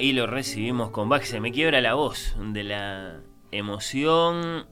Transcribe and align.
Y 0.00 0.12
lo 0.12 0.28
recibimos 0.28 0.90
con 0.90 1.08
Bach. 1.08 1.24
Se 1.24 1.40
me 1.40 1.50
quiebra 1.50 1.80
la 1.80 1.94
voz 1.94 2.36
de 2.38 2.62
la 2.62 3.20
emoción. 3.50 4.68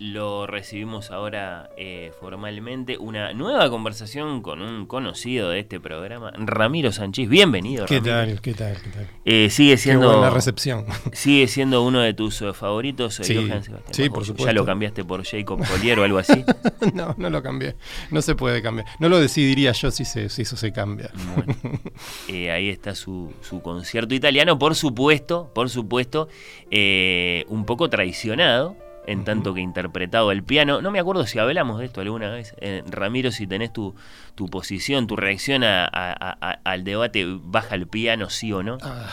Lo 0.00 0.46
recibimos 0.46 1.10
ahora 1.10 1.70
eh, 1.76 2.12
formalmente. 2.20 2.98
Una 2.98 3.32
nueva 3.32 3.68
conversación 3.68 4.42
con 4.42 4.62
un 4.62 4.86
conocido 4.86 5.50
de 5.50 5.58
este 5.58 5.80
programa, 5.80 6.30
Ramiro 6.36 6.92
Sánchez. 6.92 7.28
Bienvenido, 7.28 7.84
¿Qué 7.84 7.96
Ramiro. 7.96 8.14
tal? 8.14 8.40
¿Qué 8.40 8.54
tal? 8.54 8.80
¿Qué 8.80 8.90
tal? 8.90 9.08
Eh, 9.24 9.50
sigue 9.50 9.72
Qué 9.72 9.78
siendo. 9.78 10.12
buena 10.12 10.30
recepción. 10.30 10.86
Sigue 11.12 11.48
siendo 11.48 11.82
uno 11.82 11.98
de 12.00 12.14
tus 12.14 12.40
eh, 12.42 12.52
favoritos, 12.52 13.18
eh, 13.18 13.24
Sí, 13.24 13.34
Johann 13.34 13.64
Sebastian 13.64 13.92
sí, 13.92 14.08
por 14.08 14.24
supuesto. 14.24 14.46
Ya 14.46 14.52
lo 14.52 14.64
cambiaste 14.64 15.04
por 15.04 15.24
Jacob 15.24 15.66
Collier 15.66 15.98
o 15.98 16.04
algo 16.04 16.18
así. 16.18 16.44
no, 16.94 17.16
no 17.18 17.28
lo 17.28 17.42
cambié. 17.42 17.74
No 18.12 18.22
se 18.22 18.36
puede 18.36 18.62
cambiar. 18.62 18.86
No 19.00 19.08
lo 19.08 19.18
decidiría 19.18 19.72
yo 19.72 19.90
si, 19.90 20.04
se, 20.04 20.28
si 20.28 20.42
eso 20.42 20.56
se 20.56 20.72
cambia. 20.72 21.10
Bueno, 21.34 21.80
eh, 22.28 22.52
ahí 22.52 22.68
está 22.68 22.94
su, 22.94 23.32
su 23.40 23.62
concierto 23.62 24.14
italiano, 24.14 24.60
por 24.60 24.76
supuesto, 24.76 25.50
por 25.52 25.68
supuesto, 25.70 26.28
un 26.70 27.64
poco 27.66 27.90
traicionado, 27.90 28.76
en 29.10 29.24
tanto 29.24 29.54
que 29.54 29.60
interpretado 29.60 30.30
el 30.32 30.42
piano. 30.42 30.80
No 30.82 30.90
me 30.90 30.98
acuerdo 31.00 31.26
si 31.26 31.38
hablamos 31.38 31.78
de 31.78 31.86
esto 31.86 32.00
alguna 32.00 32.30
vez. 32.30 32.54
Eh, 32.60 32.82
Ramiro, 32.90 33.30
si 33.32 33.46
tenés 33.46 33.72
tu, 33.72 33.94
tu 34.34 34.48
posición, 34.48 35.06
tu 35.06 35.16
reacción 35.16 35.64
a- 35.64 35.84
a- 35.86 36.36
a- 36.40 36.60
al 36.64 36.84
debate, 36.84 37.24
¿baja 37.26 37.74
el 37.74 37.86
piano, 37.86 38.30
sí 38.30 38.52
o 38.52 38.62
no? 38.62 38.78
Ah, 38.82 39.06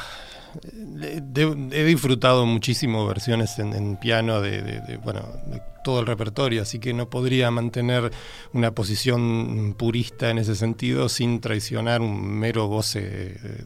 de- 0.74 1.22
de- 1.22 1.70
he 1.80 1.84
disfrutado 1.84 2.46
muchísimo 2.46 3.06
versiones 3.08 3.58
en, 3.60 3.74
en 3.74 3.98
piano 3.98 4.42
de, 4.42 4.62
de- 4.62 4.98
bueno, 4.98 5.22
de 5.48 5.62
todo 5.86 6.00
el 6.02 6.08
repertorio, 6.08 6.64
así 6.64 6.80
que 6.80 6.94
no 6.94 7.09
podría 7.09 7.52
mantener 7.52 8.11
una 8.53 8.72
posición 8.72 9.75
purista 9.78 10.31
en 10.31 10.39
ese 10.39 10.55
sentido 10.55 11.08
sin 11.09 11.39
traicionar 11.39 12.02
un 12.02 12.39
mero 12.39 12.66
goce 12.66 13.02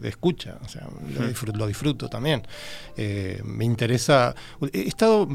de, 0.00 0.08
escucha. 0.08 0.58
O 0.64 0.68
sea, 0.68 0.86
lo, 1.18 1.26
disfruto, 1.26 1.58
lo 1.58 1.66
disfruto 1.66 2.08
también. 2.08 2.42
Eh, 2.96 3.40
me 3.44 3.64
interesa. 3.64 4.34
He 4.72 4.86
estado 4.86 5.26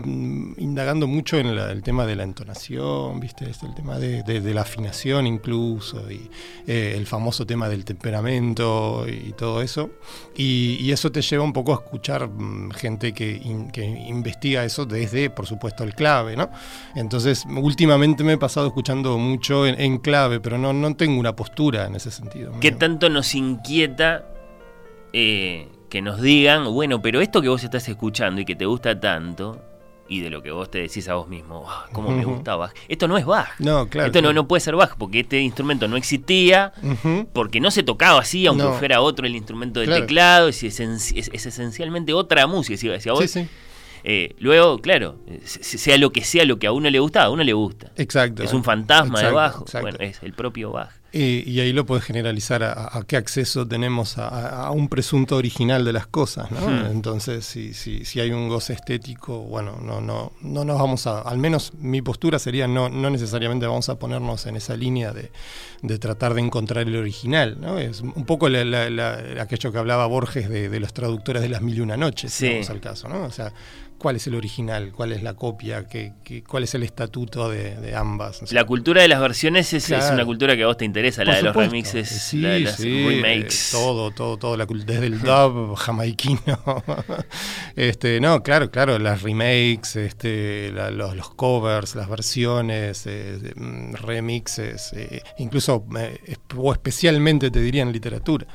indagando 0.58 1.08
mucho 1.08 1.38
en 1.38 1.56
la- 1.56 1.72
el 1.72 1.82
tema 1.82 2.06
de 2.06 2.16
la 2.16 2.24
entonación, 2.24 3.20
¿viste? 3.20 3.50
Este, 3.50 3.66
el 3.66 3.74
tema 3.74 3.98
de, 3.98 4.22
de- 4.24 4.42
de 4.42 4.54
la 4.54 4.62
afinación 4.62 5.26
incluso, 5.26 6.10
y 6.12 6.30
eh, 6.68 6.94
el 6.96 7.08
famoso 7.08 7.46
tema 7.46 7.68
del 7.68 7.84
temperamento 7.84 9.06
y 9.08 9.32
todo 9.34 9.62
eso. 9.64 9.90
Y, 10.36 10.78
y 10.80 10.92
eso 10.92 11.12
te 11.12 11.22
lleva 11.22 11.44
un 11.44 11.54
poco 11.54 11.72
a 11.72 11.76
escuchar 11.76 12.28
mm, 12.30 12.72
gente 12.72 13.14
que, 13.14 13.32
in- 13.32 13.72
que 13.72 13.84
investiga 13.84 14.64
eso 14.64 14.86
desde, 14.86 15.30
por 15.32 15.48
supuesto, 15.48 15.84
el 15.84 15.96
clave, 15.96 16.36
¿no? 16.36 16.50
Entonces, 16.96 17.46
últimamente 17.50 18.24
me 18.24 18.34
he 18.34 18.38
pasado 18.38 18.68
escuchando 18.68 19.18
mucho 19.18 19.66
en, 19.68 19.80
en 19.80 19.98
clave, 19.98 20.40
pero 20.40 20.58
no, 20.58 20.74
no 20.74 20.96
tengo 20.96 21.20
una 21.20 21.36
postura 21.36 21.86
en 21.88 21.96
ese 21.96 22.12
sentido. 22.12 22.54
¿Qué 22.60 22.72
tanto 22.72 23.10
nos 23.10 23.36
inquieta 23.36 24.26
eh, 25.14 25.68
que 25.90 26.02
nos 26.02 26.22
digan, 26.22 26.66
bueno, 26.74 27.02
pero 27.02 27.22
esto 27.22 27.42
que 27.42 27.48
vos 27.50 27.64
estás 27.64 27.88
escuchando 27.88 28.42
y 28.42 28.46
que 28.46 28.56
te 28.56 28.66
gusta 28.66 29.00
tanto, 29.00 29.62
y 30.08 30.20
de 30.20 30.30
lo 30.30 30.44
que 30.44 30.52
vos 30.52 30.70
te 30.70 30.80
decís 30.80 31.08
a 31.08 31.16
vos 31.16 31.28
mismo, 31.28 31.66
"Ah, 31.68 31.86
¿cómo 31.92 32.12
me 32.12 32.24
gusta 32.26 32.56
Bach? 32.56 32.72
Esto 32.88 33.08
no 33.08 33.18
es 33.18 33.26
Bach. 33.26 33.48
No, 33.60 33.88
claro. 33.88 34.08
Esto 34.08 34.22
no, 34.22 34.34
no 34.34 34.48
puede 34.48 34.60
ser 34.62 34.76
Bach, 34.76 34.96
porque 34.98 35.22
este 35.22 35.40
instrumento 35.42 35.88
no 35.88 35.96
existía, 35.98 36.74
porque 37.34 37.60
no 37.60 37.72
se 37.72 37.82
tocaba 37.84 38.20
así, 38.20 38.46
aunque 38.46 38.64
No. 38.66 38.74
fuera 38.74 39.02
otro 39.02 39.26
el 39.26 39.36
instrumento 39.36 39.80
de 39.80 39.88
Claro. 39.88 40.02
teclado, 40.02 40.48
es- 40.50 40.64
es 40.64 41.46
esencialmente 41.46 42.14
otra 42.14 42.46
música. 42.46 42.78
Si, 42.78 42.88
si 43.00 43.10
a 43.10 43.14
vos- 43.14 43.22
Sí, 43.22 43.28
sí. 43.42 43.48
Eh, 44.08 44.36
luego, 44.40 44.78
claro, 44.80 45.18
eh, 45.28 45.42
se- 45.46 45.78
sea 45.80 45.98
lo 45.98 46.12
que 46.12 46.24
sea 46.24 46.46
lo 46.46 46.60
que 46.60 46.68
a 46.68 46.72
uno 46.72 46.90
le 46.92 47.00
gusta, 47.00 47.24
a 47.24 47.30
uno 47.32 47.44
le 47.44 47.54
gusta. 47.54 47.92
Exacto. 47.98 48.44
Es 48.44 48.54
un 48.54 48.64
fantasma 48.64 49.20
de 49.20 49.26
Exacto, 49.30 49.36
Bach, 49.36 49.62
exacto. 49.62 49.82
bueno, 49.82 49.98
es 50.00 50.22
el 50.22 50.34
propio 50.34 50.72
Bach. 50.72 50.92
Y, 51.12 51.50
y 51.50 51.62
ahí 51.62 51.72
lo 51.72 51.86
puedes 51.86 52.04
generalizar 52.04 52.62
a, 52.62 52.90
a 52.98 53.04
qué 53.08 53.16
acceso 53.16 53.66
tenemos 53.66 54.18
a, 54.18 54.70
un 54.72 54.90
presunto 54.90 55.38
original 55.38 55.86
de 55.86 55.94
las 55.94 56.08
cosas, 56.08 56.52
¿no? 56.52 56.60
Hmm. 56.60 56.88
Entonces, 56.92 57.46
si, 57.46 57.74
si, 57.74 58.04
si 58.04 58.20
hay 58.20 58.32
un 58.32 58.50
goce 58.50 58.74
estético, 58.74 59.40
bueno, 59.40 59.80
no, 59.82 60.02
no, 60.02 60.34
no 60.42 60.66
nos 60.66 60.78
vamos 60.78 61.08
a, 61.08 61.22
al 61.22 61.38
menos 61.38 61.72
mi 61.80 62.02
postura 62.02 62.38
sería 62.38 62.68
no, 62.68 62.90
no 62.90 63.10
necesariamente 63.10 63.66
vamos 63.66 63.88
a 63.88 63.98
ponernos 63.98 64.46
en 64.46 64.58
esa 64.58 64.76
línea 64.76 65.14
de, 65.14 65.32
de 65.84 66.00
tratar 66.00 66.34
de 66.34 66.42
encontrar 66.42 66.86
el 66.86 66.98
original, 66.98 67.58
¿no? 67.62 67.80
Es 67.80 68.02
un 68.02 68.26
poco 68.26 68.50
la- 68.50 68.66
la- 68.66 68.90
la- 68.90 69.42
aquello 69.42 69.72
que 69.72 69.78
hablaba 69.78 70.06
Borges 70.08 70.50
de, 70.50 70.68
de 70.68 70.80
los 70.82 70.94
traductores 70.94 71.42
de 71.42 71.48
las 71.48 71.62
mil 71.62 71.78
y 71.78 71.80
una 71.80 71.96
noches, 71.96 72.34
si 72.34 72.50
vamos 72.50 72.70
al 72.70 72.82
caso, 72.82 73.08
¿no? 73.08 73.24
O 73.24 73.32
sea, 73.32 73.54
¿cuál 73.98 74.16
es 74.18 74.28
el 74.28 74.36
original? 74.36 74.92
¿Cuál 74.92 75.12
es 75.12 75.24
la 75.24 75.34
copia? 75.34 75.88
¿Qué, 75.88 76.14
qué- 76.24 76.44
cuál 76.44 76.64
es 76.64 76.76
el 76.76 76.84
estatuto 76.84 77.50
de, 77.50 77.76
de 77.78 77.96
ambas? 77.96 78.44
O 78.44 78.48
sea, 78.48 78.62
La 78.62 78.66
cultura 78.68 79.02
de 79.02 79.08
las 79.08 79.20
versiones 79.20 79.74
es, 79.74 79.90
una 79.90 80.26
cultura 80.26 80.56
que 80.56 80.64
a 80.64 80.68
vos 80.68 80.78
te 80.78 80.86
interesa, 80.86 81.24
la 81.26 81.36
de 81.36 81.42
los 81.44 81.56
remixes, 81.56 82.08
Sí, 82.10 82.42
la 82.42 82.50
de 82.50 82.60
las 82.62 82.76
sí, 82.76 83.06
remakes. 83.08 83.70
eh, 83.70 83.72
todo, 83.72 84.12
todo, 84.12 84.38
todo, 84.38 84.58
la, 84.58 84.66
desde 84.66 85.08
el 85.08 85.20
dub 85.20 85.76
jamaiquino. 85.78 86.42
este, 87.76 88.20
no, 88.20 88.42
claro, 88.44 88.70
claro, 88.72 89.00
las 89.00 89.22
remakes, 89.22 89.96
este, 89.96 90.72
la- 90.72 90.92
los, 90.92 91.16
los 91.16 91.30
covers, 91.32 91.96
las 91.96 92.10
versiones, 92.10 93.04
eh, 93.08 93.54
mm, 93.56 93.94
remixes, 93.96 94.94
eh, 94.94 95.22
incluso 95.38 95.86
eh, 95.98 96.36
o 96.58 96.72
especialmente 96.74 97.52
te 97.52 97.60
diría 97.62 97.82
en 97.84 97.92
literatura. 97.92 98.46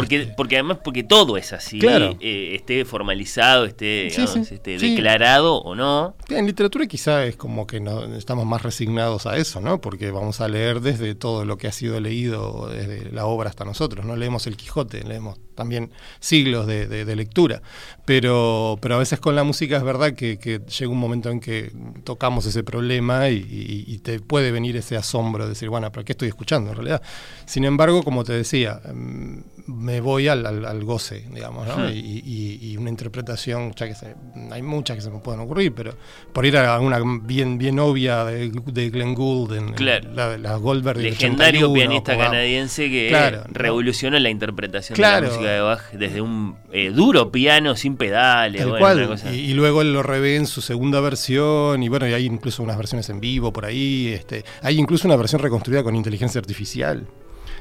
Porque, 0.00 0.32
porque 0.36 0.56
además, 0.56 0.78
porque 0.84 1.02
todo 1.02 1.36
es 1.36 1.52
así, 1.52 1.78
Claro. 1.78 2.16
eh, 2.20 2.52
esté 2.54 2.84
formalizado, 2.84 3.64
esté, 3.64 4.10
Sí, 4.10 4.20
digamos, 4.22 4.46
sí, 4.48 4.54
esté 4.54 4.78
sí. 4.78 4.90
declarado 4.94 5.56
o 5.56 5.74
no. 5.74 6.14
En 6.28 6.46
literatura 6.46 6.86
quizá 6.86 7.24
es 7.24 7.36
como 7.36 7.66
que 7.66 7.80
no, 7.80 8.04
estamos 8.14 8.44
más 8.46 8.62
resignados 8.62 9.26
a 9.26 9.36
eso, 9.38 9.60
¿no? 9.60 9.80
Porque 9.80 10.10
vamos 10.10 10.40
a 10.40 10.48
leer 10.48 10.80
desde 10.80 11.14
todo 11.14 11.44
lo 11.44 11.56
que 11.56 11.66
ha 11.66 11.72
sido 11.72 11.98
leído, 12.00 12.68
desde 12.68 13.10
la 13.10 13.26
obra 13.26 13.48
hasta 13.48 13.64
nosotros. 13.64 14.04
No 14.04 14.16
leemos 14.16 14.46
el 14.46 14.56
Quijote, 14.56 15.02
leemos 15.02 15.38
también 15.54 15.90
siglos 16.20 16.66
de, 16.66 16.86
de- 16.86 17.06
de 17.06 17.16
lectura. 17.16 17.62
Pero, 18.04 18.78
pero 18.80 18.96
a 18.96 18.98
veces 18.98 19.18
con 19.18 19.34
la 19.34 19.42
música 19.44 19.78
es 19.78 19.82
verdad 19.82 20.12
que, 20.12 20.38
que 20.38 20.60
llega 20.60 20.90
un 20.92 20.98
momento 20.98 21.30
en 21.30 21.40
que 21.40 21.72
tocamos 22.04 22.44
ese 22.46 22.62
problema 22.62 23.30
y, 23.30 23.36
y- 23.36 23.84
y 23.94 23.98
te 23.98 24.20
puede 24.20 24.52
venir 24.52 24.76
ese 24.76 24.96
asombro 24.96 25.44
de 25.44 25.50
decir, 25.50 25.70
bueno, 25.70 25.90
¿pero 25.90 26.04
qué 26.04 26.12
estoy 26.12 26.28
escuchando 26.28 26.70
en 26.70 26.76
realidad? 26.76 27.00
Sin 27.46 27.64
embargo, 27.64 28.02
como 28.02 28.22
te 28.24 28.34
decía, 28.34 28.80
mm, 28.94 29.38
me 29.66 30.00
voy 30.00 30.28
al, 30.28 30.46
al- 30.46 30.64
al 30.64 30.84
goce, 30.84 31.24
digamos, 31.32 31.66
¿no? 31.66 31.76
Hmm. 31.78 31.88
Y, 31.92 32.22
y- 32.24 32.58
y 32.72 32.76
una 32.76 32.90
interpretación, 32.90 33.72
ya 33.74 33.86
que 33.88 33.94
sé, 33.94 34.14
hay 34.50 34.62
muchas 34.62 34.96
que 34.96 35.02
se 35.02 35.10
me 35.10 35.18
pueden 35.18 35.40
ocurrir, 35.40 35.72
pero 35.74 35.94
por 36.32 36.46
ir 36.46 36.56
a 36.56 36.78
una 36.80 37.00
bien, 37.22 37.58
bien 37.58 37.78
obvia 37.78 38.24
de, 38.24 38.50
de 38.50 38.90
Glenn 38.90 39.14
Gould, 39.14 39.52
en, 39.54 39.72
Claro. 39.74 40.10
la, 40.12 40.38
la 40.38 40.56
Goldberg 40.56 40.98
Legendario 40.98 41.70
81, 41.70 41.74
pianista 41.74 42.16
canadiense 42.16 42.88
que 42.90 43.08
Claro, 43.08 43.38
¿no? 43.38 43.44
revolucionó 43.52 44.18
la 44.18 44.30
interpretación 44.30 44.94
Claro. 44.96 45.22
de 45.26 45.32
la 45.32 45.36
música 45.36 45.52
de 45.52 45.60
Bach 45.60 45.90
desde 45.92 46.20
un 46.20 46.56
eh, 46.72 46.90
duro 46.90 47.30
piano 47.32 47.74
sin 47.76 47.96
pedales. 47.96 48.64
Bueno, 48.66 48.78
cual. 49.08 49.18
Y, 49.32 49.50
y 49.50 49.54
luego 49.54 49.82
él 49.82 49.92
lo 49.92 50.02
revé 50.02 50.36
en 50.36 50.46
su 50.46 50.60
segunda 50.60 51.00
versión, 51.00 51.82
y 51.82 51.88
bueno, 51.88 52.06
y 52.08 52.12
hay 52.12 52.26
incluso 52.26 52.62
unas 52.62 52.76
versiones 52.76 53.08
en 53.10 53.20
vivo 53.20 53.52
por 53.52 53.64
ahí. 53.64 54.08
Este, 54.14 54.44
hay 54.62 54.78
incluso 54.78 55.08
una 55.08 55.16
versión 55.16 55.40
reconstruida 55.42 55.82
con 55.82 55.94
inteligencia 55.96 56.38
artificial. 56.40 57.06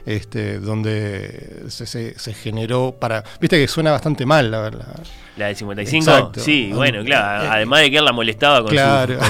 Este, 0.06 0.60
donde 0.60 1.63
se, 1.69 1.86
se, 1.86 2.34
generó 2.34 2.96
para... 3.00 3.24
Viste 3.40 3.57
que 3.57 3.68
suena 3.68 3.92
bastante 3.92 4.25
mal, 4.25 4.52
la 4.52 4.62
verdad. 4.62 5.04
La 5.38 5.48
del 5.48 5.56
55, 5.57 6.31
sí, 6.38 6.72
bueno, 6.74 7.04
claro, 7.04 7.52
además 7.52 7.81
de 7.81 7.92
que 7.92 7.98
él 7.98 8.06
la 8.06 8.13
molestaba 8.13 8.63
con, 8.63 8.74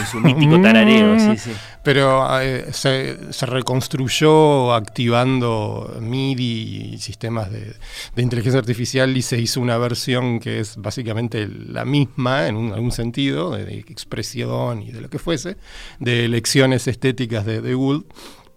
su, 0.06 0.20
mítico 0.20 0.62
tarareo, 0.62 1.20
sí, 1.20 1.38
sí. 1.38 1.52
Pero 1.84 2.28
eh, 2.42 2.68
se, 2.74 3.46
reconstruyó 3.48 4.74
activando 4.74 5.98
MIDI 6.00 6.92
y 6.94 6.98
sistemas 7.00 7.52
de, 7.52 7.74
inteligencia 8.18 8.60
artificial 8.60 9.18
y 9.18 9.24
se 9.24 9.40
hizo 9.40 9.62
una 9.62 9.78
versión 9.78 10.40
que 10.40 10.60
es 10.60 10.78
básicamente 10.78 11.48
la 11.48 11.86
misma 11.86 12.48
en 12.48 12.74
algún 12.74 12.92
sentido, 12.92 13.52
de, 13.52 13.80
expresión 13.80 14.84
y 14.84 14.92
de 14.92 15.02
lo 15.02 15.10
que 15.10 15.18
fuese, 15.18 15.58
de 16.00 16.28
lecciones 16.28 16.88
estéticas 16.88 17.46
de, 17.46 17.62
de 17.62 17.74
Gould 17.74 18.06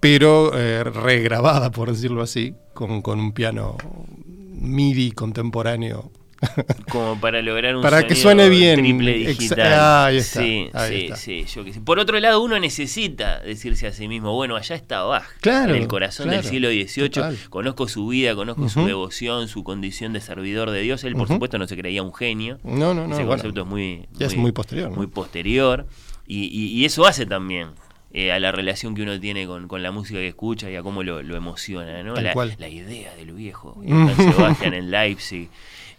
pero 0.01 0.57
eh, 0.57 0.85
regrabada, 0.85 1.71
por 1.71 1.91
decirlo 1.91 2.23
así, 2.23 2.55
con, 2.75 3.03
con 3.03 3.19
un 3.19 3.33
piano 3.33 3.77
MIDI 4.61 5.13
contemporáneo 5.13 6.11
como 6.91 7.21
para 7.21 7.43
lograr 7.43 7.75
un 7.75 7.83
para 7.83 8.07
que 8.07 8.15
suene 8.15 8.49
bien 8.49 8.79
triple 8.81 9.13
digital. 9.13 10.07
ahí 10.07 10.19
está, 10.19 10.41
sí, 10.41 10.71
sí, 11.17 11.45
sí, 11.47 11.81
Por 11.81 11.99
otro 11.99 12.19
lado, 12.21 12.41
uno 12.41 12.59
necesita 12.61 13.41
decirse 13.41 13.87
a 13.89 13.93
sí 13.93 14.07
mismo, 14.09 14.33
bueno, 14.35 14.57
allá 14.57 14.77
está 14.77 15.03
Bach, 15.03 15.25
claro, 15.41 15.75
en 15.75 15.83
el 15.83 15.89
corazón 15.89 16.31
del 16.31 16.45
siglo 16.45 16.69
XVIII. 16.69 17.49
Conozco 17.51 17.89
su 17.89 18.07
vida, 18.07 18.35
conozco 18.35 18.69
su 18.69 18.87
devoción, 18.87 19.49
su 19.49 19.65
condición 19.65 20.13
de 20.13 20.21
servidor 20.21 20.71
de 20.71 20.81
Dios. 20.83 21.03
Él, 21.05 21.15
por 21.15 21.29
supuesto, 21.29 21.59
no 21.59 21.67
se 21.67 21.77
creía 21.77 22.03
un 22.03 22.15
genio. 22.15 22.59
No, 22.63 22.95
no, 22.95 23.07
no. 23.07 23.15
Ese 23.15 23.27
concepto 23.27 23.63
es 23.63 23.67
muy, 23.67 24.09
es 24.19 24.37
muy 24.37 24.53
posterior. 24.53 24.91
Muy 24.91 25.07
posterior. 25.09 25.87
Y, 26.27 26.85
eso 26.85 27.07
hace 27.07 27.27
también 27.27 27.71
eh, 28.13 28.33
a 28.33 28.41
la 28.41 28.53
relación 28.53 28.95
que 28.95 29.03
uno 29.03 29.21
tiene 29.21 29.47
con, 29.47 29.83
la 29.83 29.91
música 29.91 30.19
que 30.19 30.29
escucha 30.29 30.71
y 30.71 30.77
a 30.77 30.83
cómo 30.83 31.03
lo, 31.03 31.21
emociona, 31.21 32.03
¿no? 32.03 32.15
La, 32.15 32.35
la, 32.35 32.69
idea 32.69 33.15
del 33.17 33.33
viejo, 33.33 33.81
Sebastián 34.17 34.75
en 34.75 34.91
Leipzig. 34.91 35.49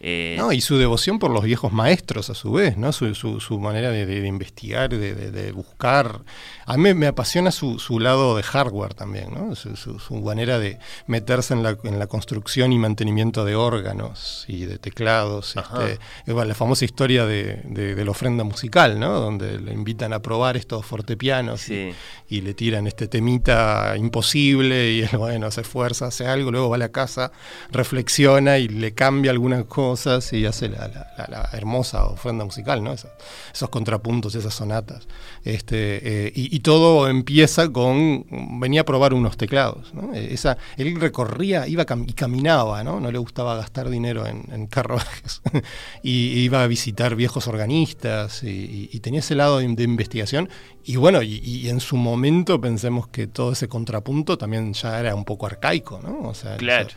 Eh, 0.01 0.35
no, 0.37 0.53
y 0.53 0.61
su 0.61 0.77
devoción 0.77 1.19
por 1.19 1.29
los 1.29 1.43
viejos 1.43 1.73
maestros 1.73 2.29
a 2.29 2.33
su 2.33 2.53
vez, 2.53 2.77
¿no? 2.77 2.93
Su, 2.93 3.13
su, 3.15 3.59
manera 3.59 3.91
de, 3.91 4.27
investigar, 4.27 4.89
de, 4.89 5.13
de, 5.13 5.51
buscar. 5.51 6.21
A 6.65 6.77
mí 6.77 6.93
me 6.93 7.07
apasiona 7.07 7.51
su, 7.51 7.79
su 7.79 7.99
lado 7.99 8.37
de 8.37 8.43
hardware 8.43 8.93
también, 8.93 9.33
¿no? 9.33 9.55
Su, 9.55 10.15
manera 10.23 10.57
de 10.57 10.79
meterse 11.07 11.53
en 11.53 11.63
la, 11.63 11.77
en 11.83 11.99
la 11.99 12.07
construcción 12.07 12.71
y 12.71 12.79
mantenimiento 12.79 13.43
de 13.43 13.55
órganos 13.55 14.45
y 14.47 14.65
de 14.65 14.77
teclados. 14.77 15.55
Este, 15.57 15.99
la 16.33 16.55
famosa 16.55 16.85
historia 16.85 17.25
de, 17.25 17.95
la 17.99 18.11
ofrenda 18.11 18.45
musical, 18.45 18.99
¿no? 18.99 19.19
Donde 19.19 19.59
le 19.59 19.73
invitan 19.73 20.13
a 20.13 20.21
probar 20.21 20.55
estos 20.55 20.85
fortepianos 20.85 21.67
y, 21.67 21.93
y, 22.29 22.41
le 22.41 22.53
tiran 22.53 22.87
este 22.87 23.09
temita 23.09 23.95
imposible 23.97 24.93
y 24.93 25.01
él, 25.01 25.09
bueno, 25.17 25.51
se 25.51 25.61
esfuerza, 25.61 26.07
hace 26.07 26.25
algo, 26.25 26.51
luego 26.51 26.69
va 26.69 26.77
a 26.77 26.79
la 26.79 26.89
casa, 26.89 27.33
reflexiona 27.69 28.59
y 28.59 28.69
le 28.69 28.93
cambia 28.93 29.31
alguna 29.31 29.63
cosa 29.65 29.88
y 30.31 30.45
hace 30.45 30.69
la, 30.69 31.49
hermosa 31.53 32.05
ofrenda 32.05 32.45
musical, 32.45 32.83
¿no? 32.83 32.93
Esos, 32.93 33.69
contrapuntos, 33.69 34.35
esas 34.35 34.53
sonatas. 34.53 35.07
Este, 35.43 36.27
eh, 36.27 36.31
y, 36.35 36.59
todo 36.59 37.07
empieza 37.07 37.71
con, 37.71 38.25
venía 38.59 38.81
a 38.81 38.85
probar 38.85 39.13
unos 39.13 39.37
teclados, 39.37 39.93
¿no? 39.93 40.13
Eh, 40.13 40.33
esa, 40.33 40.57
él 40.77 40.99
recorría, 40.99 41.67
iba 41.67 41.85
y 42.05 42.13
caminaba, 42.13 42.83
¿no? 42.83 42.99
No 42.99 43.11
le 43.11 43.17
gustaba 43.17 43.55
gastar 43.55 43.89
dinero 43.89 44.25
en, 44.25 44.67
carruajes. 44.67 45.41
y 46.03 46.39
iba 46.39 46.63
a 46.63 46.67
visitar 46.67 47.15
viejos 47.15 47.47
organistas 47.47 48.43
y, 48.43 48.99
tenía 48.99 49.21
ese 49.21 49.35
lado 49.35 49.59
de, 49.59 49.83
investigación. 49.83 50.49
Y 50.83 50.97
bueno, 50.97 51.21
y, 51.21 51.69
en 51.69 51.79
su 51.79 51.97
momento 51.97 52.59
pensemos 52.59 53.07
que 53.07 53.27
todo 53.27 53.53
ese 53.53 53.67
contrapunto 53.67 54.37
también 54.37 54.73
ya 54.73 54.99
era 54.99 55.15
un 55.15 55.25
poco 55.25 55.45
arcaico, 55.45 55.99
¿no? 56.01 56.27
O 56.27 56.33
sea, 56.33 56.57
claro. 56.57 56.89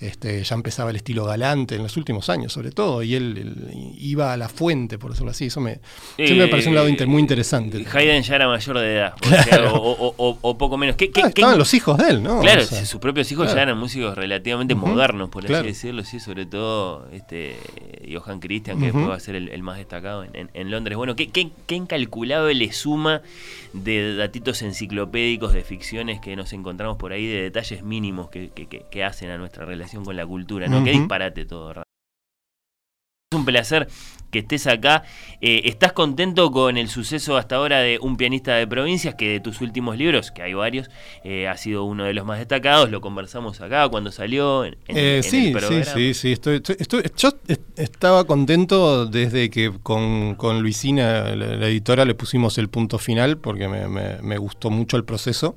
Este, 0.00 0.44
ya 0.44 0.54
empezaba 0.54 0.90
el 0.90 0.96
estilo 0.96 1.24
galante 1.24 1.74
en 1.74 1.82
los 1.82 1.96
últimos 1.96 2.28
años, 2.30 2.52
sobre 2.52 2.70
todo, 2.70 3.02
y 3.02 3.16
él, 3.16 3.94
iba 3.98 4.32
a 4.32 4.36
la 4.36 4.48
fuente, 4.48 4.96
por 4.96 5.10
decirlo 5.10 5.32
así. 5.32 5.46
Eso 5.46 5.60
me, 5.60 5.80
me 6.16 6.46
parece 6.46 6.68
un 6.68 6.76
lado 6.76 6.88
muy 7.06 7.20
interesante. 7.20 7.84
Haydn 7.92 8.22
ya 8.22 8.36
era 8.36 8.46
mayor 8.46 8.78
de 8.78 8.94
edad, 8.94 9.14
o, 9.72 10.56
poco 10.56 10.76
menos. 10.76 10.94
¿Qué, 10.94 11.10
ah, 11.16 11.26
estaban 11.26 11.58
los 11.58 11.74
hijos 11.74 11.98
de 11.98 12.10
él, 12.10 12.22
¿no? 12.22 12.40
Claro, 12.40 12.62
sus 12.62 13.00
propios 13.00 13.30
hijos 13.32 13.52
ya 13.52 13.62
eran 13.62 13.76
músicos 13.76 14.16
relativamente 14.16 14.76
modernos, 14.76 15.30
por 15.30 15.44
así 15.44 15.66
decirlo, 15.66 16.04
sí, 16.04 16.20
sobre 16.20 16.46
todo 16.46 17.08
este 17.12 17.56
Johann 18.08 18.38
Christian, 18.38 18.78
que 18.78 18.86
después 18.86 19.08
va 19.08 19.16
a 19.16 19.20
ser 19.20 19.34
el, 19.34 19.62
más 19.64 19.78
destacado 19.78 20.24
en, 20.24 20.70
Londres. 20.70 20.96
Bueno, 20.96 21.16
¿qué, 21.16 21.28
qué, 21.30 21.50
qué 21.66 21.74
incalculable 21.74 22.72
suma 22.72 23.22
de 23.72 24.14
datitos 24.14 24.62
enciclopédicos, 24.62 25.54
de 25.54 25.62
ficciones 25.62 26.20
que 26.20 26.36
nos 26.36 26.52
encontramos 26.52 26.98
por 26.98 27.12
ahí, 27.12 27.26
de 27.26 27.42
detalles 27.42 27.82
mínimos 27.82 28.30
que, 28.30 28.50
que 28.50 29.04
hacen 29.04 29.30
a 29.30 29.38
nuestra 29.38 29.64
relación 29.64 29.87
con 30.04 30.16
la 30.16 30.26
cultura, 30.26 30.68
¿no? 30.68 30.84
Qué 30.84 30.90
disparate 30.92 31.44
todo, 31.44 31.72
Es 33.30 33.38
un 33.38 33.44
placer 33.44 33.88
que 34.30 34.40
estés 34.40 34.66
acá. 34.66 35.04
Eh, 35.40 35.62
¿Estás 35.64 35.92
contento 35.92 36.50
con 36.50 36.76
el 36.76 36.88
suceso 36.88 37.36
hasta 37.36 37.56
ahora 37.56 37.78
de 37.78 37.98
Un 38.00 38.16
pianista 38.16 38.56
de 38.56 38.66
provincias, 38.66 39.14
que 39.14 39.28
de 39.28 39.40
tus 39.40 39.60
últimos 39.60 39.96
libros, 39.96 40.30
que 40.30 40.42
hay 40.42 40.54
varios, 40.54 40.90
eh, 41.24 41.46
ha 41.46 41.56
sido 41.56 41.84
uno 41.84 42.04
de 42.04 42.14
los 42.14 42.26
más 42.26 42.38
destacados? 42.38 42.90
Lo 42.90 43.00
conversamos 43.00 43.60
acá 43.60 43.88
cuando 43.88 44.10
salió 44.10 44.64
en, 44.64 44.76
eh, 44.88 45.20
sí, 45.22 45.54
Sí, 45.68 45.84
sí, 45.84 46.14
sí. 46.14 46.32
Estoy, 46.32 46.62
yo 47.16 47.30
estaba 47.76 48.24
contento 48.24 49.06
desde 49.06 49.50
que 49.50 49.72
con, 49.82 50.36
Luisina, 50.60 51.34
la, 51.34 51.68
editora, 51.68 52.04
le 52.04 52.14
pusimos 52.14 52.58
el 52.58 52.68
punto 52.68 52.98
final, 52.98 53.38
porque 53.38 53.68
me, 53.68 54.38
gustó 54.38 54.70
mucho 54.70 54.96
el 54.96 55.04
proceso. 55.04 55.54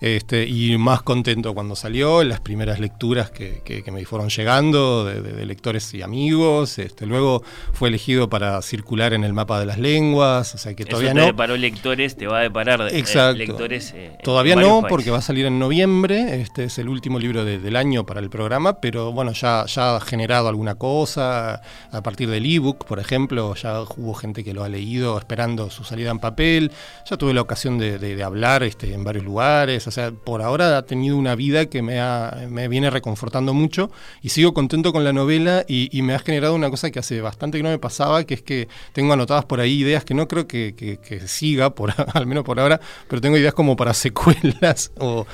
Este, 0.00 0.46
y 0.46 0.78
más 0.78 1.02
contento 1.02 1.52
cuando 1.54 1.76
salió, 1.76 2.24
las 2.24 2.40
primeras 2.40 2.80
lecturas 2.80 3.30
que, 3.30 3.60
me 3.92 4.04
fueron 4.04 4.28
llegando 4.28 5.04
de, 5.04 5.46
lectores 5.46 5.92
y 5.94 6.02
amigos. 6.02 6.78
Este, 6.78 7.06
luego 7.06 7.42
fue 7.72 7.88
elegido 7.88 8.09
para 8.28 8.60
circular 8.62 9.12
en 9.12 9.24
el 9.24 9.32
mapa 9.32 9.60
de 9.60 9.66
las 9.66 9.78
lenguas, 9.78 10.54
o 10.54 10.58
sea 10.58 10.74
que 10.74 10.84
todavía 10.84 11.10
Eso 11.10 11.20
te 11.20 11.26
deparó 11.26 11.56
lectores, 11.56 12.16
te 12.16 12.26
va 12.26 12.40
a 12.40 12.42
deparar 12.42 12.80
eh, 12.90 13.04
lectores. 13.36 13.92
Eh, 13.94 14.18
todavía 14.22 14.56
no, 14.56 14.84
porque 14.88 15.10
va 15.10 15.18
a 15.18 15.22
salir 15.22 15.46
en 15.46 15.58
noviembre, 15.58 16.40
este 16.40 16.64
es 16.64 16.78
el 16.78 16.88
último 16.88 17.18
libro 17.18 17.44
del 17.44 17.76
año 17.76 18.04
para 18.04 18.20
el 18.20 18.30
programa, 18.30 18.80
pero 18.80 19.12
bueno, 19.12 19.32
ya, 19.32 19.64
ya 19.66 19.96
ha 19.96 20.00
generado 20.00 20.48
alguna 20.48 20.74
cosa, 20.74 21.62
a 21.92 22.02
partir 22.02 22.28
del 22.28 22.44
ebook, 22.44 22.84
por 22.84 22.98
ejemplo, 22.98 23.54
ya 23.54 23.82
hubo 23.82 24.14
gente 24.14 24.42
que 24.42 24.54
lo 24.54 24.64
ha 24.64 24.68
leído 24.68 25.16
esperando 25.18 25.70
su 25.70 25.84
salida 25.84 26.10
en 26.10 26.18
papel, 26.18 26.72
ya 27.08 27.16
tuve 27.16 27.32
la 27.32 27.42
ocasión 27.42 27.78
de, 27.78 28.20
hablar 28.24 28.62
este, 28.62 28.92
en 28.92 29.04
varios 29.04 29.24
lugares, 29.24 29.86
o 29.86 29.90
sea, 29.90 30.10
por 30.10 30.42
ahora 30.42 30.76
ha 30.76 30.82
tenido 30.82 31.16
una 31.16 31.34
vida 31.34 31.66
que 31.66 31.80
me, 31.80 32.00
ha, 32.00 32.46
me 32.48 32.68
viene 32.68 32.90
reconfortando 32.90 33.54
mucho 33.54 33.90
y 34.20 34.30
sigo 34.30 34.52
contento 34.52 34.92
con 34.92 35.04
la 35.04 35.12
novela 35.12 35.64
y, 35.68 35.96
y 35.96 36.02
me 36.02 36.14
ha 36.14 36.18
generado 36.18 36.54
una 36.54 36.70
cosa 36.70 36.90
que 36.90 36.98
hace 36.98 37.20
bastante 37.20 37.58
que 37.58 37.62
no 37.62 37.70
me 37.70 37.78
pasaba 37.78 37.99
que 38.26 38.34
es 38.34 38.42
que 38.42 38.68
tengo 38.92 39.12
anotadas 39.12 39.44
por 39.44 39.60
ahí 39.60 39.80
ideas 39.80 40.04
que 40.04 40.14
no 40.14 40.26
creo 40.26 40.46
que, 40.46 40.98
siga, 41.26 41.74
por, 41.74 41.92
al 42.14 42.26
menos 42.26 42.44
por 42.44 42.58
ahora, 42.58 42.80
pero 43.08 43.20
tengo 43.20 43.36
ideas 43.36 43.54
como 43.54 43.76
para 43.76 43.94
secuelas 43.94 44.92
o, 44.98 45.26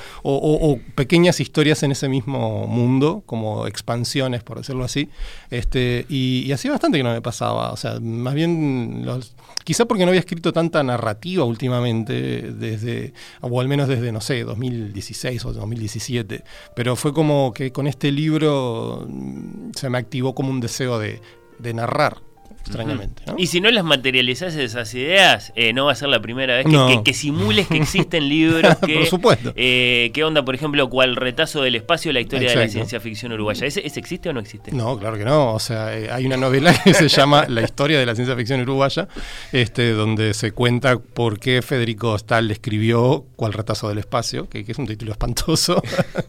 pequeñas 0.95 1.41
historias 1.41 1.83
en 1.83 1.93
ese 1.93 2.09
mismo 2.09 2.67
mundo, 2.67 3.23
como 3.27 3.67
expansiones, 3.67 4.43
por 4.43 4.59
decirlo 4.59 4.85
así. 4.85 5.09
Este, 5.51 6.07
y, 6.09 6.51
así 6.53 6.69
bastante 6.69 6.99
que 6.99 7.05
no 7.05 7.13
me 7.13 7.23
pasaba. 7.23 7.73
O 7.73 7.77
sea, 7.77 8.01
más 8.01 8.35
bien, 8.35 9.03
los, 9.05 9.35
quizá 9.65 9.85
porque 9.85 10.05
no 10.05 10.11
había 10.11 10.21
escrito 10.21 10.53
tanta 10.53 10.83
narrativa 10.83 11.45
últimamente, 11.45 12.53
desde, 12.53 13.13
o 13.41 13.61
al 13.61 13.69
menos 13.69 13.89
desde, 13.89 14.13
no 14.13 14.21
sé, 14.21 14.45
2016 14.45 15.45
o 15.45 15.53
2017, 15.53 16.45
pero 16.75 16.97
fue 16.97 17.13
como 17.13 17.53
que 17.53 17.73
con 17.73 17.87
este 17.87 18.11
libro 18.11 19.07
mm, 19.09 19.71
se 19.75 19.89
me 19.91 19.99
activó 19.99 20.35
como 20.35 20.51
un 20.51 20.61
deseo 20.61 20.99
de, 20.99 21.21
de 21.59 21.75
narrar 21.75 22.26
extrañamente. 22.67 23.23
Y 23.39 23.47
si 23.47 23.61
no 23.61 23.71
las 23.71 23.85
materializas 23.85 24.55
esas 24.55 24.93
ideas, 24.95 25.53
eh, 25.55 25.73
no 25.73 25.87
va 25.87 25.93
a 25.93 25.95
ser 25.95 26.09
la 26.09 26.21
primera 26.21 26.57
vez 26.57 26.67
que, 27.05 27.15
simules 27.15 27.69
que 27.69 27.77
existen 27.83 28.29
libros 28.29 28.77
que... 28.85 28.95
por 28.95 29.07
supuesto. 29.07 29.53
Eh, 29.57 30.11
¿Qué 30.13 30.25
onda, 30.25 30.45
por 30.45 30.55
ejemplo, 30.55 30.89
cuál 30.89 31.17
retazo 31.17 31.63
del 31.63 31.77
espacio, 31.77 32.13
la 32.13 32.21
historia 32.21 32.51
de 32.51 32.57
la 32.57 32.69
ciencia 32.69 33.01
ficción 33.01 33.33
uruguaya? 33.33 33.67
¿Ese, 33.67 33.81
existe 33.81 34.29
o 34.29 34.33
no 34.33 34.41
existe? 34.41 34.73
No, 34.73 34.99
claro 34.99 35.17
que 35.17 35.25
no. 35.25 35.55
O 35.55 35.59
sea, 35.59 35.97
eh, 35.97 36.11
hay 36.11 36.27
una 36.27 36.37
novela 36.37 36.75
que 36.85 36.95
se 36.95 37.09
llama 37.09 37.47
La 37.49 37.63
historia 37.63 37.99
de 37.99 38.07
la 38.07 38.15
ciencia 38.15 38.37
ficción 38.37 38.61
uruguaya, 38.61 39.09
este, 39.53 39.93
donde 39.93 40.35
se 40.35 40.53
cuenta 40.53 40.99
por 40.99 41.39
qué 41.39 41.63
Federico 41.63 42.19
Stahl 42.19 42.51
escribió 42.51 43.25
Cuál 43.37 43.53
retazo 43.53 43.89
del 43.89 43.99
espacio, 43.99 44.49
que, 44.49 44.65
es 44.67 44.79
un 44.79 44.87
título 44.87 45.13
espantoso. 45.13 45.83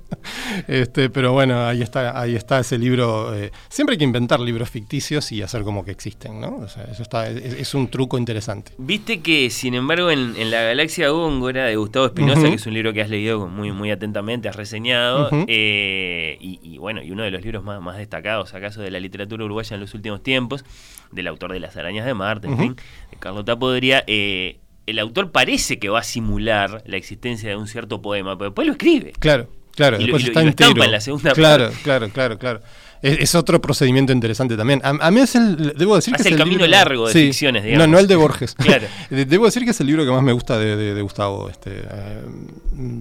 este, 0.67 1.09
pero 1.09 1.33
bueno, 1.33 1.65
ahí 1.65 1.81
está, 1.81 2.19
ahí 2.19 2.35
está 2.35 2.59
ese 2.59 2.77
libro. 2.77 3.33
siempre 3.69 3.93
hay 3.93 3.97
que 3.97 4.03
inventar 4.03 4.39
libros 4.39 4.69
ficticios 4.69 5.31
y 5.31 5.41
hacer 5.41 5.63
como 5.63 5.83
que 5.83 5.91
existen 5.91 6.26
eso 6.91 7.01
está, 7.01 7.29
es, 7.29 7.73
un 7.73 7.87
truco 7.87 8.17
interesante. 8.17 8.71
Viste 8.77 9.21
que, 9.21 9.49
sin 9.49 9.73
embargo, 9.73 10.11
en, 10.11 10.51
La 10.51 10.61
Galaxia 10.63 11.09
Góngora 11.09 11.65
de 11.65 11.75
Gustavo 11.75 12.05
Espinosa, 12.07 12.43
que 12.49 12.55
es 12.55 12.65
un 12.65 12.73
libro 12.73 12.93
que 12.93 13.01
has 13.01 13.09
leído 13.09 13.47
muy, 13.47 13.71
muy 13.71 13.91
atentamente, 13.91 14.49
has 14.49 14.55
reseñado, 14.55 15.29
eh, 15.47 16.37
y, 16.39 16.77
bueno, 16.77 17.01
y 17.03 17.11
uno 17.11 17.23
de 17.23 17.31
los 17.31 17.41
libros 17.41 17.63
más, 17.63 17.81
más 17.81 17.97
destacados, 17.97 18.53
acaso, 18.53 18.81
de 18.81 18.91
la 18.91 18.99
literatura 18.99 19.45
uruguaya 19.45 19.75
en 19.75 19.81
los 19.81 19.93
últimos 19.93 20.23
tiempos, 20.23 20.63
del 21.11 21.27
autor 21.27 21.53
de 21.53 21.59
Las 21.59 21.77
Arañas 21.77 22.05
de 22.05 22.13
Marte, 22.13 22.47
en 22.47 22.57
fin, 22.57 22.75
de 23.11 23.17
Carlota 23.17 23.57
Podría, 23.57 24.03
eh, 24.07 24.59
el 24.85 24.99
autor 24.99 25.31
parece 25.31 25.79
que 25.79 25.89
va 25.89 25.99
a 25.99 26.03
simular 26.03 26.81
la 26.85 26.97
existencia 26.97 27.49
de 27.49 27.55
un 27.55 27.67
cierto 27.67 28.01
poema, 28.01 28.37
pero 28.37 28.49
después 28.51 28.65
lo 28.67 28.73
escribe. 28.73 29.13
Claro. 29.19 29.49
Claro, 29.75 29.97
Y 29.97 30.07
lo- 30.07 30.17
después 30.17 30.23
y 30.23 30.25
lo- 30.25 30.29
está 30.31 30.41
y 30.41 30.43
lo 30.45 30.49
entero. 30.49 30.83
en 30.85 30.91
la 30.91 31.01
segunda 31.01 31.33
claro, 31.33 31.65
parte. 31.65 31.79
claro, 31.83 32.09
claro, 32.09 32.39
claro. 32.39 32.61
Es, 33.01 33.19
es 33.19 33.35
otro 33.35 33.61
procedimiento 33.61 34.11
interesante 34.11 34.57
también. 34.57 34.81
A, 34.83 34.89
a 34.89 35.11
mí 35.11 35.19
es 35.21 35.35
el, 35.35 35.73
debo 35.77 35.95
decir 35.95 36.13
Hace 36.15 36.23
que 36.23 36.29
es 36.29 36.33
el 36.33 36.39
camino 36.39 36.57
libro- 36.65 36.71
largo 36.71 37.07
de 37.07 37.13
Sí. 37.13 37.19
ficciones, 37.27 37.63
No, 37.63 37.67
digamos. 37.69 37.87
no 37.89 37.99
el 37.99 38.07
de 38.07 38.15
Borges. 38.15 38.55
Claro. 38.57 38.87
De- 39.09 39.25
Debo 39.25 39.45
decir 39.45 39.63
que 39.65 39.71
es 39.71 39.79
el 39.79 39.87
libro 39.87 40.03
que 40.05 40.11
más 40.11 40.23
me 40.23 40.31
gusta 40.33 40.57
de, 40.57 40.75
de- 40.75 40.93
de 40.93 41.01
Gustavo. 41.01 41.49
Este, 41.49 41.71
eh, 41.73 42.21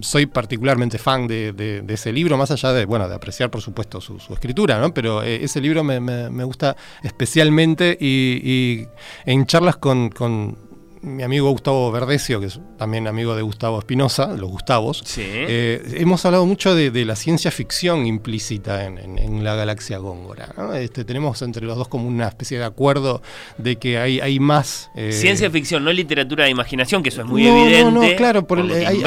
soy 0.01 0.25
particularmente 0.27 0.97
fan 0.97 1.27
de, 1.27 1.51
de- 1.53 1.81
de 1.81 1.93
ese 1.93 2.11
libro, 2.13 2.37
más 2.37 2.51
allá 2.51 2.73
de, 2.73 2.85
bueno, 2.85 3.07
de 3.09 3.15
apreciar, 3.15 3.49
por 3.49 3.61
supuesto, 3.61 3.99
su, 4.01 4.19
su 4.19 4.33
escritura, 4.33 4.79
¿no? 4.79 4.93
Pero 4.93 5.23
eh, 5.23 5.43
ese 5.43 5.59
libro 5.61 5.83
me, 5.83 5.99
me- 5.99 6.29
me 6.29 6.43
gusta 6.43 6.75
especialmente 7.03 7.97
y, 7.99 8.41
y 8.43 8.87
en 9.25 9.45
charlas 9.45 9.77
con, 9.77 10.09
con 10.09 10.66
mi 11.01 11.23
amigo 11.23 11.49
Gustavo 11.51 11.91
Verdecio, 11.91 12.39
que 12.39 12.47
es 12.47 12.59
también 12.77 13.07
amigo 13.07 13.35
de 13.35 13.41
Gustavo 13.41 13.79
Espinosa, 13.79 14.27
los 14.35 14.49
Gustavos, 14.49 15.01
Sí. 15.05 15.21
eh, 15.25 15.95
hemos 15.97 16.25
hablado 16.25 16.45
mucho 16.45 16.75
de, 16.75 16.91
de 16.91 17.05
la 17.05 17.15
ciencia 17.15 17.51
ficción 17.51 18.05
implícita 18.05 18.85
en, 18.85 18.97
en- 18.97 19.17
en 19.17 19.43
la 19.43 19.55
galaxia 19.55 19.97
Góngora. 19.97 20.53
¿no? 20.57 20.73
Este, 20.73 21.05
tenemos 21.05 21.41
entre 21.41 21.65
los 21.65 21.77
dos 21.77 21.87
como 21.87 22.07
una 22.07 22.27
especie 22.27 22.57
de 22.57 22.65
acuerdo 22.65 23.21
de 23.57 23.75
que 23.77 23.97
hay, 23.97 24.19
hay 24.19 24.39
más... 24.39 24.89
eh, 24.95 25.11
Ciencia 25.11 25.49
ficción, 25.49 25.83
no 25.83 25.91
literatura 25.91 26.45
de 26.45 26.51
imaginación, 26.51 27.03
que 27.03 27.09
eso 27.09 27.21
es 27.21 27.27
muy 27.27 27.43
No, 27.43 27.49
no, 27.55 27.63
evidente. 27.65 27.91
no, 28.11 28.15
claro, 28.17 28.47
por 28.47 28.59
el- 28.59 28.67
lo 28.67 28.73
que 28.73 28.85
hay- 28.87 29.03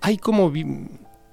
hay 0.00 0.18
como... 0.18 0.52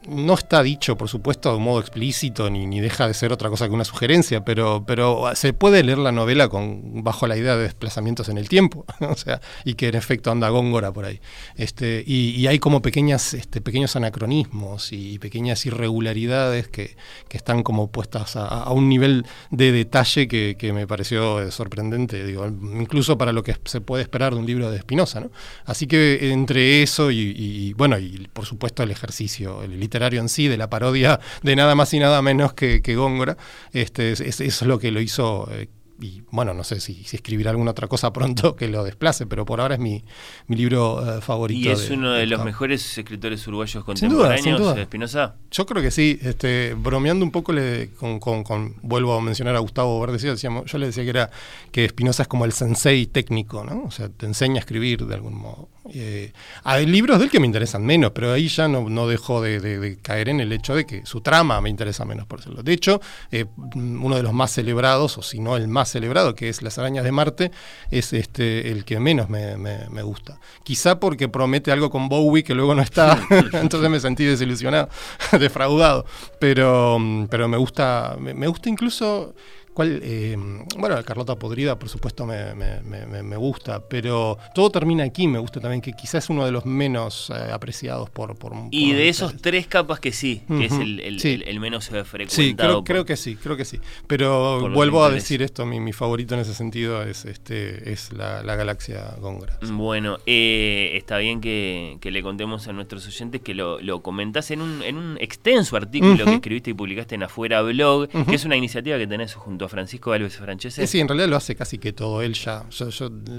No 0.08 0.34
está 0.34 0.63
dicho, 0.63 0.98
por 0.98 1.10
supuesto, 1.10 1.51
de 1.51 1.58
un 1.58 1.63
modo 1.63 1.79
explícito, 1.79 2.50
ni, 2.50 2.65
ni 2.65 2.79
deja 2.79 3.08
de 3.08 3.13
ser 3.13 3.31
otra 3.31 3.50
cosa 3.50 3.67
que 3.67 3.74
una 3.74 3.86
sugerencia, 3.86 4.43
pero, 4.43 4.84
pero 4.86 5.29
se 5.36 5.53
puede 5.53 5.84
leer 5.84 6.00
la 6.00 6.12
novela 6.12 6.50
con, 6.50 7.03
bajo 7.03 7.27
la 7.27 7.38
idea 7.38 7.55
de 7.55 7.63
desplazamientos 7.63 8.27
en 8.29 8.39
el 8.39 8.50
tiempo, 8.50 8.86
o 9.00 9.15
sea, 9.15 9.41
y 9.63 9.75
que 9.75 9.89
en 9.89 9.96
efecto 9.96 10.31
anda 10.31 10.50
Góngora 10.50 10.91
por 10.91 11.05
ahí. 11.05 11.22
Este, 11.55 12.03
y, 12.05 12.31
y 12.31 12.48
hay 12.48 12.58
como 12.58 12.81
pequeñas, 12.81 13.36
este, 13.36 13.62
pequeños 13.62 13.96
anacronismos 13.96 14.91
y 14.91 15.20
pequeñas 15.20 15.65
irregularidades 15.67 16.67
que, 16.67 16.96
que 17.27 17.38
están 17.38 17.62
como 17.62 17.91
puestas 17.91 18.36
a, 18.36 18.72
un 18.72 18.89
nivel 18.89 19.25
de 19.51 19.72
detalle 19.72 20.27
que, 20.27 20.55
que 20.58 20.74
me 20.74 20.88
pareció 20.88 21.41
eh, 21.41 21.51
sorprendente, 21.51 22.25
digo, 22.25 22.48
incluso 22.48 23.17
para 23.17 23.34
lo 23.34 23.43
que 23.43 23.55
se 23.65 23.81
puede 23.81 24.01
esperar 24.01 24.34
de 24.34 24.39
un 24.39 24.46
libro 24.46 24.72
de 24.72 24.79
Spinoza, 24.79 25.20
¿no? 25.20 25.31
Así 25.65 25.86
que 25.86 26.31
entre 26.31 26.81
eso 26.81 27.12
y, 27.12 27.36
y, 27.38 27.74
bueno, 27.74 28.00
y 28.00 28.27
por 28.34 28.46
supuesto 28.46 28.84
el 28.84 28.91
ejercicio, 28.91 29.62
el 29.63 29.74
literario 29.91 30.21
en 30.21 30.29
sí, 30.29 30.48
de 30.48 30.55
la 30.57 30.69
parodia 30.69 31.19
de 31.43 31.55
nada 31.57 31.75
más 31.75 31.93
y 31.93 32.00
nada 32.00 32.21
menos 32.21 32.53
que, 32.53 32.81
que 32.81 32.95
Góngora, 32.95 33.36
este, 33.74 34.13
es, 34.13 34.21
es- 34.21 34.39
eso 34.39 34.65
es 34.65 34.67
lo 34.69 34.79
que 34.79 34.89
lo 34.91 35.01
hizo. 35.01 35.50
eh, 35.51 35.67
y 36.03 36.24
bueno, 36.31 36.55
no 36.55 36.63
sé 36.63 36.79
si, 36.79 37.03
si 37.03 37.17
escribirá 37.17 37.51
alguna 37.51 37.69
otra 37.71 37.88
cosa 37.88 38.12
pronto 38.12 38.55
que 38.55 38.67
lo 38.67 38.83
desplace, 38.83 39.27
pero 39.27 39.45
por 39.45 39.62
ahora 39.62 39.75
es 39.75 39.79
mi, 39.79 40.03
mi 40.48 40.55
libro 40.55 41.17
eh, 41.17 41.21
favorito. 41.21 41.69
Y 41.69 41.71
es 41.71 41.91
uno 41.91 42.13
de 42.13 42.25
los 42.25 42.43
mejores 42.43 42.98
escritores 42.98 43.45
uruguayos 43.48 43.71
Sin 43.74 44.10
duda, 44.10 44.36
sin 44.36 44.45
contemporáneos, 44.55 44.60
duda. 44.62 44.81
Espinosa. 44.81 45.36
Yo 45.51 45.67
creo 45.67 45.83
que 45.83 45.91
sí, 45.91 46.17
este, 46.24 46.74
bromeando 46.74 47.24
un 47.24 47.29
poco 47.29 47.53
le, 47.53 47.91
con, 47.91 48.19
con- 48.19 48.43
con- 48.43 48.77
vuelvo 48.81 49.13
a 49.15 49.21
mencionar 49.21 49.55
a 49.55 49.60
Gustavo 49.60 50.00
Verdecio, 50.01 50.31
decíamos, 50.31 50.65
yo 50.71 50.79
le 50.79 50.88
decía 50.88 51.03
que 51.03 51.10
era 51.12 51.29
que 51.71 51.88
Spinoza 51.88 52.24
es 52.24 52.27
como 52.27 52.45
el 52.45 52.53
sensei 52.53 53.05
técnico, 53.05 53.63
¿no? 53.63 53.83
O 53.83 53.91
sea, 53.91 54.10
te 54.10 54.25
enseña 54.25 54.55
a 54.55 54.60
escribir 54.62 55.05
de 55.05 55.13
algún 55.13 55.36
modo. 55.36 55.69
Eh, 55.89 56.31
hay 56.63 56.85
libros 56.85 57.17
de 57.17 57.25
él 57.25 57.31
que 57.31 57.39
me 57.39 57.47
interesan 57.47 57.83
menos, 57.83 58.11
pero 58.11 58.31
ahí 58.31 58.47
ya 58.50 58.67
no, 58.67 58.88
no 58.88 59.07
dejo 59.07 59.41
de, 59.41 59.59
de- 59.59 59.79
de 59.79 59.97
caer 59.97 60.29
en 60.29 60.39
el 60.39 60.51
hecho 60.53 60.75
de 60.75 60.85
que 60.85 61.05
su 61.07 61.21
trama 61.21 61.59
me 61.59 61.69
interesa 61.71 62.05
menos, 62.05 62.27
por 62.27 62.38
decirlo. 62.39 62.61
De 62.61 62.71
hecho, 62.71 63.01
eh, 63.31 63.45
uno 63.75 64.15
de 64.15 64.21
los 64.21 64.31
más 64.31 64.51
celebrados, 64.51 65.17
o 65.17 65.23
si 65.23 65.39
no 65.39 65.57
el 65.57 65.67
más 65.67 65.89
celebrado, 65.89 66.35
que 66.35 66.50
es 66.50 66.61
Las 66.61 66.77
arañas 66.77 67.03
de 67.03 67.11
Marte, 67.11 67.51
es 67.89 68.13
este 68.13 68.71
el 68.71 68.85
que 68.85 69.00
menos 69.00 69.27
me, 69.29 69.57
me- 69.57 69.89
me 69.89 70.03
gusta. 70.03 70.39
Quizá 70.63 71.00
porque 71.00 71.27
promete 71.29 71.71
algo 71.71 71.89
con 71.89 72.09
Bowie 72.09 72.43
que 72.43 72.53
luego 72.53 72.75
no 72.75 72.83
está, 72.83 73.19
entonces 73.53 73.89
me 73.89 74.00
sentí 74.00 74.23
desilusionado, 74.23 74.88
defraudado. 75.39 76.05
Pero, 76.39 77.00
pero 77.29 77.47
me 77.47 77.57
gusta, 77.57 78.17
me, 78.19 78.33
me 78.35 78.47
gusta 78.47 78.69
incluso. 78.69 79.33
¿Cuál? 79.73 79.99
Eh, 80.03 80.35
bueno, 80.77 80.95
la 80.95 81.03
Carlota 81.03 81.35
Podrida, 81.35 81.79
por 81.79 81.87
supuesto, 81.89 82.25
me, 82.25 82.53
me- 82.55 82.81
me- 82.81 83.05
me- 83.05 83.23
me 83.23 83.35
gusta, 83.37 83.87
pero 83.87 84.37
todo 84.53 84.69
termina 84.69 85.03
aquí. 85.03 85.27
Me 85.27 85.39
gusta 85.39 85.59
también, 85.61 85.81
que 85.81 85.93
quizás 85.93 86.23
es 86.25 86.29
uno 86.29 86.45
de 86.45 86.51
los 86.51 86.65
menos 86.65 87.29
eh, 87.29 87.51
apreciados 87.51 88.09
por. 88.09 88.35
por 88.37 88.53
Y 88.71 88.89
por 88.89 88.97
de 88.97 89.09
esos 89.09 89.37
tres 89.41 89.67
capas 89.67 89.99
que 89.99 90.11
sí, 90.11 90.41
que 90.47 90.65
es 90.65 90.73
el, 90.73 90.99
el- 90.99 91.19
sí. 91.19 91.29
el- 91.33 91.43
el 91.47 91.59
menos 91.59 91.87
frecuentado. 91.89 92.29
Sí, 92.29 92.53
creo, 92.55 92.73
por- 92.75 92.83
creo 92.83 93.05
que 93.05 93.15
sí, 93.15 93.35
creo 93.35 93.55
que 93.55 93.65
sí. 93.65 93.79
Pero 94.07 94.69
vuelvo 94.71 95.03
a 95.03 95.09
decir 95.09 95.41
esto, 95.41 95.65
mi, 95.65 95.79
mi 95.79 95.93
favorito 95.93 96.33
en 96.35 96.41
ese 96.41 96.53
sentido 96.53 97.01
es 97.03 97.25
este 97.25 97.91
es 97.91 98.11
la, 98.13 98.43
la 98.43 98.55
galaxia 98.55 99.15
Góngora. 99.19 99.57
Bueno, 99.71 100.17
eh, 100.25 100.91
está 100.95 101.17
bien 101.17 101.39
que, 101.41 101.97
que 102.01 102.11
le 102.11 102.21
contemos 102.21 102.67
a 102.67 102.73
nuestros 102.73 103.07
oyentes 103.07 103.41
que 103.41 103.53
lo, 103.53 103.79
lo 103.79 104.01
comentás 104.01 104.51
en 104.51 104.61
un, 104.61 104.83
en 104.83 104.97
un 104.97 105.17
extenso 105.21 105.77
artículo 105.77 106.25
que 106.25 106.35
escribiste 106.35 106.71
y 106.71 106.73
publicaste 106.73 107.15
en 107.15 107.23
Afuera 107.23 107.61
Blog, 107.61 108.09
que 108.09 108.35
es 108.35 108.45
una 108.45 108.57
iniciativa 108.57 108.97
que 108.97 109.07
tenés 109.07 109.33
junto 109.33 109.60
a 109.65 109.69
Francisco 109.69 110.11
Alves 110.13 110.37
Francese. 110.37 110.83
Eh, 110.83 110.87
Sí, 110.87 110.99
en 110.99 111.07
realidad 111.07 111.27
lo 111.29 111.35
hace 111.35 111.55
casi 111.55 111.77
que 111.77 111.93
todo 111.93 112.21
él 112.21 112.33
ya. 112.33 112.65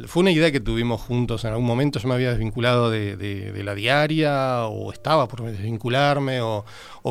Fue 0.06 0.20
una 0.20 0.30
idea 0.30 0.50
que 0.50 0.60
tuvimos 0.60 1.00
juntos 1.00 1.44
en 1.44 1.50
algún 1.50 1.66
momento. 1.66 1.98
Yo 1.98 2.08
me 2.08 2.14
había 2.14 2.30
desvinculado 2.30 2.90
de, 2.90 3.62
la 3.64 3.74
diaria, 3.74 4.66
o 4.66 4.92
estaba 4.92 5.28
por 5.28 5.42
desvincularme, 5.42 6.40
o, 6.40 6.64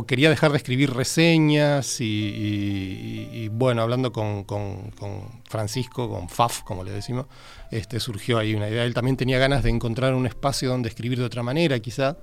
quería 0.08 0.30
dejar 0.30 0.52
de 0.52 0.58
escribir 0.58 0.94
reseñas. 0.94 1.98
Y, 2.00 3.48
bueno, 3.50 3.82
hablando 3.82 4.12
con, 4.12 4.44
con- 4.44 4.92
con 4.92 5.42
Francisco, 5.50 6.10
con 6.10 6.30
Faf, 6.30 6.62
como 6.64 6.84
le 6.84 6.92
decimos, 6.92 7.26
este, 7.72 8.00
surgió 8.00 8.38
ahí 8.40 8.54
una 8.54 8.70
idea. 8.70 8.84
Él 8.86 8.94
también 8.94 9.18
tenía 9.18 9.38
ganas 9.40 9.64
de 9.64 9.70
encontrar 9.70 10.14
un 10.14 10.26
espacio 10.26 10.70
donde 10.70 10.90
escribir 10.90 11.20
de 11.20 11.26
otra 11.26 11.44
manera, 11.44 11.80
quizá. 11.80 12.18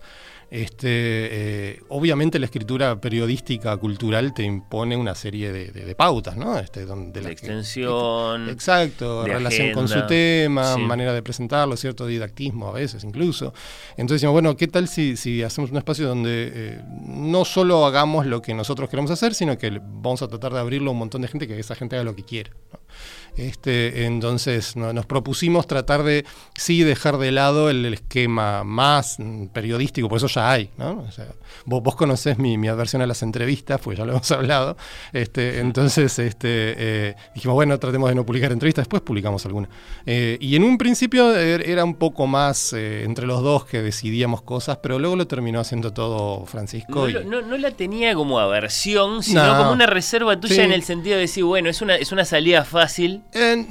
Este, 0.50 0.88
eh, 0.90 1.82
obviamente 1.88 2.38
la 2.38 2.46
escritura 2.46 2.98
periodística 3.00 3.76
cultural 3.76 4.32
te 4.32 4.44
impone 4.44 4.96
una 4.96 5.14
serie 5.14 5.52
de, 5.52 5.66
de- 5.72 5.84
de 5.84 5.94
pautas, 5.94 6.36
¿no? 6.38 6.58
Este, 6.58 6.86
donde 6.86 7.20
la- 7.20 7.30
extensión. 7.30 8.48
Exacto, 8.48 9.24
de 9.24 9.34
relación 9.34 9.72
con 9.72 9.88
su 9.88 10.06
tema, 10.06 10.74
sí. 10.74 10.80
manera 10.80 11.12
de 11.12 11.22
presentarlo, 11.22 11.76
cierto 11.76 12.06
didactismo 12.06 12.68
a 12.68 12.72
veces 12.72 13.04
incluso. 13.04 13.52
Entonces 13.90 14.22
decimos, 14.22 14.32
bueno, 14.32 14.56
¿qué 14.56 14.68
tal 14.68 14.88
si, 14.88 15.16
si 15.18 15.42
hacemos 15.42 15.70
un 15.70 15.76
espacio 15.76 16.08
donde 16.08 16.50
eh, 16.54 16.80
no 17.04 17.44
solo 17.44 17.84
hagamos 17.84 18.24
lo 18.24 18.40
que 18.40 18.54
nosotros 18.54 18.88
queremos 18.88 19.10
hacer, 19.10 19.34
sino 19.34 19.58
que 19.58 19.78
vamos 19.82 20.22
a 20.22 20.28
tratar 20.28 20.54
de 20.54 20.60
abrirlo 20.60 20.88
a 20.90 20.92
un 20.92 20.98
montón 20.98 21.20
de 21.22 21.28
gente, 21.28 21.46
que 21.46 21.58
esa 21.58 21.74
gente 21.74 21.96
haga 21.96 22.04
lo 22.04 22.16
que 22.16 22.22
quiera? 22.24 22.50
¿no? 22.72 22.78
Este, 23.38 24.04
entonces 24.04 24.74
no- 24.76 24.92
nos 24.92 25.06
propusimos 25.06 25.66
tratar 25.66 26.02
de, 26.02 26.24
sí, 26.56 26.82
dejar 26.82 27.18
de 27.18 27.30
lado 27.32 27.70
el, 27.70 27.84
el 27.86 27.94
esquema 27.94 28.64
más 28.64 29.16
mm, 29.18 29.46
periodístico, 29.46 30.08
por 30.08 30.16
eso 30.18 30.26
ya 30.26 30.50
hay, 30.50 30.70
¿no? 30.76 31.04
O 31.08 31.12
sea, 31.12 31.26
vos, 31.64 31.82
vos 31.82 31.94
conocés 31.94 32.36
mi, 32.38 32.58
mi 32.58 32.66
adversión 32.68 33.00
a 33.00 33.06
las 33.06 33.22
entrevistas, 33.22 33.80
pues 33.82 33.96
ya 33.96 34.04
lo 34.04 34.12
hemos 34.14 34.30
hablado. 34.32 34.76
Este, 35.12 35.60
entonces 35.60 36.18
este, 36.18 36.48
eh, 36.76 37.14
dijimos, 37.34 37.54
bueno, 37.54 37.78
tratemos 37.78 38.08
de 38.08 38.16
no 38.16 38.26
publicar 38.26 38.50
entrevistas, 38.52 38.82
después 38.86 39.02
publicamos 39.02 39.46
alguna. 39.46 39.68
Eh, 40.04 40.36
y 40.40 40.56
en 40.56 40.64
un 40.64 40.76
principio 40.76 41.32
er- 41.34 41.62
era 41.66 41.84
un 41.84 41.94
poco 41.94 42.26
más 42.26 42.72
eh, 42.72 43.04
entre 43.04 43.26
los 43.26 43.42
dos 43.42 43.64
que 43.64 43.82
decidíamos 43.82 44.42
cosas, 44.42 44.78
pero 44.82 44.98
luego 44.98 45.14
lo 45.14 45.28
terminó 45.28 45.60
haciendo 45.60 45.92
todo 45.92 46.44
Francisco. 46.46 46.92
No, 46.92 47.08
y- 47.08 47.12
lo- 47.12 47.22
no- 47.24 47.42
no 47.42 47.56
la 47.56 47.70
tenía 47.70 48.14
como 48.14 48.40
aversión, 48.40 49.22
sino 49.22 49.46
No. 49.46 49.56
como 49.58 49.72
una 49.72 49.86
reserva 49.86 50.38
tuya 50.40 50.56
Sí. 50.56 50.60
en 50.62 50.72
el 50.72 50.82
sentido 50.82 51.14
de 51.16 51.22
decir, 51.22 51.44
bueno, 51.44 51.70
es 51.70 51.80
una, 51.82 51.94
es 51.94 52.10
una 52.10 52.24
salida 52.24 52.64
fácil. 52.64 53.22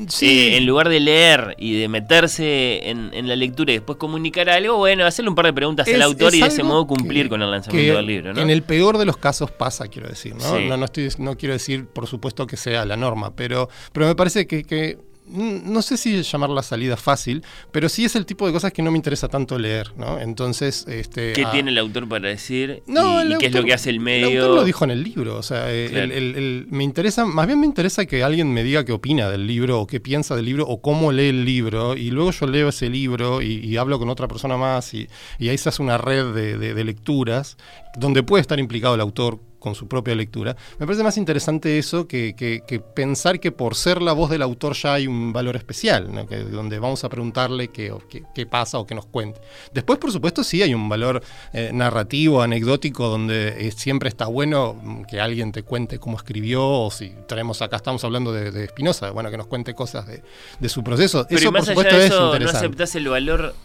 Sí. 0.08 0.28
eh, 0.54 0.58
en 0.58 0.66
lugar 0.66 0.88
de 0.90 1.00
leer 1.00 1.56
y 1.58 1.80
de 1.80 1.88
meterse 1.88 2.90
en, 2.90 3.10
en 3.14 3.28
la 3.28 3.36
lectura 3.36 3.72
y 3.72 3.76
después 3.78 3.98
comunicar 3.98 4.50
algo, 4.50 4.78
bueno, 4.78 5.06
hacerle 5.06 5.30
un 5.30 5.36
par 5.36 5.46
de 5.48 5.54
preguntas 5.54 5.88
al 5.88 6.02
autor 6.02 6.34
y 6.36 6.42
de 6.42 6.48
ese 6.48 6.64
modo 6.64 6.86
cumplir 6.88 7.24
que- 7.24 7.30
con 7.30 7.42
el 7.42 7.50
lanzamiento 7.52 7.96
del 7.98 8.06
libro, 8.06 8.34
¿no? 8.34 8.42
En 8.42 8.50
el 8.50 8.62
peor 8.64 8.98
de 8.98 9.06
los 9.06 9.18
casos 9.18 9.50
pasa, 9.52 9.88
quiero 9.88 10.08
decir, 10.10 10.36
¿no? 10.36 10.42
Sí. 10.58 10.66
No, 10.68 10.78
no, 10.78 10.86
estoy, 10.86 11.10
no 11.18 11.36
quiero 11.38 11.54
decir, 11.54 11.88
por 11.88 12.08
supuesto, 12.08 12.46
que 12.46 12.56
sea 12.58 12.86
la 12.86 12.98
norma, 12.98 13.36
pero, 13.36 13.70
pero 13.94 14.06
me 14.08 14.16
parece 14.16 14.46
que, 14.48 14.64
que, 14.64 14.98
no 15.30 15.82
sé 15.82 15.98
si 15.98 16.22
llamar 16.24 16.50
la 16.50 16.64
salida 16.64 16.98
fácil, 16.98 17.44
pero 17.72 17.90
sí 17.90 18.06
es 18.06 18.16
el 18.16 18.26
tipo 18.26 18.48
de 18.48 18.54
cosas 18.54 18.72
que 18.72 18.82
no 18.82 18.92
me 18.92 18.98
interesa 18.98 19.28
tanto 19.28 19.58
leer, 19.60 19.92
¿no? 19.98 20.20
Entonces, 20.20 20.86
este... 20.88 21.34
¿Qué 21.34 21.44
ah, 21.46 21.52
tiene 21.52 21.72
el 21.72 21.78
autor 21.78 22.08
para 22.08 22.30
decir? 22.30 22.84
no, 22.88 23.24
y, 23.24 23.38
qué 23.38 23.48
es 23.48 23.54
lo 23.54 23.64
que 23.64 23.74
hace 23.74 23.90
el 23.90 24.00
medio? 24.00 24.28
El 24.30 24.38
autor 24.40 24.56
lo 24.56 24.64
dijo 24.64 24.86
en 24.86 24.92
el 24.92 25.04
libro, 25.04 25.38
o 25.38 25.44
sea, 25.44 25.66
Claro. 25.90 26.14
el- 26.14 26.68
me 26.70 26.84
interesa, 26.84 27.26
más 27.26 27.48
bien 27.48 27.60
me 27.60 27.66
interesa 27.66 28.06
que 28.06 28.24
alguien 28.24 28.54
me 28.54 28.64
diga 28.64 28.86
qué 28.86 28.92
opina 28.94 29.30
del 29.30 29.46
libro, 29.48 29.80
o 29.82 29.88
qué 29.88 30.00
piensa 30.00 30.36
del 30.36 30.46
libro, 30.46 30.66
o 30.68 30.82
cómo 30.82 31.12
lee 31.12 31.30
el 31.30 31.46
libro, 31.46 31.96
y 31.96 32.10
luego 32.12 32.32
yo 32.32 32.48
leo 32.48 32.70
ese 32.70 32.90
libro 32.90 33.42
y, 33.42 33.60
y 33.66 33.78
hablo 33.78 34.00
con 34.00 34.10
otra 34.10 34.28
persona 34.28 34.58
más, 34.58 34.94
y, 34.94 35.08
y 35.40 35.50
ahí 35.50 35.58
se 35.58 35.70
hace 35.70 35.82
una 35.82 35.98
red 35.98 36.34
de, 36.34 36.58
de- 36.58 36.74
de 36.74 36.84
lecturas, 36.84 37.58
donde 37.98 38.24
puede 38.24 38.42
estar 38.42 38.60
implicado 38.60 38.96
el 38.96 39.02
autor 39.02 39.40
con 39.60 39.76
su 39.76 39.88
propia 39.88 40.16
lectura. 40.16 40.56
Me 40.80 40.86
parece 40.86 41.04
más 41.04 41.18
interesante 41.18 41.78
eso 41.78 42.08
que, 42.08 42.36
que- 42.36 42.62
que 42.68 42.80
pensar 42.80 43.40
que 43.40 43.52
por 43.52 43.76
ser 43.76 44.02
la 44.02 44.14
voz 44.14 44.30
del 44.30 44.42
autor 44.42 44.74
ya 44.76 44.94
hay 44.96 45.08
un 45.08 45.34
valor 45.34 45.56
especial, 45.56 46.14
¿no? 46.14 46.28
que, 46.28 46.38
donde 46.38 46.80
vamos 46.80 47.04
a 47.04 47.10
preguntarle 47.10 47.70
qué, 47.70 47.94
qué- 48.10 48.24
qué 48.36 48.46
pasa 48.46 48.78
o 48.80 48.86
que 48.88 48.96
nos 48.96 49.06
cuente. 49.06 49.40
Después, 49.74 50.00
por 50.00 50.12
supuesto, 50.12 50.44
sí 50.44 50.62
hay 50.62 50.74
un 50.74 50.88
valor 50.90 51.24
eh, 51.54 51.72
narrativo, 51.74 52.42
anecdótico, 52.42 53.08
donde 53.08 53.68
eh, 53.68 53.72
siempre 53.72 54.10
está 54.10 54.26
bueno 54.28 54.74
mm, 54.82 55.04
que 55.04 55.20
alguien 55.20 55.52
te 55.52 55.64
cuente 55.64 56.00
cómo 56.00 56.18
escribió, 56.18 56.66
o 56.68 56.92
si 56.92 57.14
traemos 57.28 57.62
acá, 57.62 57.78
estamos 57.78 58.04
hablando 58.04 58.32
de, 58.32 58.68
Spinoza, 58.68 59.12
bueno, 59.12 59.32
que 59.32 59.38
nos 59.38 59.48
cuente 59.48 59.74
cosas 59.74 60.06
de, 60.08 60.22
de 60.60 60.70
su 60.70 60.84
proceso. 60.84 61.26
Pero 61.28 61.40
eso, 61.40 61.52
por 61.52 61.66
supuesto, 61.66 61.90
allá 61.96 62.00
de 62.00 62.06
es 62.06 62.12
eso, 62.12 62.20
¿no 62.22 62.28
interesante. 62.34 62.58
aceptás 62.66 62.96
el 62.96 63.08
valor 63.10 63.56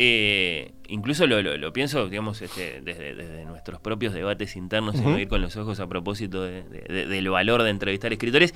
eh, 0.00 0.74
incluso 0.86 1.26
lo, 1.26 1.72
pienso, 1.72 2.08
digamos, 2.08 2.40
este, 2.40 2.80
desde, 2.84 3.44
nuestros 3.46 3.80
propios 3.80 4.14
debates 4.14 4.54
internos, 4.54 4.94
sin 4.94 5.18
ir 5.18 5.26
con 5.26 5.42
los 5.42 5.56
ojos 5.56 5.80
a 5.80 5.88
propósito 5.88 6.44
del 6.44 7.28
valor 7.30 7.64
de 7.64 7.70
entrevistar 7.70 8.12
escritores, 8.12 8.54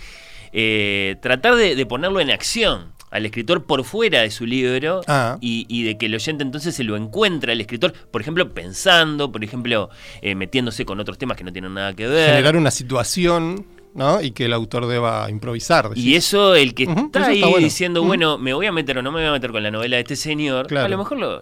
eh, 0.53 1.17
tratar 1.21 1.57
de, 1.57 1.85
ponerlo 1.87 2.21
en 2.21 2.31
acción 2.31 2.93
al 3.11 3.27
escritor 3.27 3.65
por 3.65 3.83
fuera 3.83 4.23
de 4.23 4.31
su 4.31 4.47
libro 4.47 5.01
ah. 5.09 5.37
y, 5.41 5.83
de 5.83 5.99
que 5.99 6.07
el 6.07 6.15
oyente 6.15 6.45
entonces 6.45 6.77
se 6.77 6.85
lo 6.85 6.97
encuentra 6.97 7.53
el 7.53 7.61
escritor, 7.61 7.93
por 7.93 8.21
ejemplo, 8.21 8.55
pensando, 8.55 9.33
por 9.33 9.43
ejemplo, 9.43 9.91
eh, 10.21 10.37
metiéndose 10.37 10.85
con 10.85 11.01
otros 11.01 11.19
temas 11.19 11.37
que 11.37 11.43
no 11.43 11.53
tienen 11.53 11.75
nada 11.75 11.93
que 11.93 12.07
ver. 12.07 12.31
Generar 12.31 12.57
una 12.57 12.71
situación 12.71 13.67
¿no? 13.95 14.21
y 14.21 14.31
que 14.31 14.47
el 14.47 14.53
autor 14.53 14.87
deba 14.87 15.31
improvisar. 15.31 15.91
Y 15.95 16.15
eso, 16.15 16.55
el 16.55 16.75
que 16.75 16.85
está 16.85 17.27
ahí 17.27 17.43
diciendo, 17.59 18.03
bueno, 18.03 18.39
me 18.39 18.55
voy 18.55 18.67
a 18.67 18.73
meter 18.73 18.99
o 18.99 19.03
no 19.03 19.13
me 19.13 19.21
voy 19.21 19.29
a 19.29 19.33
meter 19.33 19.53
con 19.53 19.63
la 19.63 19.71
novela 19.71 19.97
de 19.97 20.03
este 20.03 20.17
señor, 20.17 20.73
a 20.77 20.89
lo 20.89 20.99
mejor 20.99 21.19
lo. 21.19 21.41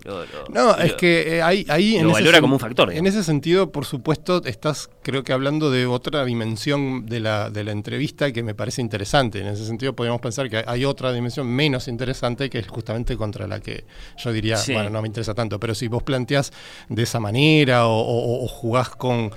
no, 0.49 0.77
es 0.77 0.95
que 0.95 1.37
eh, 1.37 1.43
ahí. 1.43 1.65
ahí 1.69 2.01
lo 2.01 2.13
valora 2.13 2.41
como 2.41 2.55
un 2.55 2.61
factor. 2.61 2.93
En 2.93 3.07
ese 3.07 3.23
sentido, 3.23 3.71
por 3.71 3.85
supuesto, 3.85 4.43
estás, 4.45 4.91
creo 5.03 5.23
que 5.23 5.33
hablando 5.33 5.71
de 5.71 5.87
otra 5.87 6.25
dimensión 6.25 7.07
de 7.07 7.21
la, 7.21 7.51
de 7.51 7.65
la 7.65 7.73
entrevista 7.73 8.33
que 8.33 8.43
me 8.43 8.55
parece 8.55 8.81
interesante. 8.81 9.41
En 9.41 9.47
ese 9.47 9.65
sentido, 9.67 9.95
podríamos 9.95 10.21
pensar 10.21 10.49
que 10.49 10.65
hay 10.67 10.85
otra 10.85 11.13
dimensión 11.13 11.47
menos 11.47 11.89
interesante 11.89 12.51
que 12.51 12.59
es 12.59 12.69
justamente 12.69 13.17
contra 13.17 13.47
la 13.47 13.61
que 13.61 13.85
yo 14.17 14.33
diría, 14.33 14.59
bueno, 14.69 14.91
no 14.91 15.03
me 15.03 15.09
interesa 15.09 15.35
tanto, 15.35 15.61
pero 15.61 15.75
si 15.75 15.89
vos 15.89 16.03
planteás 16.03 16.53
de 16.89 17.03
esa 17.03 17.21
manera 17.21 17.87
o 17.87 18.47
jugás 18.49 18.91
con 18.91 19.31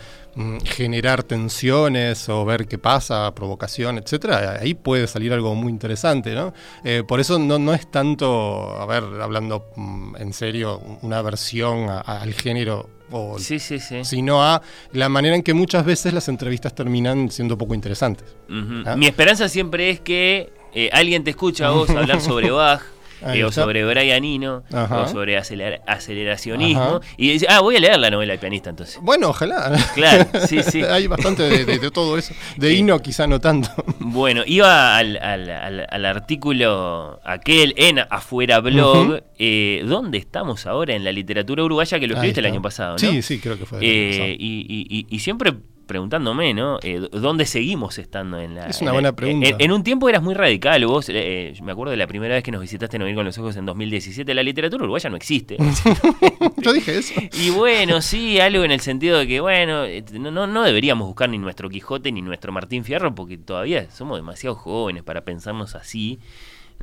generar 0.63 1.23
tensiones 1.23 2.27
o 2.29 2.43
ver 2.45 2.67
qué 2.67 2.77
pasa, 2.77 3.33
provocación, 3.35 3.97
etcétera, 3.97 4.59
ahí 4.61 4.73
puede 4.73 5.07
salir 5.07 5.31
algo 5.33 5.53
muy 5.55 5.71
interesante, 5.71 6.33
¿no? 6.33 6.53
Eh, 6.83 7.03
por 7.07 7.19
eso 7.19 7.37
no, 7.37 7.59
no 7.59 7.73
es 7.73 7.89
tanto, 7.89 8.71
a 8.79 8.85
ver, 8.85 9.03
hablando 9.21 9.67
mm, 9.75 10.15
en 10.17 10.33
serio, 10.33 10.81
una 11.01 11.21
versión 11.21 11.89
al 11.89 12.33
género 12.33 12.89
o, 13.11 13.37
sí, 13.37 13.59
sí, 13.59 13.79
sí. 13.79 14.03
sino 14.03 14.43
a 14.43 14.61
la 14.91 15.07
manera 15.07 15.35
en 15.35 15.43
que 15.43 15.53
muchas 15.53 15.85
veces 15.85 16.13
las 16.13 16.27
entrevistas 16.29 16.73
terminan 16.73 17.29
siendo 17.29 17.57
poco 17.57 17.75
interesantes. 17.75 18.35
¿Ah? 18.85 18.95
Mi 18.95 19.05
esperanza 19.05 19.47
siempre 19.49 19.91
es 19.91 19.99
que 19.99 20.51
eh, 20.73 20.89
alguien 20.91 21.23
te 21.23 21.29
escucha 21.29 21.67
a 21.67 21.71
vos 21.71 21.89
hablar 21.91 22.21
sobre 22.21 22.49
Bach 22.49 22.81
o 23.45 23.51
sobre 23.51 23.85
Brian 23.85 24.23
Eno, 24.23 24.63
o 24.71 25.07
sobre 25.07 25.37
aceleracionismo, 25.37 27.01
y 27.17 27.33
dice, 27.33 27.47
ah, 27.49 27.61
voy 27.61 27.77
a 27.77 27.79
leer 27.79 27.99
la 27.99 28.09
novela 28.09 28.33
del 28.33 28.39
pianista 28.39 28.69
entonces. 28.69 28.99
Bueno, 29.01 29.29
ojalá. 29.29 29.71
Claro, 29.95 30.25
sí, 30.47 30.63
sí. 30.63 30.83
Hay 30.83 31.07
bastante 31.07 31.43
de, 31.65 31.91
todo 31.91 32.17
eso. 32.17 32.33
De 32.57 32.77
Eno 32.77 32.99
quizá 32.99 33.27
no 33.27 33.39
tanto. 33.39 33.69
Bueno, 33.99 34.43
iba 34.45 34.97
al, 34.97 36.05
artículo 36.05 37.19
aquel 37.23 37.73
en 37.77 37.99
Afuera 37.99 38.59
Blog, 38.59 39.21
eh, 39.37 39.83
¿dónde 39.85 40.17
estamos 40.17 40.65
ahora 40.65 40.93
en 40.93 41.03
la 41.03 41.11
literatura 41.11 41.63
uruguaya? 41.63 41.99
Que 41.99 42.07
lo 42.07 42.15
escribiste 42.15 42.39
el 42.39 42.47
año 42.47 42.61
pasado, 42.61 42.93
¿no? 42.93 42.97
Sí, 42.99 43.21
sí, 43.21 43.39
creo 43.39 43.57
que 43.57 43.65
fue. 43.65 43.79
Eh, 43.81 44.35
y, 44.39 45.05
y 45.09 45.19
siempre 45.19 45.53
preguntándome, 45.93 46.55
¿no? 46.55 46.79
Eh, 46.81 47.07
¿Dónde 47.11 47.45
seguimos 47.45 47.99
estando 47.99 48.39
en 48.39 48.55
la... 48.55 48.65
Es 48.65 48.81
una 48.81 48.93
buena 48.93 49.11
pregunta. 49.15 49.47
En, 49.59 49.71
un 49.71 49.83
tiempo 49.83 50.09
eras 50.09 50.23
muy 50.23 50.33
radical, 50.33 50.83
vos, 50.87 51.05
eh, 51.07 51.53
me 51.61 51.71
acuerdo 51.71 51.91
de 51.91 51.97
la 51.97 52.07
primera 52.07 52.33
vez 52.33 52.43
que 52.43 52.51
nos 52.51 52.61
visitaste 52.61 52.95
en 52.95 53.03
Oír 53.03 53.13
con 53.13 53.23
los 53.23 53.37
Ojos 53.37 53.55
en 53.57 53.67
2017, 53.67 54.33
la 54.33 54.41
literatura 54.41 54.85
uruguaya 54.85 55.11
no 55.11 55.17
existe. 55.17 55.55
Yo 56.57 56.73
dije 56.73 56.97
eso. 56.97 57.13
Y 57.39 57.51
bueno, 57.51 58.01
sí, 58.01 58.39
algo 58.39 58.63
en 58.63 58.71
el 58.71 58.79
sentido 58.79 59.19
de 59.19 59.27
que, 59.27 59.39
bueno, 59.39 59.83
este, 59.83 60.17
no, 60.17 60.47
no 60.47 60.63
deberíamos 60.63 61.05
buscar 61.05 61.29
ni 61.29 61.37
nuestro 61.37 61.69
Quijote 61.69 62.11
ni 62.11 62.23
nuestro 62.23 62.51
Martín 62.51 62.83
Fierro 62.83 63.13
porque 63.13 63.37
todavía 63.37 63.91
somos 63.91 64.17
demasiado 64.17 64.55
jóvenes 64.55 65.03
para 65.03 65.23
pensarnos 65.23 65.75
así. 65.75 66.19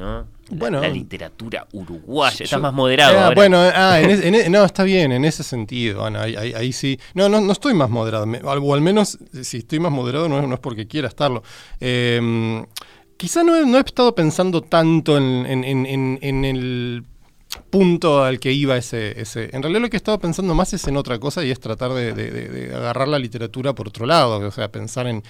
¿No? 0.01 0.27
Bueno, 0.51 0.81
la, 0.81 0.89
literatura 0.89 1.67
uruguaya, 1.73 2.43
está 2.43 2.59
más 2.59 2.73
moderado. 2.73 3.31
Eh, 3.31 3.35
bueno, 3.37 3.59
ah, 3.59 4.01
no, 4.49 4.65
está 4.65 4.83
bien, 4.83 5.13
en 5.13 5.25
ese 5.25 5.45
sentido, 5.45 6.05
Ana, 6.05 6.23
ahí, 6.23 6.73
sí. 6.73 6.99
No, 7.15 7.29
no, 7.29 7.41
no 7.41 7.53
estoy 7.53 7.75
más 7.75 7.89
moderado, 7.89 8.27
o 8.27 8.75
al 8.75 8.81
menos 8.81 9.19
si 9.43 9.59
estoy 9.59 9.79
más 9.79 9.93
moderado 9.93 10.29
no 10.29 10.41
es, 10.41 10.49
no 10.49 10.55
es 10.55 10.61
porque 10.61 10.89
quiera 10.89 11.07
estarlo. 11.07 11.45
Em, 11.79 12.65
quizá 13.17 13.45
no 13.45 13.55
he, 13.55 13.81
estado 13.81 14.13
pensando 14.15 14.63
tanto 14.63 15.17
en, 15.17 16.45
el 16.45 17.05
punto 17.69 18.25
al 18.25 18.41
que 18.41 18.53
iba 18.53 18.77
ese, 18.77 19.21
ese. 19.21 19.51
En 19.53 19.63
realidad 19.63 19.83
lo 19.83 19.91
que 19.91 19.97
he 19.97 19.99
estado 19.99 20.19
pensando 20.19 20.55
más 20.55 20.73
es 20.73 20.85
en 20.89 20.97
otra 20.97 21.21
cosa 21.21 21.45
y 21.45 21.51
es 21.53 21.61
tratar 21.61 21.93
de 21.93 22.73
agarrar 22.75 23.07
la 23.07 23.19
literatura 23.21 23.75
por 23.75 23.87
otro 23.87 24.07
lado, 24.07 24.39
o 24.39 24.51
sea, 24.51 24.73
pensar 24.73 25.07
en 25.07 25.23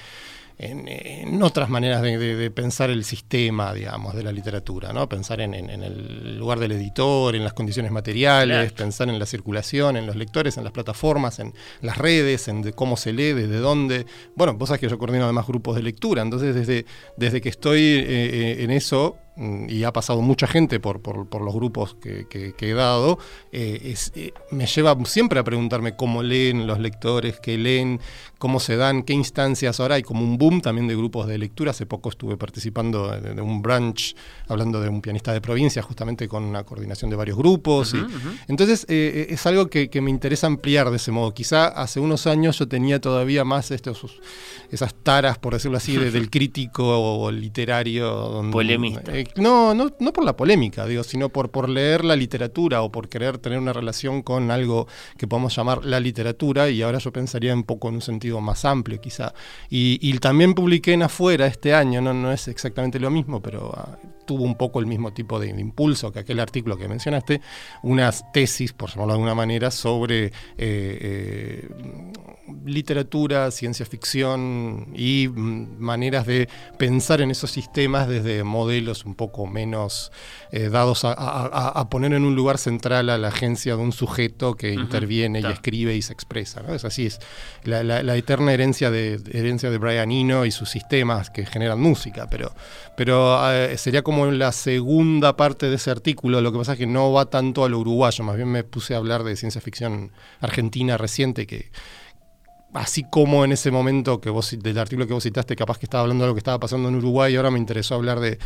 en, 0.63 1.43
otras 1.43 1.71
maneras 1.71 2.03
de, 2.03 2.51
pensar 2.51 2.91
el 2.91 3.05
sistema, 3.05 3.73
digamos, 3.73 4.15
de 4.15 4.23
la 4.23 4.31
literatura, 4.31 4.93
¿no? 4.93 5.09
Pensar 5.09 5.41
en, 5.41 5.55
el 5.55 6.39
lugar 6.39 6.59
del 6.59 6.73
editor, 6.73 7.35
en 7.35 7.45
las 7.45 7.55
condiciones 7.55 7.91
materiales, 7.91 8.73
pensar 8.73 9.09
en 9.09 9.19
la 9.19 9.25
circulación, 9.25 9.97
en 9.97 10.07
los 10.07 10.17
lectores, 10.17 10.59
en 10.59 10.65
las 10.65 10.73
plataformas, 10.73 11.39
en 11.39 11.55
las 11.81 11.97
redes, 11.97 12.49
en 12.49 12.73
cómo 12.73 12.99
se 12.99 13.13
lee, 13.13 13.33
desde 13.33 13.57
dónde. 13.57 14.05
Bueno, 14.37 14.55
vos 14.55 14.69
sabés 14.69 14.81
que 14.81 14.89
yo 14.89 14.99
coordino 14.99 15.25
además 15.25 15.47
grupos 15.47 15.77
de 15.77 15.83
lectura, 15.83 16.21
entonces 16.21 16.55
desde, 16.55 16.85
desde 17.17 17.41
que 17.41 17.49
estoy 17.49 17.81
eh, 17.81 18.05
eh, 18.07 18.57
en 18.61 18.71
eso, 18.71 19.17
y 19.41 19.85
ha 19.85 19.93
pasado 19.93 20.21
mucha 20.21 20.47
gente 20.47 20.81
por, 20.81 21.01
por, 21.01 21.41
los 21.41 21.55
grupos 21.55 21.95
que, 21.95 22.55
he 22.59 22.75
dado, 22.75 23.19
eh, 23.53 23.95
eh, 24.15 24.33
me 24.51 24.67
lleva 24.67 24.97
siempre 25.07 25.41
a 25.41 25.45
preguntarme 25.45 25.97
cómo 25.97 26.23
leen 26.23 26.67
los 26.67 26.79
lectores, 26.79 27.41
qué 27.41 27.57
leen, 27.57 28.01
cómo 28.39 28.61
se 28.61 28.77
dan, 28.77 29.03
qué 29.03 29.15
instancias. 29.15 29.81
Ahora 29.81 29.95
hay 29.95 30.03
como 30.03 30.23
un 30.23 30.37
boom 30.37 30.61
también 30.61 30.89
de 30.89 30.95
grupos 30.95 31.27
de 31.27 31.39
lectura. 31.39 31.71
Hace 31.71 31.87
poco 31.87 32.11
estuve 32.11 32.37
participando 32.37 33.11
de, 33.19 33.41
un 33.41 33.63
branch 33.63 34.15
hablando 34.47 34.81
de 34.81 34.91
un 34.91 35.01
pianista 35.01 35.33
de 35.33 35.41
provincia, 35.41 35.81
justamente 35.81 36.29
con 36.29 36.45
una 36.45 36.65
coordinación 36.65 37.11
de 37.11 37.17
varios 37.17 37.39
grupos. 37.39 37.95
Entonces 38.47 38.85
eh, 38.89 39.29
es 39.31 39.47
algo 39.47 39.69
que, 39.69 39.89
me 40.01 40.11
interesa 40.11 40.49
ampliar 40.49 40.91
de 40.91 40.97
ese 40.97 41.13
modo. 41.13 41.33
Quizá 41.33 41.69
hace 41.69 41.99
unos 41.99 42.27
años 42.27 42.59
yo 42.59 42.69
tenía 42.69 43.01
todavía 43.01 43.45
más 43.45 43.71
estos, 43.71 44.21
esas 44.71 44.95
taras, 44.95 45.39
por 45.39 45.55
decirlo 45.55 45.79
así, 45.79 45.97
del 45.97 46.29
crítico 46.29 47.31
literario. 47.31 48.43
Polemista 48.51 49.13
no, 49.37 49.75
no, 49.75 49.91
no 49.99 50.13
por 50.13 50.25
la 50.25 50.37
polémica, 50.37 50.87
digo, 50.87 51.03
sino 51.03 51.29
por, 51.29 51.51
por 51.51 51.69
leer 51.69 52.05
la 52.05 52.17
literatura 52.17 52.83
o 52.83 52.91
por 52.91 53.09
querer 53.09 53.39
tener 53.39 53.59
una 53.59 53.73
relación 53.73 54.23
con 54.23 54.51
algo 54.51 54.87
que 55.17 55.27
podemos 55.27 55.55
llamar 55.55 55.85
la 55.85 56.01
literatura, 56.01 56.69
y 56.69 56.83
ahora 56.83 56.99
yo 56.99 57.13
pensaría 57.13 57.55
un 57.55 57.65
poco 57.65 57.89
en 57.89 57.97
un 57.97 58.03
sentido 58.03 58.41
más 58.41 58.65
amplio 58.65 59.01
quizá. 59.01 59.35
Y, 59.69 60.19
también 60.21 60.55
publiqué 60.55 60.93
en 60.93 61.03
afuera 61.03 61.47
este 61.47 61.73
año, 61.73 62.03
no, 62.03 62.13
no 62.13 62.31
es 62.31 62.47
exactamente 62.49 63.01
lo 63.01 63.11
mismo, 63.11 63.41
pero 63.41 63.73
ah, 63.75 63.97
tuvo 64.31 64.45
un 64.45 64.55
poco 64.55 64.79
el 64.79 64.87
mismo 64.87 65.13
tipo 65.13 65.41
de, 65.41 65.49
impulso 65.49 66.13
que 66.13 66.21
aquel 66.21 66.39
artículo 66.39 66.79
que 66.79 66.87
mencionaste, 66.87 67.41
unas 67.83 68.31
tesis, 68.31 68.73
por 68.73 68.89
llamarlo 68.89 69.15
de 69.15 69.17
alguna 69.17 69.35
manera, 69.35 69.73
sobre 69.73 70.27
eh, 70.27 70.33
eh, 70.57 71.69
literatura, 72.65 73.51
ciencia 73.51 73.85
ficción 73.87 74.93
y 74.95 75.29
mm, 75.29 75.79
maneras 75.81 76.27
de 76.27 76.49
pensar 76.79 77.21
en 77.21 77.31
esos 77.31 77.51
sistemas 77.51 78.09
desde 78.09 78.45
modelos 78.45 79.05
un 79.05 79.15
poco 79.15 79.47
menos 79.47 80.13
eh, 80.53 80.69
dados 80.69 81.03
a, 81.05 81.89
poner 81.91 82.13
en 82.13 82.25
un 82.25 82.37
lugar 82.37 82.59
central 82.59 83.11
a 83.11 83.19
la 83.19 83.29
agencia 83.29 83.75
de 83.75 83.83
un 83.83 83.93
sujeto 83.93 84.55
que 84.55 84.73
interviene 84.73 85.41
y 85.41 85.47
escribe 85.47 85.95
y 85.97 86.03
se 86.03 86.13
expresa. 86.13 86.63
Es 86.73 86.85
así, 86.85 87.07
es 87.07 87.19
la, 87.65 88.17
eterna 88.17 88.53
herencia 88.53 88.91
de, 88.91 89.21
herencia 89.33 89.71
de 89.71 89.79
Brian 89.79 90.11
Eno 90.13 90.45
y 90.47 90.51
sus 90.51 90.71
sistemas 90.71 91.31
que 91.31 91.47
generan 91.47 91.81
música, 91.81 92.29
pero, 92.31 92.53
pero 92.97 93.51
eh, 93.53 93.77
sería 93.77 94.03
como 94.03 94.20
la 94.27 94.53
segunda 94.53 95.37
parte 95.37 95.69
de 95.69 95.77
ese 95.77 95.91
artículo, 95.91 96.41
lo 96.41 96.53
que 96.53 96.59
pasa 96.59 96.73
es 96.73 96.79
que 96.79 96.87
no 96.87 97.13
va 97.13 97.27
tanto 97.27 97.65
a 97.65 97.69
lo 97.69 97.79
uruguayo, 97.79 98.25
más 98.25 98.37
bien 98.37 98.49
me 98.49 98.65
puse 98.65 98.95
a 98.95 98.99
hablar 98.99 99.25
de 99.25 99.37
ciencia 99.37 99.61
ficción 99.61 100.13
argentina 100.41 100.97
reciente 100.97 101.47
que 101.47 101.71
así 102.73 103.05
como 103.11 103.45
en 103.45 103.53
ese 103.53 103.71
momento 103.71 104.21
que 104.21 104.31
vos 104.31 104.57
del 104.59 104.79
artículo 104.79 105.07
que 105.07 105.15
vos 105.15 105.23
citaste, 105.23 105.57
capaz 105.57 105.79
que 105.79 105.87
estaba 105.87 106.03
hablando 106.03 106.25
de 106.25 106.29
lo 106.29 106.35
que 106.35 106.41
estaba 106.41 106.61
pasando 106.61 106.89
en 106.89 106.97
Uruguay, 106.97 107.35
ahora 107.37 107.51
me 107.51 107.59
interesó 107.59 107.95
hablar 107.95 108.21
de 108.21 108.39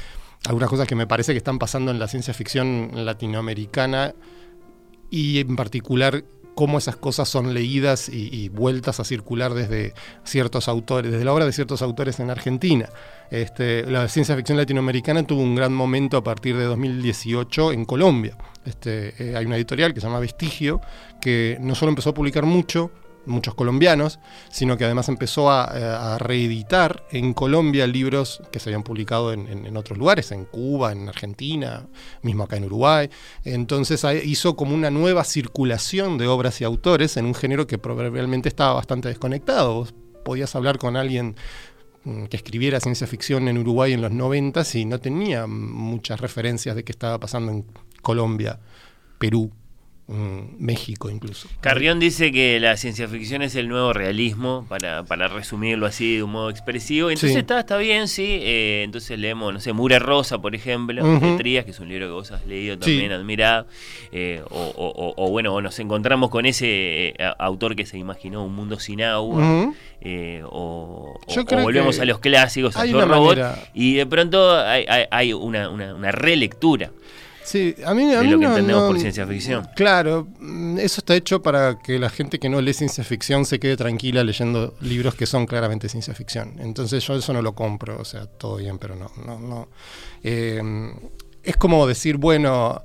algunas 0.47 0.69
cosas 0.69 0.87
que 0.87 0.95
me 0.95 1.07
parece 1.07 1.33
que 1.33 1.39
están 1.39 1.59
pasando 1.59 1.91
en 1.91 1.99
la 1.99 2.09
ciencia 2.09 2.35
ficción 2.35 2.91
latinoamericana 2.95 4.15
y 5.11 5.41
en 5.41 5.57
particular 5.57 6.25
cómo 6.55 6.79
esas 6.79 6.97
cosas 6.97 7.29
son 7.29 7.55
leídas 7.55 8.09
y, 8.09 8.49
vueltas 8.49 9.01
a 9.01 9.05
circular 9.05 9.55
desde 9.55 9.95
ciertos 10.25 10.69
autores, 10.69 11.11
desde 11.11 11.25
la 11.25 11.33
obra 11.33 11.45
de 11.45 11.53
ciertos 11.53 11.83
autores 11.83 12.21
en 12.21 12.31
Argentina. 12.31 12.89
Este, 13.31 13.85
la 13.91 14.09
ciencia 14.09 14.37
ficción 14.37 14.59
latinoamericana 14.59 15.27
tuvo 15.27 15.43
un 15.43 15.55
gran 15.55 15.73
momento 15.73 16.17
a 16.17 16.25
partir 16.25 16.57
de 16.57 16.65
2018 16.65 17.73
en 17.73 17.85
Colombia. 17.85 18.37
Este, 18.65 19.15
eh, 19.19 19.37
hay 19.37 19.47
una 19.47 19.57
editorial 19.57 19.93
que 19.93 20.01
se 20.01 20.07
llama 20.07 20.21
Vestigio, 20.21 20.81
que 21.21 21.59
no 21.61 21.75
solo 21.75 21.91
empezó 21.91 22.11
a 22.11 22.15
publicar 22.15 22.45
mucho, 22.45 22.91
muchos 23.27 23.55
colombianos, 23.55 24.19
sino 24.51 24.77
que 24.77 24.85
además 24.85 25.09
empezó 25.09 25.51
a, 25.51 26.19
reeditar 26.19 27.05
en 27.11 27.35
Colombia 27.35 27.87
libros 27.87 28.43
que 28.53 28.59
se 28.59 28.71
habían 28.71 28.83
publicado 28.83 29.33
en, 29.33 29.77
otros 29.77 29.99
lugares, 29.99 30.33
en 30.33 30.45
Cuba, 30.45 30.93
en 30.93 31.09
Argentina, 31.09 31.87
mismo 32.23 32.45
acá 32.45 32.57
en 32.57 32.65
Uruguay. 32.65 33.11
Entonces 33.45 34.05
hizo 34.25 34.57
como 34.57 34.75
una 34.75 34.91
nueva 34.91 35.25
circulación 35.25 36.19
de 36.19 36.27
obras 36.27 36.61
y 36.61 36.65
autores 36.65 37.17
en 37.17 37.27
un 37.27 37.35
género 37.35 37.67
que 37.67 37.79
probablemente 37.79 38.49
estaba 38.49 38.75
bastante 38.75 39.09
desconectado. 39.09 39.75
Vos 39.75 39.95
podías 40.25 40.55
hablar 40.55 40.79
con 40.79 40.97
alguien 40.97 41.37
mm, 42.05 42.25
que 42.25 42.37
escribiera 42.37 42.81
ciencia 42.81 43.07
ficción 43.07 43.49
en 43.49 43.59
Uruguay 43.59 43.93
en 43.93 44.03
los 44.03 44.13
90 44.13 44.63
y 44.75 44.85
no 44.85 44.99
tenía 44.99 45.47
muchas 45.47 46.21
referencias 46.21 46.77
de 46.77 46.85
qué 46.85 46.93
estaba 46.93 47.19
pasando 47.19 47.53
en 47.53 47.65
Colombia, 48.03 48.61
Perú, 49.19 49.51
mm, 50.07 50.41
México 50.59 51.09
incluso. 51.11 51.49
Carrión 51.61 51.99
dice 52.01 52.31
que 52.33 52.61
la 52.61 52.77
ciencia 52.77 53.09
ficción 53.09 53.43
es 53.43 53.55
el 53.57 53.69
nuevo 53.69 53.93
realismo, 53.93 54.67
para, 54.69 55.05
para 55.05 55.29
resumirlo 55.29 55.87
así 55.87 56.17
de 56.17 56.23
un 56.23 56.33
modo 56.33 56.51
expresivo. 56.51 57.09
Entonces 57.11 57.33
Sí. 57.33 57.39
está, 57.39 57.61
está 57.61 57.77
bien, 57.79 58.09
sí. 58.09 58.27
eh, 58.43 58.83
entonces 58.85 59.19
leemos, 59.19 59.53
no 59.53 59.61
sé, 59.61 59.73
Mure 59.73 59.99
Rosa, 59.99 60.39
por 60.39 60.55
ejemplo, 60.55 61.03
Ujú. 61.05 61.25
de 61.27 61.37
Trías, 61.37 61.65
que 61.65 61.71
es 61.71 61.81
un 61.81 61.89
libro 61.89 62.07
que 62.07 62.13
vos 62.13 62.31
has 62.33 62.45
leído 62.47 62.75
Sí. 62.75 62.81
también, 62.81 63.13
admirado. 63.13 63.67
eh, 64.13 64.43
o, 64.51 64.61
o- 64.77 64.89
o- 64.91 65.27
o 65.27 65.31
bueno, 65.31 65.53
o 65.55 65.61
nos 65.61 65.77
encontramos 65.81 66.31
con 66.31 66.47
ese 66.47 67.09
eh, 67.09 67.15
autor 67.39 67.75
que 67.75 67.85
se 67.85 67.99
imaginó 67.99 68.45
un 68.45 68.55
mundo 68.55 68.79
sin 68.79 69.03
agua. 69.03 69.39
Ujú. 69.39 69.75
eh, 70.07 70.43
o, 70.45 71.19
volvemos 71.63 71.99
a 71.99 72.05
los 72.05 72.19
clásicos, 72.19 72.77
a 72.77 72.85
Robot, 72.85 73.37
manera- 73.39 73.59
y 73.73 73.95
de 73.95 74.05
pronto 74.07 74.55
hay, 74.61 74.85
hay- 74.87 75.07
hay 75.11 75.33
una, 75.33 75.71
una- 75.71 75.95
una 75.95 76.13
relectura. 76.13 76.91
Sí, 77.45 77.75
a 77.85 77.93
mí, 77.95 78.11
a 78.15 78.21
de 78.21 78.25
mí 78.25 78.31
lo 78.31 78.39
que 78.39 78.45
no- 78.47 78.51
entendemos 78.53 78.83
no- 78.83 78.89
por 78.89 78.99
ciencia 78.99 79.27
ficción. 79.27 79.69
Claro, 79.77 80.27
mm, 80.41 80.79
eso 80.79 81.01
está 81.03 81.15
hecho 81.15 81.43
para 81.43 81.79
que 81.79 81.99
la 81.99 82.09
gente 82.09 82.39
que 82.39 82.49
no 82.49 82.61
lee 82.61 82.73
ciencia 82.73 83.05
ficción 83.05 83.45
se 83.45 83.61
quede 83.61 83.77
tranquila 83.77 84.25
leyendo 84.25 84.75
libros 84.81 85.15
que 85.15 85.27
son 85.27 85.45
claramente 85.47 85.89
ciencia 85.89 86.15
ficción. 86.15 86.55
Entonces 86.59 87.07
yo 87.07 87.15
eso 87.17 87.33
no 87.35 87.43
lo 87.43 87.55
compro, 87.55 87.99
o 88.01 88.05
sea, 88.05 88.27
todo 88.27 88.57
bien, 88.57 88.79
pero 88.79 88.97
no, 88.97 89.11
no, 89.27 89.39
no. 89.39 89.69
Eh, 90.23 90.63
es 91.43 91.57
como 91.59 91.87
decir, 91.87 92.17
bueno, 92.17 92.83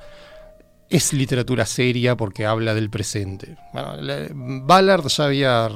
es 0.89 1.13
literatura 1.13 1.65
seria 1.65 2.17
porque 2.17 2.45
habla 2.45 2.73
del 2.73 2.89
presente. 2.89 3.55
Bueno, 3.73 3.95
la- 4.01 4.27
Ballard 4.33 5.07
ya 5.07 5.23
había 5.25 5.69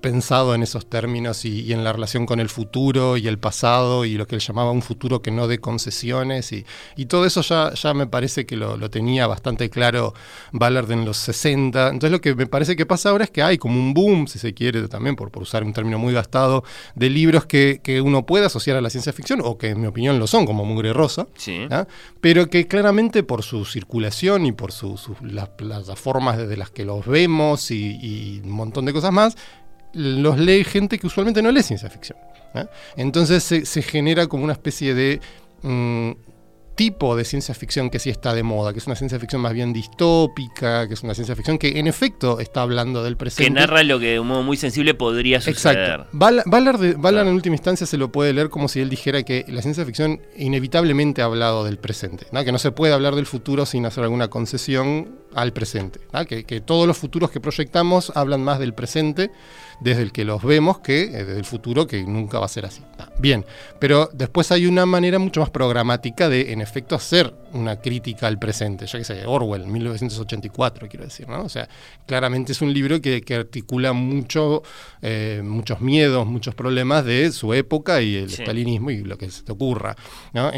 pensado 0.00 0.54
en 0.54 0.62
esos 0.62 0.88
términos 0.88 1.44
y, 1.44 1.60
y 1.62 1.72
en 1.72 1.84
la 1.84 1.92
relación 1.92 2.26
con 2.26 2.40
el 2.40 2.48
futuro 2.48 3.16
y 3.16 3.26
el 3.28 3.38
pasado 3.38 4.04
y 4.04 4.14
lo 4.14 4.26
que 4.26 4.34
él 4.36 4.40
llamaba 4.40 4.70
un 4.70 4.82
futuro 4.82 5.22
que 5.22 5.30
no 5.30 5.46
dé 5.48 5.58
concesiones 5.58 6.52
y, 6.52 6.64
y 6.96 7.06
todo 7.06 7.24
eso 7.26 7.42
ya, 7.42 7.72
ya 7.74 7.94
me 7.94 8.06
parece 8.06 8.46
que 8.46 8.56
lo, 8.56 8.76
lo 8.76 8.90
tenía 8.90 9.26
bastante 9.26 9.70
claro 9.70 10.14
Ballard 10.52 10.90
en 10.92 11.04
los 11.04 11.16
60. 11.18 11.88
Entonces 11.88 12.10
lo 12.10 12.20
que 12.20 12.34
me 12.34 12.46
parece 12.46 12.76
que 12.76 12.86
pasa 12.86 13.10
ahora 13.10 13.24
es 13.24 13.30
que 13.30 13.42
hay 13.42 13.58
como 13.58 13.78
un 13.78 13.94
boom, 13.94 14.26
si 14.28 14.38
se 14.38 14.54
quiere 14.54 14.88
también, 14.88 15.16
por, 15.16 15.30
por 15.30 15.42
usar 15.42 15.64
un 15.64 15.72
término 15.72 15.98
muy 15.98 16.12
gastado, 16.14 16.64
de 16.94 17.10
libros 17.10 17.46
que, 17.46 17.80
que 17.82 18.00
uno 18.00 18.24
puede 18.26 18.46
asociar 18.46 18.76
a 18.76 18.80
la 18.80 18.90
ciencia 18.90 19.12
ficción 19.12 19.40
o 19.44 19.58
que 19.58 19.68
en 19.70 19.80
mi 19.80 19.86
opinión 19.86 20.18
lo 20.18 20.26
son, 20.26 20.46
como 20.46 20.64
Mugre 20.64 20.92
Rosa. 20.92 21.26
Sí. 21.36 21.66
¿ah? 21.70 21.86
pero 22.20 22.48
que 22.48 22.66
claramente 22.66 23.22
por 23.22 23.42
su 23.42 23.64
circulación 23.64 24.46
y 24.46 24.52
por 24.52 24.72
su- 24.72 24.96
su- 24.96 25.16
las 25.22 25.48
plataformas 25.50 26.36
desde 26.38 26.56
las 26.56 26.70
que 26.70 26.84
los 26.84 27.06
vemos 27.06 27.70
y, 27.70 27.98
y 28.02 28.40
un 28.44 28.50
montón 28.50 28.84
de 28.84 28.92
cosas 28.92 29.12
más, 29.12 29.36
los 29.92 30.38
lee 30.38 30.64
gente 30.64 30.98
que 30.98 31.06
usualmente 31.06 31.42
no 31.42 31.50
lee 31.50 31.62
ciencia 31.62 31.90
ficción. 31.90 32.18
¿ah? 32.54 32.66
Entonces 32.96 33.42
se, 33.44 33.64
se 33.66 33.82
genera 33.82 34.26
como 34.26 34.44
una 34.44 34.52
especie 34.54 34.94
de 34.94 35.20
mm, 35.62 36.10
tipo 36.76 37.14
de 37.14 37.24
ciencia 37.26 37.54
ficción 37.54 37.90
que 37.90 37.98
sí 37.98 38.08
está 38.08 38.32
de 38.32 38.42
moda, 38.42 38.72
que 38.72 38.78
es 38.78 38.86
una 38.86 38.96
ciencia 38.96 39.18
ficción 39.20 39.42
más 39.42 39.52
bien 39.52 39.72
distópica, 39.74 40.88
que 40.88 40.94
es 40.94 41.02
una 41.02 41.12
ciencia 41.14 41.36
ficción 41.36 41.58
que 41.58 41.78
en 41.78 41.86
efecto 41.86 42.40
está 42.40 42.62
hablando 42.62 43.02
del 43.04 43.18
presente. 43.18 43.44
Que 43.44 43.50
narra 43.50 43.82
lo 43.82 43.98
que 43.98 44.12
de 44.12 44.20
un 44.20 44.28
modo 44.28 44.42
muy 44.42 44.56
sensible 44.56 44.94
podría 44.94 45.40
suceder. 45.42 45.90
Exacto. 45.90 46.08
Ball- 46.16 46.42
Ballard, 46.46 46.80
de- 46.80 46.94
Ballard 46.94 47.02
Claro. 47.16 47.28
en 47.28 47.34
última 47.34 47.54
instancia 47.56 47.86
se 47.86 47.98
lo 47.98 48.10
puede 48.10 48.32
leer 48.32 48.48
como 48.48 48.66
si 48.68 48.80
él 48.80 48.88
dijera 48.88 49.22
que 49.24 49.44
la 49.48 49.60
ciencia 49.60 49.84
ficción 49.84 50.22
inevitablemente 50.38 51.20
ha 51.20 51.26
hablado 51.26 51.64
del 51.64 51.76
presente, 51.78 52.26
¿no? 52.32 52.42
que 52.44 52.52
no 52.52 52.58
se 52.58 52.72
puede 52.72 52.94
hablar 52.94 53.14
del 53.14 53.26
futuro 53.26 53.66
sin 53.66 53.84
hacer 53.84 54.02
alguna 54.04 54.28
concesión 54.28 55.16
al 55.34 55.52
presente, 55.52 56.00
¿no? 56.14 56.24
que, 56.24 56.44
que 56.44 56.60
todos 56.62 56.86
los 56.86 56.96
futuros 56.96 57.30
que 57.30 57.40
proyectamos 57.40 58.10
hablan 58.14 58.42
más 58.42 58.58
del 58.58 58.72
presente 58.72 59.30
desde 59.80 60.02
el 60.02 60.12
que 60.12 60.24
los 60.24 60.42
vemos 60.42 60.80
que 60.80 61.02
eh, 61.04 61.24
desde 61.24 61.38
el 61.38 61.44
futuro 61.44 61.86
que 61.86 62.02
nunca 62.04 62.38
va 62.38 62.46
a 62.46 62.48
ser 62.48 62.66
así. 62.66 62.82
Ah, 62.98 63.08
Bien, 63.18 63.44
pero 63.78 64.08
después 64.12 64.50
hay 64.52 64.66
una 64.66 64.86
manera 64.86 65.18
mucho 65.18 65.40
más 65.40 65.50
programática 65.50 66.28
de, 66.28 66.52
en 66.52 66.60
efecto, 66.60 66.94
hacer 66.94 67.34
una 67.52 67.76
crítica 67.80 68.26
al 68.26 68.38
presente. 68.38 68.86
Ya 68.86 68.98
que 68.98 69.04
sé, 69.04 69.26
Orwell, 69.26 69.66
1984, 69.66 70.88
quiero 70.88 71.04
decir, 71.04 71.28
¿no? 71.28 71.42
O 71.44 71.48
sea, 71.48 71.68
claramente 72.06 72.52
es 72.52 72.62
un 72.62 72.72
libro 72.72 73.00
que, 73.00 73.20
que 73.22 73.34
articula 73.34 73.92
mucho, 73.92 74.62
eh, 75.02 75.42
muchos 75.44 75.80
miedos, 75.80 76.26
muchos 76.26 76.54
problemas 76.54 77.04
de 77.04 77.30
su 77.32 77.52
época 77.54 78.00
y 78.02 78.16
el 78.16 78.30
Sí. 78.30 78.42
estalinismo 78.42 78.90
y 78.90 79.02
lo 79.02 79.18
que 79.18 79.30
se 79.30 79.42
te 79.42 79.52
ocurra, 79.52 79.96
¿no? 80.32 80.50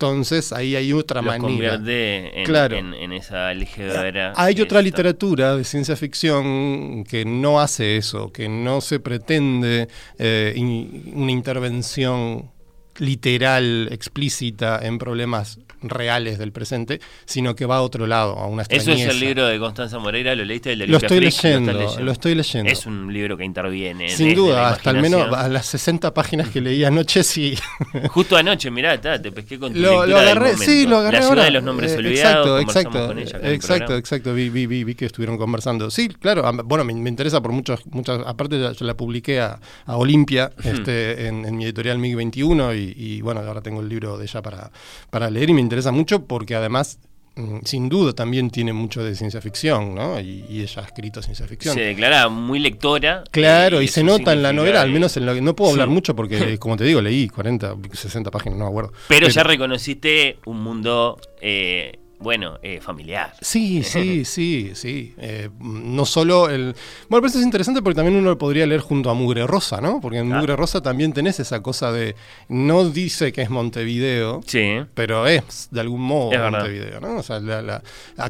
Entonces 0.00 0.50
ahí 0.54 0.76
hay 0.76 0.94
otra 0.94 1.20
Los 1.20 1.38
manera. 1.38 1.74
en, 1.84 2.44
Claro. 2.46 2.74
en- 2.78 2.94
en 2.94 3.12
esa 3.12 3.48
álgebra. 3.48 4.32
Hay 4.34 4.58
otra 4.62 4.80
literatura 4.80 5.56
de 5.56 5.62
ciencia 5.64 5.94
ficción 5.94 7.04
que 7.04 7.26
no 7.26 7.60
hace 7.60 7.98
eso, 7.98 8.32
que 8.32 8.48
no 8.48 8.80
se 8.80 8.98
pretende 8.98 9.88
eh, 10.18 10.54
in- 10.56 11.12
una 11.14 11.32
intervención 11.32 12.50
literal, 12.96 13.88
explícita 13.92 14.80
en 14.82 14.96
problemas 14.96 15.58
reales 15.82 16.38
del 16.38 16.52
presente, 16.52 17.00
sino 17.24 17.54
que 17.54 17.66
va 17.66 17.76
a 17.76 17.82
otro 17.82 18.06
lado, 18.06 18.38
a 18.38 18.46
una 18.46 18.62
Eso 18.62 18.72
es 18.72 18.78
extrañeza. 18.80 19.10
el 19.12 19.20
libro 19.20 19.46
de 19.46 19.58
Constanza 19.58 19.98
Moreira, 19.98 20.34
¿lo 20.34 20.44
leíste? 20.44 20.72
El 20.72 20.80
de 20.80 20.86
Lo 20.86 20.96
estoy 20.98 21.26
estás 21.26 21.44
leyendo, 21.44 21.72
lo 22.00 22.12
estoy 22.12 22.34
leyendo. 22.34 22.70
Es 22.70 22.86
un 22.86 23.12
libro 23.12 23.36
que 23.36 23.44
interviene. 23.44 24.08
Sin 24.10 24.34
duda, 24.34 24.70
hasta 24.70 24.90
al 24.90 25.00
menos 25.00 25.32
a 25.32 25.48
las 25.48 25.66
60 25.66 26.12
páginas 26.14 26.48
que 26.48 26.60
leí 26.60 26.84
anoche, 26.84 27.22
sí. 27.22 27.54
Justo 28.08 28.36
anoche, 28.36 28.70
mirá, 28.70 29.00
ta, 29.00 29.20
te 29.20 29.32
pesqué 29.32 29.58
con 29.58 29.72
tu 29.72 29.78
Lo, 29.80 30.06
lo 30.06 30.18
del 30.18 30.28
agarré, 30.28 30.56
sí, 30.56 30.86
lo 30.86 30.98
agarré 30.98 31.18
La 31.18 31.22
ciudad 31.22 31.38
ahora. 31.38 31.44
de 31.44 31.50
los 31.52 31.62
nombres 31.62 31.92
Eh, 31.92 31.96
olvidados, 31.96 32.60
Exacto, 32.60 32.60
exacto, 32.60 33.06
con 33.08 33.18
ella 33.18 33.38
exacto, 33.52 33.96
exacto. 33.96 34.34
Vi, 34.34 34.48
vi, 34.50 34.66
vi, 34.66 34.84
vi 34.84 34.94
que 34.94 35.06
estuvieron 35.06 35.36
conversando. 35.38 35.90
Sí, 35.90 36.08
claro. 36.08 36.44
Bueno, 36.64 36.84
me, 36.84 36.94
me 36.94 37.08
interesa 37.08 37.40
por 37.40 37.52
muchas, 37.52 37.80
muchas. 37.86 38.20
Aparte, 38.26 38.58
yo 38.58 38.84
la 38.86 38.94
publiqué 38.96 39.40
a, 39.40 39.58
a 39.86 39.96
Olimpia 39.96 40.50
este, 40.64 41.26
en, 41.26 41.44
en 41.44 41.56
mi 41.56 41.64
editorial 41.64 41.98
MIG 41.98 42.16
21 42.16 42.74
y, 42.74 42.94
y, 42.96 43.20
bueno, 43.22 43.40
ahora 43.40 43.60
tengo 43.60 43.80
el 43.80 43.88
libro 43.88 44.18
de 44.18 44.24
ella 44.24 44.42
para, 44.42 44.70
para 45.10 45.30
leer 45.30 45.50
y 45.50 45.52
me 45.54 45.60
interesa 45.70 45.92
mucho 45.92 46.24
porque 46.26 46.54
además. 46.56 46.98
mm, 47.36 47.60
Sin 47.64 47.88
duda 47.88 48.12
también 48.12 48.50
tiene 48.50 48.72
mucho 48.72 49.04
de 49.04 49.14
ciencia 49.14 49.40
ficción, 49.40 49.94
¿no? 49.94 50.18
Y, 50.20 50.44
y 50.50 50.62
ella 50.62 50.82
ha 50.82 50.86
escrito 50.86 51.22
ciencia 51.22 51.46
ficción. 51.46 51.74
Se 51.76 51.80
declara 51.82 52.28
muy 52.28 52.58
lectora. 52.58 53.22
Claro, 53.30 53.80
y, 53.80 53.86
se 53.86 54.02
nota 54.02 54.32
en 54.32 54.42
la 54.42 54.52
novela, 54.52 54.80
al 54.82 54.90
menos 54.90 55.16
en 55.16 55.26
lo 55.26 55.32
que 55.34 55.40
no 55.40 55.54
puedo 55.54 55.70
hablar 55.70 55.86
Sí. 55.88 55.94
mucho 55.94 56.16
porque, 56.16 56.58
como 56.58 56.76
te 56.76 56.82
digo, 56.84 57.00
leí 57.00 57.28
40, 57.28 57.76
60 57.92 58.30
páginas, 58.32 58.58
no 58.58 58.64
me 58.64 58.70
acuerdo. 58.70 58.92
Pero 59.08 59.28
ya 59.28 59.44
reconociste 59.44 60.38
un 60.44 60.60
mundo, 60.60 61.18
eh, 61.40 61.99
bueno, 62.20 62.58
eh, 62.62 62.80
familiar. 62.80 63.32
Sí, 63.40 63.82
sí, 63.82 64.24
sí, 64.24 64.70
sí. 64.74 65.14
Eh, 65.18 65.48
no 65.60 66.04
solo 66.06 66.48
el. 66.48 66.74
Bueno, 67.08 67.22
pero 67.22 67.26
eso 67.26 67.38
es 67.38 67.44
interesante 67.44 67.82
porque 67.82 67.96
también 67.96 68.16
uno 68.16 68.28
lo 68.30 68.38
podría 68.38 68.66
leer 68.66 68.80
junto 68.80 69.10
a 69.10 69.14
Mugre 69.14 69.46
Rosa, 69.46 69.80
¿no? 69.80 70.00
Porque 70.00 70.18
en 70.18 70.26
Claro. 70.26 70.40
Mugre 70.40 70.56
Rosa 70.56 70.80
también 70.82 71.12
tenés 71.12 71.40
esa 71.40 71.62
cosa 71.62 71.90
de. 71.92 72.14
No 72.48 72.88
dice 72.88 73.32
que 73.32 73.42
es 73.42 73.50
Montevideo. 73.50 74.40
Sí. 74.46 74.76
Pero 74.94 75.26
es 75.26 75.68
de 75.70 75.80
algún 75.80 76.02
modo 76.02 76.32
Es. 76.32 76.40
Montevideo, 76.50 77.00
¿no? 77.00 77.16
O 77.16 77.22
sea, 77.22 77.40
la- 77.40 77.82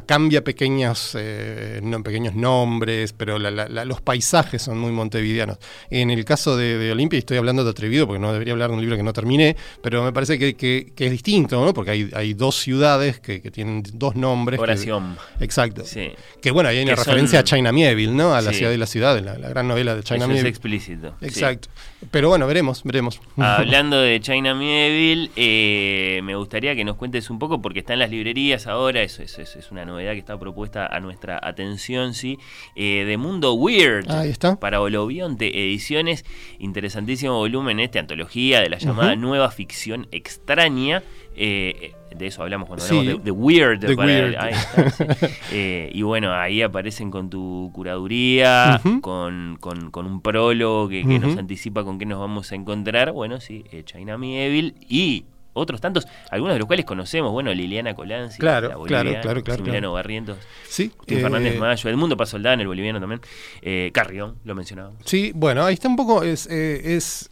cambia 0.05 0.43
pequeños, 0.43 1.15
eh, 1.19 1.79
no, 1.83 2.01
pequeños 2.03 2.33
nombres, 2.35 3.13
pero 3.13 3.37
la- 3.39 3.51
la- 3.51 3.67
la- 3.67 3.85
los 3.85 4.01
paisajes 4.01 4.61
son 4.61 4.79
muy 4.79 4.91
montevideanos. 4.91 5.57
En 5.89 6.09
el 6.11 6.23
caso 6.25 6.55
de, 6.57 6.77
de 6.77 6.91
Olimpia, 6.91 7.17
y 7.17 7.19
estoy 7.19 7.37
hablando 7.37 7.63
de 7.63 7.69
Atrevido 7.71 8.07
porque 8.07 8.19
no 8.19 8.31
debería 8.31 8.53
hablar 8.53 8.69
de 8.69 8.75
un 8.75 8.81
libro 8.81 8.95
que 8.97 9.03
no 9.03 9.13
terminé, 9.13 9.55
pero 9.83 10.03
me 10.03 10.11
parece 10.13 10.39
que, 10.39 10.55
que- 10.55 10.93
que 10.95 11.05
es 11.05 11.11
distinto, 11.11 11.63
¿no? 11.63 11.73
Porque 11.73 11.91
hay, 11.91 12.09
hay 12.13 12.33
dos 12.33 12.55
ciudades 12.55 13.19
que, 13.19 13.41
que 13.41 13.51
tienen 13.51 13.80
dos 13.93 14.15
nombres. 14.15 14.57
que- 14.59 14.63
Oración. 14.63 15.17
exacto. 15.39 15.83
Sí. 15.85 16.11
Que 16.41 16.51
bueno, 16.51 16.69
ahí 16.69 16.77
hay 16.77 16.83
una 16.83 16.91
Que 16.93 16.97
son- 16.97 17.05
referencia 17.05 17.39
a 17.39 17.43
China 17.43 17.71
Mieville, 17.71 18.13
¿no? 18.13 18.33
A 18.33 18.41
la 18.41 18.51
Sí. 18.51 18.57
ciudad 18.59 18.71
de 18.71 18.77
la 18.77 18.85
ciudad, 18.85 19.19
la, 19.21 19.37
la 19.37 19.49
gran 19.49 19.67
novela 19.67 19.95
de 19.95 20.03
China 20.03 20.17
Eso 20.17 20.25
es 20.25 20.29
Mieville. 20.29 20.49
explícito. 20.49 21.15
sí. 21.19 21.25
Exacto. 21.25 21.69
Pero 22.09 22.29
bueno, 22.29 22.47
veremos, 22.47 22.83
veremos. 22.83 23.21
Hablando 23.37 23.99
de 24.01 24.19
China 24.21 24.55
Mieville, 24.55 25.29
eh, 25.35 26.21
me 26.23 26.35
gustaría 26.35 26.75
que 26.75 26.83
nos 26.83 26.95
cuentes 26.95 27.29
un 27.29 27.37
poco, 27.39 27.61
porque 27.61 27.79
está 27.79 27.93
en 27.93 27.99
las 27.99 28.09
librerías 28.09 28.65
ahora, 28.67 29.01
eso, 29.03 29.21
eso- 29.21 29.41
eso 29.41 29.59
es 29.59 29.71
una 29.71 29.85
novedad 29.85 30.13
que 30.13 30.19
está 30.19 30.37
propuesta 30.39 30.87
a 30.87 30.99
nuestra 30.99 31.39
atención, 31.41 32.13
sí, 32.15 32.37
eh, 32.75 33.05
de 33.05 33.17
Mundo 33.17 33.53
Weird. 33.53 34.09
Ahí 34.11 34.29
está. 34.29 34.59
Para 34.59 34.81
Olobionte 34.81 35.47
Ediciones, 35.63 36.25
interesantísimo 36.59 37.37
volumen, 37.37 37.79
este, 37.79 37.99
antología 37.99 38.61
de 38.61 38.69
la 38.69 38.77
llamada 38.77 39.15
nueva 39.15 39.51
ficción 39.51 40.07
extraña. 40.11 41.03
eh, 41.35 41.93
de 42.15 42.27
eso 42.27 42.43
hablamos 42.43 42.67
cuando 42.67 42.85
Sí. 42.85 42.97
hablamos 42.97 43.19
de, 43.23 43.25
de 43.25 43.31
Weird. 43.31 43.79
The 43.79 43.95
para- 43.95 44.07
Weird. 44.07 44.35
ahí 44.37 44.53
está, 44.53 44.89
sí. 45.17 45.25
Eh, 45.53 45.89
y 45.93 46.01
bueno, 46.01 46.33
ahí 46.33 46.61
aparecen 46.61 47.09
con 47.11 47.29
tu 47.29 47.71
curaduría, 47.73 48.81
con, 49.01 49.57
con- 49.59 49.91
con 49.91 50.05
un 50.05 50.21
prólogo 50.21 50.87
que, 50.89 51.01
que 51.05 51.19
nos 51.19 51.37
anticipa 51.37 51.83
con 51.83 51.97
qué 51.99 52.05
nos 52.05 52.19
vamos 52.19 52.51
a 52.51 52.55
encontrar. 52.55 53.11
Bueno, 53.11 53.39
sí, 53.39 53.63
eh, 53.71 53.83
China 53.83 54.17
Mieville 54.17 54.73
y 54.89 55.25
otros 55.53 55.81
tantos, 55.81 56.07
algunos 56.29 56.55
de 56.55 56.59
los 56.59 56.65
cuales 56.67 56.85
conocemos. 56.85 57.31
Bueno, 57.31 57.53
Liliana 57.53 57.93
Colanzi, 57.93 58.39
Claro, 58.39 58.69
la 58.69 58.75
boliviana, 58.77 59.19
claro, 59.21 59.43
claro, 59.43 59.63
claro. 59.63 59.91
Barrientos, 59.91 60.37
Sí. 60.67 60.91
Eh, 61.07 61.17
Fernández 61.19 61.59
Mayo, 61.59 61.89
Edmundo 61.89 62.15
Pasoldán, 62.15 62.61
el 62.61 62.67
boliviano 62.67 62.99
también, 63.01 63.19
eh, 63.61 63.91
Carrión, 63.93 64.35
lo 64.45 64.55
mencionábamos. 64.55 65.01
Sí, 65.05 65.31
bueno, 65.35 65.65
ahí 65.65 65.73
está 65.73 65.89
un 65.89 65.97
poco. 65.97 66.23
Es, 66.23 66.47
eh, 66.49 66.95
es, 66.95 67.29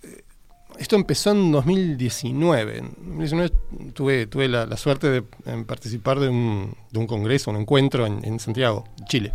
esto 0.79 0.95
empezó 0.95 1.31
en 1.31 1.51
2019. 1.51 2.77
En 2.77 2.85
2019 2.85 3.51
tuve, 3.93 4.27
tuve 4.27 4.47
la, 4.47 4.65
la 4.65 4.77
suerte 4.77 5.09
de 5.09 5.21
participar 5.65 6.19
de 6.19 6.29
un, 6.29 6.75
de 6.91 6.99
un 6.99 7.07
congreso, 7.07 7.51
un 7.51 7.57
encuentro 7.57 8.05
en, 8.05 8.23
en 8.25 8.39
Santiago, 8.39 8.85
Chile. 9.07 9.33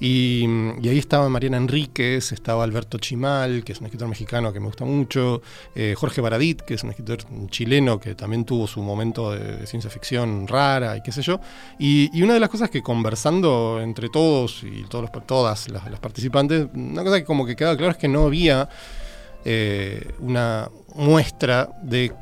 Y, 0.00 0.46
ahí 0.88 0.98
estaba 0.98 1.28
Mariana 1.28 1.58
Enríquez, 1.58 2.32
estaba 2.32 2.64
Alberto 2.64 2.96
Chimal, 2.96 3.62
que 3.62 3.72
es 3.72 3.80
un 3.80 3.86
escritor 3.86 4.08
mexicano 4.08 4.50
que 4.50 4.58
me 4.58 4.66
gusta 4.66 4.86
mucho, 4.86 5.42
eh, 5.74 5.94
Jorge 5.94 6.22
Baradit, 6.22 6.62
que 6.62 6.74
es 6.74 6.82
un 6.82 6.90
escritor 6.90 7.18
chileno 7.50 8.00
que 8.00 8.14
también 8.14 8.46
tuvo 8.46 8.66
su 8.66 8.80
momento 8.80 9.32
de, 9.32 9.66
ciencia 9.66 9.90
ficción 9.90 10.48
rara 10.48 10.96
y 10.96 11.02
qué 11.02 11.12
sé 11.12 11.20
yo. 11.20 11.38
Y, 11.78 12.22
una 12.22 12.32
de 12.34 12.40
las 12.40 12.48
cosas 12.48 12.70
que 12.70 12.82
conversando 12.82 13.78
entre 13.82 14.08
todos 14.08 14.62
y 14.62 14.84
todos 14.84 15.10
todas 15.26 15.68
las, 15.68 16.00
participantes, 16.00 16.68
una 16.72 17.04
cosa 17.04 17.18
que 17.18 17.24
como 17.26 17.44
que 17.44 17.54
quedaba 17.54 17.76
claro 17.76 17.92
es 17.92 17.98
que 17.98 18.08
no 18.08 18.24
había 18.24 18.70
eh, 19.44 20.12
una 20.18 20.70
muestra 20.94 21.70
de 21.82 22.12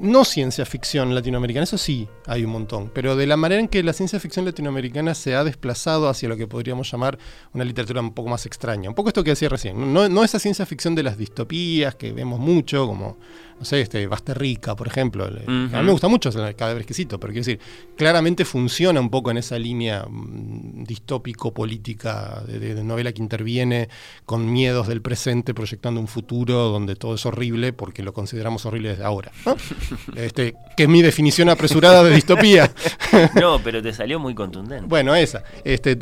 no 0.00 0.24
ciencia 0.24 0.64
ficción 0.64 1.14
latinoamericana, 1.14 1.64
eso 1.64 1.78
sí 1.78 2.08
hay 2.26 2.44
un 2.44 2.52
montón, 2.52 2.90
pero 2.94 3.16
de 3.16 3.26
la 3.26 3.36
manera 3.36 3.60
en 3.60 3.68
que 3.68 3.82
la 3.82 3.92
ciencia 3.92 4.18
ficción 4.20 4.44
latinoamericana 4.44 5.14
se 5.14 5.34
ha 5.34 5.44
desplazado 5.44 6.08
hacia 6.08 6.28
lo 6.28 6.36
que 6.36 6.46
podríamos 6.46 6.90
llamar 6.90 7.18
una 7.52 7.64
literatura 7.64 8.00
un 8.00 8.12
poco 8.12 8.30
más 8.30 8.46
extraña. 8.46 8.88
Un 8.88 8.94
poco 8.94 9.08
esto 9.08 9.24
que 9.24 9.30
decía 9.30 9.48
recién, 9.48 9.92
no, 9.92 10.08
no 10.08 10.24
esa 10.24 10.38
ciencia 10.38 10.66
ficción 10.66 10.94
de 10.94 11.02
las 11.02 11.18
distopías 11.18 11.94
que 11.94 12.12
vemos 12.12 12.40
mucho, 12.40 12.86
como 12.86 13.18
no 13.62 13.66
sé, 13.66 13.80
este, 13.80 14.08
Rica, 14.34 14.74
por 14.74 14.88
ejemplo. 14.88 15.24
A 15.24 15.28
mí 15.30 15.68
me 15.70 15.92
gusta 15.92 16.08
mucho 16.08 16.30
el 16.30 16.56
cadáver 16.56 16.82
exquisito, 16.82 17.20
pero 17.20 17.32
quiero 17.32 17.44
decir, 17.44 17.60
claramente 17.96 18.44
funciona 18.44 18.98
un 18.98 19.08
poco 19.08 19.30
en 19.30 19.36
esa 19.36 19.56
línea 19.56 20.04
mm, 20.04 20.82
distópico-política 20.82 22.42
de, 22.44 22.82
novela 22.82 23.12
que 23.12 23.22
interviene 23.22 23.88
con 24.26 24.52
miedos 24.52 24.88
del 24.88 25.00
presente, 25.00 25.54
proyectando 25.54 26.00
un 26.00 26.08
futuro 26.08 26.70
donde 26.70 26.96
todo 26.96 27.14
es 27.14 27.24
horrible 27.24 27.72
porque 27.72 28.02
lo 28.02 28.12
consideramos 28.12 28.66
horrible 28.66 28.88
desde 28.88 29.04
ahora. 29.04 29.30
este, 30.16 30.56
que 30.76 30.82
es 30.82 30.88
mi 30.88 31.00
definición 31.00 31.48
apresurada 31.48 32.02
de 32.02 32.16
distopía. 32.16 32.68
no, 33.40 33.62
pero 33.62 33.80
te 33.80 33.92
salió 33.92 34.18
muy 34.18 34.34
contundente. 34.34 34.86
Bueno, 34.88 35.14
esa. 35.14 35.44
Este, 35.62 35.96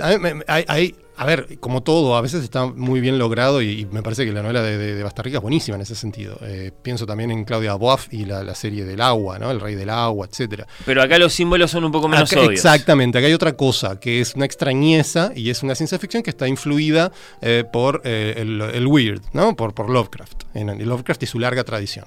hay 0.47 0.95
a 1.21 1.27
ver, 1.27 1.59
como 1.61 1.83
todo, 1.83 2.17
a 2.17 2.23
veces 2.23 2.43
está 2.43 2.65
muy 2.65 2.99
bien 3.03 3.19
logrado 3.19 3.61
y, 3.61 3.87
me 3.93 4.03
parece 4.03 4.25
que 4.25 4.33
la 4.33 4.41
novela 4.41 4.63
de, 4.63 4.79
de, 4.79 5.03
Bastarrica 5.03 5.37
es 5.37 5.43
buenísima 5.43 5.75
en 5.75 5.83
ese 5.83 5.95
sentido. 5.95 6.39
Eh, 6.41 6.73
pienso 6.81 7.05
también 7.05 7.31
en 7.31 7.45
Claudia 7.45 7.75
Boaf 7.75 8.11
y 8.11 8.25
la, 8.25 8.55
serie 8.55 8.87
del 8.87 9.03
agua, 9.03 9.39
¿no? 9.39 9.51
El 9.51 9.61
rey 9.61 9.75
del 9.75 9.91
agua, 9.91 10.27
etcétera. 10.27 10.67
Pero 10.87 11.03
acá 11.03 11.19
los 11.19 11.35
símbolos 11.35 11.73
son 11.73 11.85
un 11.85 11.93
poco 11.93 12.09
menos 12.09 12.33
obvios. 12.33 12.53
Exactamente, 12.53 13.19
acá 13.19 13.27
hay 13.27 13.35
otra 13.35 13.55
cosa, 13.55 14.01
que 14.01 14.23
es 14.23 14.35
una 14.35 14.47
extrañeza 14.47 15.31
y 15.37 15.51
es 15.51 15.63
una 15.63 15.75
ciencia 15.75 15.99
ficción 15.99 16.23
que 16.23 16.31
está 16.31 16.49
influida 16.49 17.13
eh, 17.43 17.65
por 17.71 18.01
eh, 18.05 18.37
el, 18.39 18.87
weird, 18.87 19.21
¿no? 19.35 19.55
Por, 19.55 19.75
por 19.75 19.91
Lovecraft. 19.91 20.45
En, 20.55 20.89
Lovecraft 20.89 21.23
y 21.25 21.27
su 21.27 21.39
larga 21.39 21.65
tradición. 21.65 22.07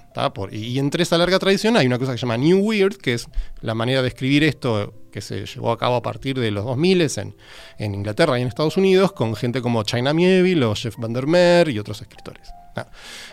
y, 0.49 0.58
y 0.58 0.80
entre 0.80 1.04
esa 1.04 1.19
larga 1.19 1.38
tradición 1.38 1.78
hay 1.78 1.86
una 1.86 1.99
cosa 1.99 2.13
que 2.13 2.17
se 2.17 2.21
llama 2.26 2.38
New 2.38 2.58
Weird, 2.65 2.97
que 2.97 3.13
es 3.13 3.28
la 3.62 3.76
manera 3.76 4.02
de 4.02 4.08
escribir 4.08 4.43
esto 4.43 5.03
que 5.13 5.21
se 5.21 5.45
llevó 5.45 5.71
a 5.71 5.78
cabo 5.78 5.95
a 5.95 6.02
partir 6.02 6.38
de 6.38 6.52
los 6.52 6.65
2000 6.65 7.02
en, 7.02 7.36
en 7.78 7.95
Inglaterra 7.95 8.38
y 8.39 8.41
en 8.41 8.47
Estados 8.49 8.76
Unidos, 8.76 9.13
con 9.13 9.36
gente 9.36 9.62
como 9.62 9.84
China 9.84 10.13
Mieville 10.13 10.65
o 10.65 10.76
Jeff 10.76 10.95
Vandermeer 10.97 11.69
y 11.69 11.80
otros 11.80 12.02
escritores. 12.02 12.49
Ah. 12.76 12.88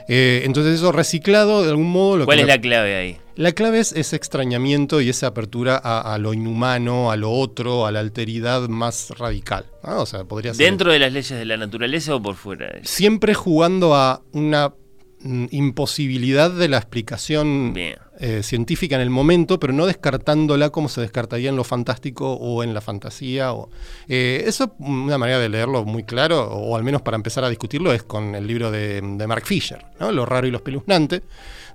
Eh, 0.07 0.43
entonces 0.45 0.75
eso 0.75 0.93
reciclado 0.93 1.63
de 1.63 1.71
algún 1.71 1.91
modo... 1.91 2.27
¿Cuál 2.27 2.41
es 2.41 2.47
la 2.47 2.61
clave 2.61 2.97
ahí? 2.97 3.17
La 3.37 3.53
clave 3.53 3.81
es 3.81 3.93
ese 3.93 4.17
extrañamiento 4.17 5.01
y 5.01 5.09
esa 5.09 5.29
apertura 5.29 5.77
a, 5.77 6.19
lo 6.19 6.35
inhumano, 6.35 7.11
a 7.11 7.17
lo 7.17 7.31
otro, 7.31 7.87
a 7.87 7.93
la 7.93 8.01
alteridad 8.01 8.69
más 8.69 9.11
radical. 9.17 9.65
O 9.83 10.05
sea, 10.05 10.25
podría 10.25 10.53
¿Dentro 10.53 10.93
de 10.93 10.99
las 10.99 11.11
leyes 11.11 11.39
de 11.39 11.47
la 11.47 11.57
naturaleza 11.57 12.15
o 12.15 12.21
por 12.21 12.35
fuera? 12.35 12.71
Siempre 12.83 13.33
jugando 13.33 13.95
a 13.95 14.21
una 14.33 14.75
mm, 15.21 15.47
imposibilidad 15.53 16.51
de 16.51 16.69
la 16.69 16.77
explicación 16.77 17.73
Bien. 17.73 17.97
Eh, 18.23 18.43
científica 18.43 18.97
en 18.97 19.01
el 19.01 19.09
momento, 19.09 19.59
pero 19.59 19.73
no 19.73 19.87
descartándola 19.87 20.69
como 20.69 20.91
se 20.91 21.01
descartaría 21.01 21.49
en 21.49 21.57
lo 21.57 21.65
fantástico 21.65 22.35
o 22.35 22.63
en 22.63 22.75
la 22.75 22.83
fantasía. 22.83 23.55
O, 23.55 23.71
eh, 24.09 24.45
eso, 24.47 24.75
una 24.79 25.17
manera 25.17 25.39
de 25.39 25.49
leerlo 25.49 25.87
muy 25.87 26.05
claro, 26.05 26.43
o 26.51 26.77
al 26.77 26.85
menos 26.85 27.01
para 27.01 27.17
empezar 27.17 27.45
a 27.45 27.49
discutirlo, 27.49 27.95
es 27.95 28.03
con 28.03 28.35
el 28.35 28.47
libro 28.47 28.71
de, 28.71 29.01
Mark 29.27 29.47
Fisher, 29.47 29.87
¿no? 29.99 30.13
Lo 30.13 30.27
raro 30.27 30.47
y 30.47 30.51
lo 30.51 30.59
espeluznante, 30.59 31.23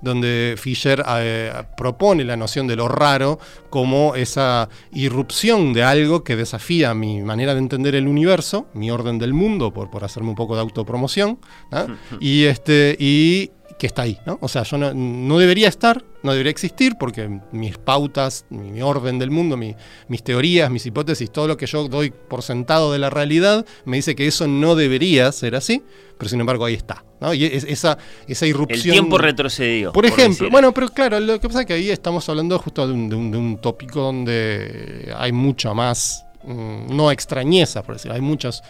donde 0.04 0.54
Fisher 0.56 1.04
eh, 1.18 1.52
propone 1.76 2.24
la 2.24 2.38
noción 2.38 2.68
de 2.68 2.76
lo 2.76 2.90
raro 2.90 3.40
como 3.72 4.14
esa 4.14 4.70
irrupción 4.94 5.74
de 5.74 5.82
algo 5.82 6.24
que 6.24 6.36
desafía 6.36 6.94
mi 6.94 7.24
manera 7.24 7.56
de 7.56 7.60
entender 7.60 7.96
el 7.96 8.08
universo, 8.08 8.68
mi 8.76 8.92
orden 8.92 9.18
del 9.18 9.34
mundo, 9.34 9.74
por, 9.74 9.90
por 9.90 10.04
hacerme 10.04 10.30
un 10.30 10.36
poco 10.36 10.54
de 10.54 10.62
autopromoción, 10.62 11.40
y, 12.20 12.44
este, 12.44 12.96
y 13.00 13.50
que 13.78 13.88
está 13.88 14.04
ahí, 14.04 14.20
¿no? 14.26 14.38
O 14.42 14.48
sea, 14.48 14.64
yo 14.64 14.78
no, 14.78 15.38
debería 15.38 15.68
estar, 15.68 16.04
no 16.24 16.32
debería 16.32 16.50
existir, 16.50 16.96
porque 16.98 17.42
mis 17.52 17.78
pautas, 17.78 18.46
mi, 18.50 18.82
orden 18.82 19.20
del 19.20 19.32
mundo, 19.32 19.58
mis 19.58 20.24
teorías, 20.24 20.72
mis 20.72 20.86
hipótesis, 20.86 21.30
todo 21.30 21.48
lo 21.48 21.58
que 21.58 21.66
yo 21.66 21.88
doy 21.90 22.12
por 22.12 22.42
sentado 22.42 22.94
de 22.94 23.00
la 23.00 23.10
realidad, 23.10 23.66
me 23.84 23.98
dice 23.98 24.16
que 24.16 24.28
eso 24.28 24.48
no 24.48 24.76
debería 24.76 25.30
ser 25.34 25.56
así, 25.56 25.84
pero 26.18 26.30
sin 26.30 26.40
embargo 26.40 26.64
ahí 26.64 26.74
está, 26.74 27.04
¿no? 27.20 27.34
Y 27.34 27.44
esa, 27.44 27.98
esa 28.28 28.46
irrupción... 28.46 28.80
El 28.86 28.92
tiempo 29.02 29.18
retrocedió. 29.18 29.92
Por 29.92 30.06
ejemplo, 30.06 30.50
bueno, 30.50 30.74
pero 30.74 30.88
claro, 30.90 31.20
lo 31.20 31.40
que 31.40 31.48
pasa 31.48 31.62
es 31.62 31.66
que 31.66 31.74
ahí 31.74 31.90
estamos 31.90 32.28
hablando 32.30 32.58
justo 32.60 32.88
de 32.88 32.94
un, 32.94 33.60
tópico 33.62 34.00
donde 34.02 35.14
hay 35.18 35.34
mucha 35.34 35.74
más, 35.74 36.26
mm, 36.46 36.96
no 36.96 37.12
extrañeza, 37.12 37.84
por 37.84 37.96
decir, 37.96 38.12
hay 38.12 38.22
muchos 38.22 38.64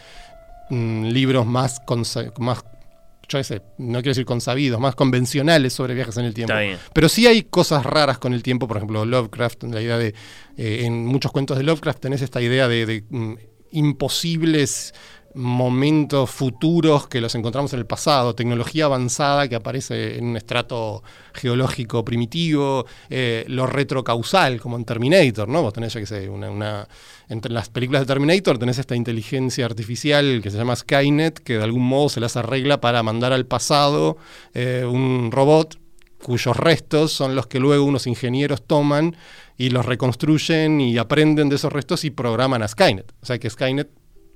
mm, 0.71 1.05
libros 1.05 1.45
más, 1.45 1.79
más 2.39 2.63
yo 3.27 3.43
sé, 3.43 3.61
no 3.77 3.99
quiero 3.99 4.11
decir 4.11 4.25
consabidos, 4.25 4.79
más 4.79 4.95
convencionales 4.95 5.73
sobre 5.73 5.93
viajes 5.93 6.17
en 6.17 6.25
el 6.25 6.33
tiempo. 6.33 6.53
Pero 6.93 7.09
sí 7.09 7.27
hay 7.27 7.43
cosas 7.43 7.85
raras 7.85 8.17
con 8.17 8.33
el 8.33 8.43
tiempo, 8.43 8.67
por 8.67 8.77
ejemplo, 8.77 9.05
Lovecraft, 9.05 9.63
la 9.63 9.81
idea 9.81 9.97
de, 9.97 10.13
eh, 10.57 10.81
en 10.83 11.05
muchos 11.05 11.31
cuentos 11.31 11.57
de 11.57 11.63
Lovecraft 11.63 11.99
tenés 11.99 12.21
esta 12.21 12.41
idea 12.41 12.67
de, 12.67 13.03
mm, 13.09 13.33
imposibles 13.71 14.93
momentos 15.35 16.29
futuros 16.29 17.07
que 17.07 17.21
los 17.21 17.35
encontramos 17.35 17.73
en 17.73 17.79
el 17.79 17.85
pasado, 17.85 18.35
tecnología 18.35 18.85
avanzada 18.85 19.47
que 19.47 19.55
aparece 19.55 20.17
en 20.17 20.25
un 20.25 20.37
estrato 20.37 21.03
geológico 21.33 22.05
primitivo, 22.05 22.85
eh, 23.09 23.43
lo 23.47 23.67
retrocausal, 23.67 24.59
como 24.61 24.77
en 24.77 24.85
Terminator, 24.85 25.47
¿no? 25.47 25.61
Vos 25.61 25.73
tenés, 25.73 25.93
ya 25.93 25.99
que 25.99 26.05
sé, 26.05 26.29
una, 26.29 26.87
entre 27.27 27.51
las 27.51 27.69
películas 27.69 28.03
de 28.03 28.07
Terminator 28.07 28.57
tenés 28.57 28.79
esta 28.79 28.95
inteligencia 28.95 29.65
artificial 29.65 30.39
que 30.41 30.49
se 30.51 30.57
llama 30.57 30.75
Skynet, 30.75 31.39
que 31.39 31.57
de 31.57 31.63
algún 31.63 31.85
modo 31.85 32.09
se 32.09 32.19
las 32.19 32.37
arregla 32.37 32.79
para 32.79 33.03
mandar 33.03 33.33
al 33.33 33.45
pasado 33.45 34.17
eh, 34.53 34.85
un 34.89 35.31
robot 35.31 35.77
cuyos 36.23 36.57
restos 36.57 37.11
son 37.11 37.35
los 37.35 37.45
que 37.45 37.59
luego 37.59 37.85
unos 37.85 38.07
ingenieros 38.07 38.65
toman 38.65 39.15
y 39.57 39.69
los 39.69 39.85
reconstruyen 39.85 40.81
y 40.81 40.97
aprenden 40.97 41.49
de 41.49 41.57
esos 41.57 41.71
restos 41.71 42.03
y 42.03 42.09
programan 42.09 42.63
a 42.63 42.67
Skynet. 42.67 43.13
O 43.21 43.25
sea 43.25 43.37
que 43.37 43.49
Skynet 43.49 43.89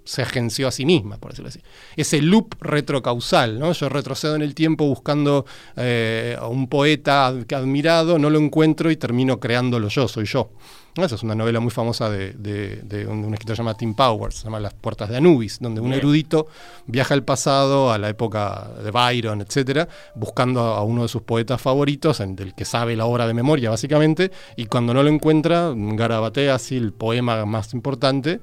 se 0.10 0.24
agenció 0.24 0.68
a 0.68 0.72
sí 0.72 0.88
misma, 0.88 1.18
por 1.18 1.32
decirlo 1.32 1.50
así. 1.50 1.62
Ese 1.96 2.20
loop 2.20 2.56
retrocausal, 2.62 3.60
¿no? 3.60 3.74
Yo 3.74 3.90
retrocedo 3.90 4.36
en 4.36 4.42
el 4.42 4.56
tiempo 4.56 4.88
buscando 4.88 5.46
eh, 5.78 6.36
a 6.40 6.48
un 6.48 6.68
poeta 6.68 7.28
admirado, 7.28 8.18
no 8.18 8.32
lo 8.32 8.40
encuentro 8.40 8.90
y 8.90 8.98
termino 8.98 9.40
creándolo 9.40 9.88
yo, 9.88 10.08
soy 10.08 10.26
yo. 10.26 10.50
Esa 10.96 11.14
es 11.14 11.22
una 11.22 11.36
novela 11.36 11.60
muy 11.60 11.70
famosa 11.70 12.10
de, 12.10 13.06
un, 13.08 13.32
escritor 13.36 13.56
llamado 13.56 13.78
Tim 13.78 13.94
Powers, 13.94 14.38
se 14.38 14.46
llama 14.46 14.60
Las 14.60 14.74
Puertas 14.74 15.10
de 15.10 15.18
Anubis, 15.18 15.60
donde 15.60 15.80
un 15.80 15.94
erudito 15.94 16.48
viaja 16.88 17.14
al 17.14 17.24
pasado, 17.24 17.92
a 17.92 18.00
la 18.00 18.10
época 18.10 18.68
de 18.84 18.90
Byron, 18.90 19.42
etcétera, 19.42 19.88
buscando 20.16 20.62
a 20.62 20.84
uno 20.84 21.04
de 21.04 21.08
sus 21.08 21.22
poetas 21.22 21.62
favoritos, 21.62 22.18
del 22.18 22.56
que 22.56 22.66
sabe 22.66 22.96
la 22.96 23.06
obra 23.06 23.28
de 23.28 23.36
memoria, 23.36 23.70
básicamente, 23.70 24.32
y 24.56 24.66
cuando 24.66 24.92
no 24.96 25.04
lo 25.04 25.10
encuentra, 25.10 25.72
garabatea 25.76 26.56
así 26.56 26.78
el 26.78 26.94
poema 26.94 27.46
más 27.46 27.76
importante 27.76 28.42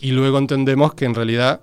y 0.00 0.12
luego 0.12 0.38
entendemos 0.38 0.94
que 0.94 1.04
en 1.04 1.14
realidad 1.14 1.60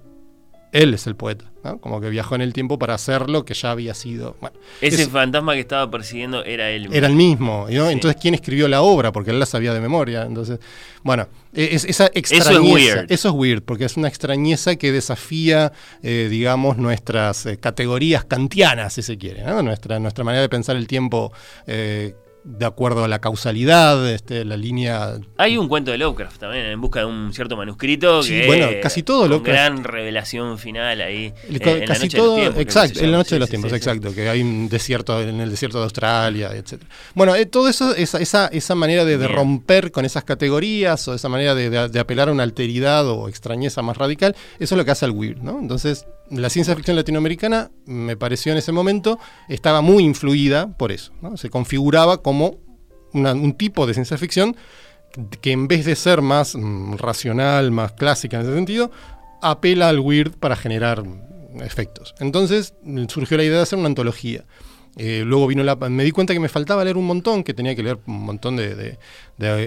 él 0.74 0.96
es 0.96 1.06
el 1.06 1.16
poeta, 1.16 1.46
¿no? 1.64 1.80
como 1.80 2.02
que 2.02 2.10
viajó 2.10 2.34
en 2.34 2.42
el 2.42 2.52
tiempo 2.52 2.80
para 2.80 2.96
hacer 2.96 3.30
lo 3.30 3.46
que 3.46 3.54
ya 3.54 3.70
había 3.70 3.94
sido. 3.94 4.36
Ese 4.82 5.08
fantasma 5.08 5.54
que 5.54 5.60
estaba 5.60 5.90
persiguiendo 5.90 6.44
era 6.44 6.72
él. 6.72 6.90
Era 6.92 7.06
el 7.06 7.14
mismo. 7.14 7.68
¿no? 7.70 7.90
Entonces, 7.92 8.20
¿quién 8.20 8.34
escribió 8.34 8.68
la 8.68 8.82
obra? 8.82 9.12
Porque 9.12 9.30
él 9.30 9.40
la 9.40 9.46
sabía 9.46 9.72
de 9.72 9.80
memoria. 9.80 10.24
Entonces, 10.24 10.60
bueno, 11.04 11.28
e-, 11.54 11.76
es, 11.76 11.86
esa 11.86 12.08
extrañeza. 12.08 12.52
Eso 12.52 12.64
es 12.64 12.74
weird. 12.74 13.12
Eso 13.12 13.30
es 13.30 13.36
weird, 13.36 13.62
porque 13.62 13.86
es 13.86 13.98
una 13.98 14.08
extrañeza 14.08 14.76
que 14.76 14.92
desafía, 14.92 15.72
eh, 16.02 16.28
digamos, 16.30 16.78
nuestras 16.78 17.46
eh, 17.46 17.60
categorías 17.60 18.26
kantianas, 18.26 18.94
si 18.94 19.04
se 19.04 19.20
quiere, 19.20 19.44
¿no? 19.44 19.62
nuestra, 19.62 20.00
nuestra 20.00 20.24
manera 20.24 20.42
de 20.42 20.50
pensar 20.50 20.76
el 20.76 20.88
tiempo. 20.88 21.32
Eh, 21.68 22.16
de 22.44 22.66
acuerdo 22.66 23.04
a 23.04 23.08
la 23.08 23.20
causalidad, 23.20 24.10
este, 24.10 24.44
la 24.44 24.58
línea. 24.58 25.18
Hay 25.38 25.58
un 25.58 25.68
cuento 25.68 25.92
de 25.92 25.98
Lovecraft 25.98 26.40
también, 26.40 26.66
en 26.66 26.82
busca 26.82 27.00
de 27.00 27.06
un 27.06 27.34
cierto 27.34 27.56
manuscrito. 27.56 28.22
Sí, 28.22 28.42
bueno, 28.46 28.68
casi 28.82 29.04
todo 29.04 29.28
Lovecraft. 29.28 29.58
Gran 29.58 29.84
revelación 29.84 30.58
final 30.58 31.02
ahí. 31.02 31.34
en 31.48 31.86
casi 31.86 32.10
todo, 32.10 32.38
exacto, 32.60 33.00
en 33.00 33.12
la 33.12 33.18
noche 33.18 33.36
de 33.36 33.40
los 33.40 33.50
tiempos, 33.50 33.72
exacto, 33.72 34.14
que 34.14 34.28
hay 34.30 34.42
un 34.42 34.68
desierto 34.68 35.22
en 35.22 35.40
el 35.40 35.50
desierto 35.50 35.78
de 35.78 35.86
Australia, 35.86 36.52
etc. 36.54 36.82
Bueno, 37.16 37.36
eh, 37.36 37.46
todo 37.46 37.70
eso, 37.70 37.96
esa, 37.96 38.20
esa, 38.20 38.48
esa 38.48 38.76
manera 38.76 39.06
de, 39.06 39.24
romper 39.28 39.92
con 39.92 40.04
esas 40.04 40.24
categorías 40.26 41.08
o 41.08 41.14
esa 41.14 41.30
manera 41.30 41.56
de, 41.56 41.70
de, 41.70 42.00
apelar 42.00 42.30
a 42.30 42.32
una 42.34 42.44
alteridad 42.44 43.08
o 43.08 43.30
extrañeza 43.30 43.82
más 43.82 43.98
radical, 43.98 44.36
eso 44.60 44.76
es 44.76 44.78
lo 44.78 44.84
que 44.84 44.92
hace 44.92 45.06
al 45.06 45.12
weird, 45.12 45.38
¿no? 45.42 45.60
Entonces, 45.60 46.06
la 46.36 46.50
ciencia 46.50 46.76
ficción 46.76 46.96
latinoamericana, 46.96 47.72
me 47.86 48.18
pareció 48.18 48.52
en 48.52 48.58
ese 48.58 48.72
momento, 48.72 49.20
estaba 49.48 49.82
muy 49.82 50.04
influida 50.04 50.76
por 50.78 50.92
eso. 50.92 51.14
Se 51.36 51.50
configuraba 51.50 52.22
como 52.22 52.60
un 53.14 53.54
tipo 53.54 53.86
de 53.86 53.94
ciencia 53.94 54.18
ficción 54.18 54.56
que 55.42 55.52
en 55.52 55.68
vez 55.68 55.86
de 55.86 55.96
ser 55.96 56.22
más 56.22 56.56
mm, 56.56 56.96
racional, 56.96 57.72
más 57.72 57.92
clásica 57.94 58.38
en 58.38 58.44
ese 58.44 58.56
sentido, 58.56 58.92
apela 59.42 59.90
al 59.90 60.00
weird 60.00 60.32
para 60.38 60.56
generar 60.56 61.04
efectos. 61.62 62.16
Entonces 62.20 62.74
surgió 63.10 63.38
la 63.38 63.44
idea 63.44 63.58
de 63.58 63.64
hacer 63.64 63.78
una 63.78 63.88
antología. 63.88 64.46
Eh, 64.96 65.24
luego 65.26 65.48
vino 65.48 65.64
la. 65.64 65.76
Me 65.76 66.04
di 66.04 66.12
cuenta 66.12 66.34
que 66.34 66.40
me 66.40 66.50
faltaba 66.50 66.84
leer 66.84 66.98
un 66.98 67.06
montón, 67.06 67.44
que 67.44 67.54
tenía 67.54 67.76
que 67.76 67.84
leer 67.84 68.00
un 68.06 68.26
montón 68.26 68.56
de, 68.58 68.98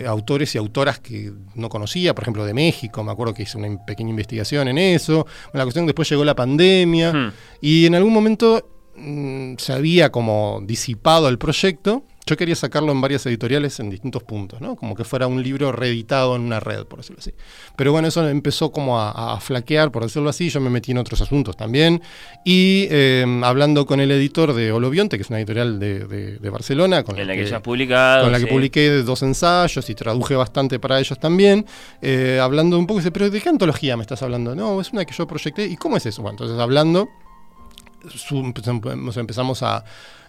autores 0.06 0.54
y 0.54 0.58
autoras 0.58 1.00
que 1.00 1.32
no 1.54 1.68
conocía, 1.68 2.14
por 2.14 2.22
ejemplo, 2.22 2.44
de 2.44 2.54
México. 2.54 3.02
Me 3.02 3.12
acuerdo 3.12 3.34
que 3.34 3.42
hice 3.42 3.58
una 3.58 3.84
pequeña 3.84 4.10
investigación 4.10 4.68
en 4.68 4.78
eso. 4.78 5.26
la 5.52 5.64
cuestión 5.64 5.86
después 5.86 6.08
llegó 6.08 6.24
la 6.24 6.36
pandemia 6.36 7.12
hmm. 7.12 7.32
y 7.60 7.86
en 7.86 7.94
algún 7.94 8.12
momento 8.12 8.68
mm, 8.96 9.54
se 9.58 9.72
había 9.72 10.10
como 10.12 10.60
disipado 10.64 11.28
el 11.28 11.38
proyecto 11.38 12.04
yo 12.28 12.36
quería 12.36 12.56
sacarlo 12.56 12.90
en 12.90 13.00
varias 13.00 13.24
editoriales 13.26 13.78
en 13.78 13.88
distintos 13.88 14.24
puntos, 14.24 14.60
¿no? 14.60 14.74
Como 14.74 14.96
que 14.96 15.04
fuera 15.04 15.28
un 15.28 15.40
libro 15.44 15.70
reeditado 15.70 16.34
en 16.34 16.42
una 16.42 16.58
red, 16.58 16.84
por 16.84 16.98
decirlo 16.98 17.20
así. 17.20 17.32
Pero 17.76 17.92
bueno, 17.92 18.08
eso 18.08 18.28
empezó 18.28 18.72
como 18.72 19.00
a, 19.00 19.38
flaquear, 19.38 19.92
por 19.92 20.02
decirlo 20.02 20.28
así. 20.28 20.50
Yo 20.50 20.60
me 20.60 20.68
metí 20.68 20.90
en 20.90 20.98
otros 20.98 21.20
asuntos 21.20 21.56
también. 21.56 22.02
Y 22.44 22.88
em, 22.90 23.44
hablando 23.44 23.86
con 23.86 24.00
el 24.00 24.10
editor 24.10 24.54
de 24.54 24.72
Olobionte, 24.72 25.16
que 25.16 25.22
es 25.22 25.30
una 25.30 25.38
editorial 25.38 25.78
de, 25.78 26.50
Barcelona, 26.50 27.04
con 27.04 27.16
la, 27.16 27.36
que, 27.36 27.46
ya 27.46 27.58
has 27.58 27.62
publicado. 27.62 28.24
Con 28.24 28.32
la 28.32 28.40
que 28.40 28.48
publiqué 28.48 28.90
dos 29.02 29.22
ensayos 29.22 29.88
y 29.88 29.94
traduje 29.94 30.34
bastante 30.34 30.80
para 30.80 30.98
ellos 30.98 31.20
también. 31.20 31.64
Eh, 32.02 32.40
hablando 32.42 32.76
un 32.76 32.88
poco, 32.88 32.98
dice, 32.98 33.12
pero 33.12 33.30
¿de 33.30 33.40
qué 33.40 33.50
antología 33.50 33.96
me 33.96 34.02
estás 34.02 34.20
hablando? 34.22 34.56
No, 34.56 34.80
es 34.80 34.92
una 34.92 35.04
que 35.04 35.14
yo 35.14 35.28
proyecté. 35.28 35.64
¿Y 35.66 35.76
cómo 35.76 35.96
es 35.96 36.06
eso? 36.06 36.22
Bueno, 36.22 36.32
entonces 36.34 36.58
hablando, 36.58 37.08
empezamos 39.16 39.62
a 39.62 39.84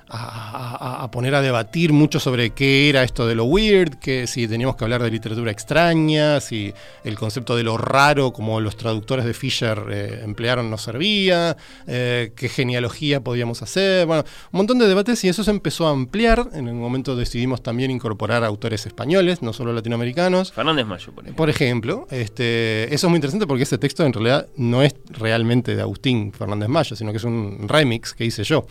a, 0.10 1.10
poner 1.12 1.36
a 1.36 1.42
debatir 1.42 1.94
mucho 1.94 2.20
sobre 2.20 2.52
qué 2.52 2.90
era 2.90 3.04
esto 3.04 3.28
de 3.28 3.36
lo 3.36 3.46
weird, 3.46 3.96
que 3.96 4.28
si 4.28 4.48
teníamos 4.48 4.76
que 4.76 4.84
hablar 4.84 5.04
de 5.04 5.12
literatura 5.12 5.52
extraña, 5.52 6.40
si 6.40 6.74
el 7.04 7.18
concepto 7.18 7.56
de 7.56 7.64
lo 7.64 7.78
raro, 7.78 8.32
como 8.32 8.62
los 8.62 8.78
traductores 8.78 9.26
de 9.26 9.34
Fisher 9.34 9.84
eh, 9.90 10.22
emplearon, 10.24 10.70
no 10.70 10.78
servía, 10.78 11.58
eh, 11.88 12.32
qué 12.36 12.50
genealogía 12.50 13.22
podíamos 13.22 13.62
hacer, 13.62 14.06
bueno, 14.06 14.24
un 14.52 14.58
montón 14.58 14.80
de 14.80 14.88
debates 14.88 15.24
y 15.24 15.30
eso 15.30 15.44
se 15.44 15.52
empezó 15.52 15.88
a 15.88 15.92
ampliar. 15.92 16.50
En 16.54 16.68
el 16.68 16.76
momento 16.76 17.16
decidimos 17.16 17.62
también 17.62 17.92
incorporar 17.92 18.44
autores 18.44 18.86
españoles, 18.86 19.42
no 19.42 19.54
solo 19.54 19.74
latinoamericanos. 19.74 20.52
Fernández 20.52 20.86
Mayo, 20.86 21.12
por 21.12 21.24
ejemplo. 21.24 21.36
Por 21.38 21.50
ejemplo, 21.50 22.08
este, 22.12 22.94
eso 22.94 23.08
es 23.08 23.10
muy 23.10 23.18
interesante 23.18 23.48
porque 23.48 23.64
ese 23.64 23.78
texto 23.78 24.06
en 24.06 24.14
realidad 24.14 24.48
no 24.56 24.84
es 24.84 24.96
realmente 25.10 25.76
de 25.76 25.82
Agustín 25.82 26.32
Fernández 26.32 26.70
Mayo, 26.70 26.96
sino 26.96 27.12
que 27.12 27.18
es 27.18 27.24
un 27.24 27.68
remix 27.68 28.14
que 28.14 28.26
hice 28.26 28.44
yo. 28.44 28.66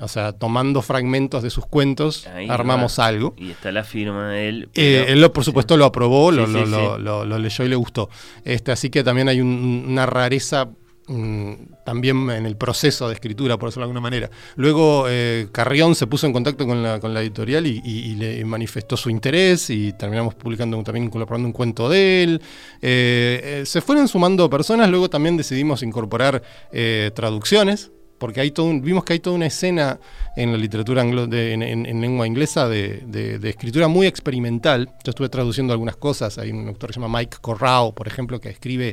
O 0.00 0.08
sea, 0.08 0.32
tomando 0.32 0.80
fragmentos 0.80 1.42
de 1.42 1.50
sus 1.50 1.66
cuentos, 1.66 2.26
armamos 2.48 2.98
algo. 2.98 3.34
Y 3.36 3.50
está 3.50 3.70
la 3.72 3.84
firma 3.84 4.30
de 4.30 4.48
él. 4.48 4.68
Eh, 4.74 5.06
él, 5.08 5.30
por 5.30 5.44
supuesto, 5.44 5.76
lo 5.76 5.84
aprobó, 5.84 6.32
lo, 6.32 6.46
lo, 6.46 7.38
leyó 7.38 7.64
y 7.64 7.68
le 7.68 7.76
gustó. 7.76 8.08
Este, 8.44 8.72
así 8.72 8.88
que 8.88 9.04
también 9.04 9.28
hay 9.28 9.42
una 9.42 10.06
rareza 10.06 10.70
mm, 11.08 11.52
también 11.84 12.30
en 12.30 12.46
el 12.46 12.56
proceso 12.56 13.06
de 13.06 13.14
escritura, 13.14 13.58
por 13.58 13.68
decirlo 13.68 13.82
de 13.82 13.90
alguna 13.90 14.00
manera. 14.00 14.30
Luego 14.56 15.04
eh, 15.08 15.48
Carrión 15.52 15.94
se 15.94 16.06
puso 16.06 16.26
en 16.26 16.32
contacto 16.32 16.66
con 16.66 16.82
la, 16.82 16.98
con 16.98 17.12
la 17.12 17.20
editorial 17.20 17.66
y, 17.66 18.14
le 18.14 18.42
manifestó 18.46 18.96
su 18.96 19.10
interés 19.10 19.68
y 19.68 19.92
terminamos 19.92 20.34
publicando 20.34 20.82
también 20.82 21.10
colaborando 21.10 21.48
un 21.48 21.52
cuento 21.52 21.90
de 21.90 22.22
él. 22.22 22.42
Eh, 22.80 23.62
se 23.66 23.82
fueron 23.82 24.08
sumando 24.08 24.48
personas, 24.48 24.88
luego 24.88 25.10
también 25.10 25.36
decidimos 25.36 25.82
incorporar 25.82 26.42
traducciones 27.14 27.92
porque 28.22 28.40
hay 28.40 28.52
todo 28.52 28.72
vimos 28.80 29.02
que 29.02 29.14
hay 29.14 29.18
toda 29.18 29.34
una 29.34 29.46
escena 29.46 29.98
en 30.36 30.52
la 30.52 30.56
literatura 30.56 31.02
en, 31.02 32.00
lengua 32.00 32.24
inglesa 32.24 32.68
de, 32.68 33.40
escritura 33.42 33.88
muy 33.88 34.06
experimental. 34.06 34.90
Yo 35.02 35.10
estuve 35.10 35.28
traduciendo 35.28 35.72
algunas 35.72 35.96
cosas, 35.96 36.38
hay 36.38 36.52
un 36.52 36.68
autor 36.68 36.90
que 36.90 36.94
se 36.94 37.00
llama 37.00 37.18
Mike 37.18 37.38
Corrao, 37.40 37.92
por 37.92 38.06
ejemplo, 38.06 38.40
que 38.40 38.48
escribe, 38.48 38.90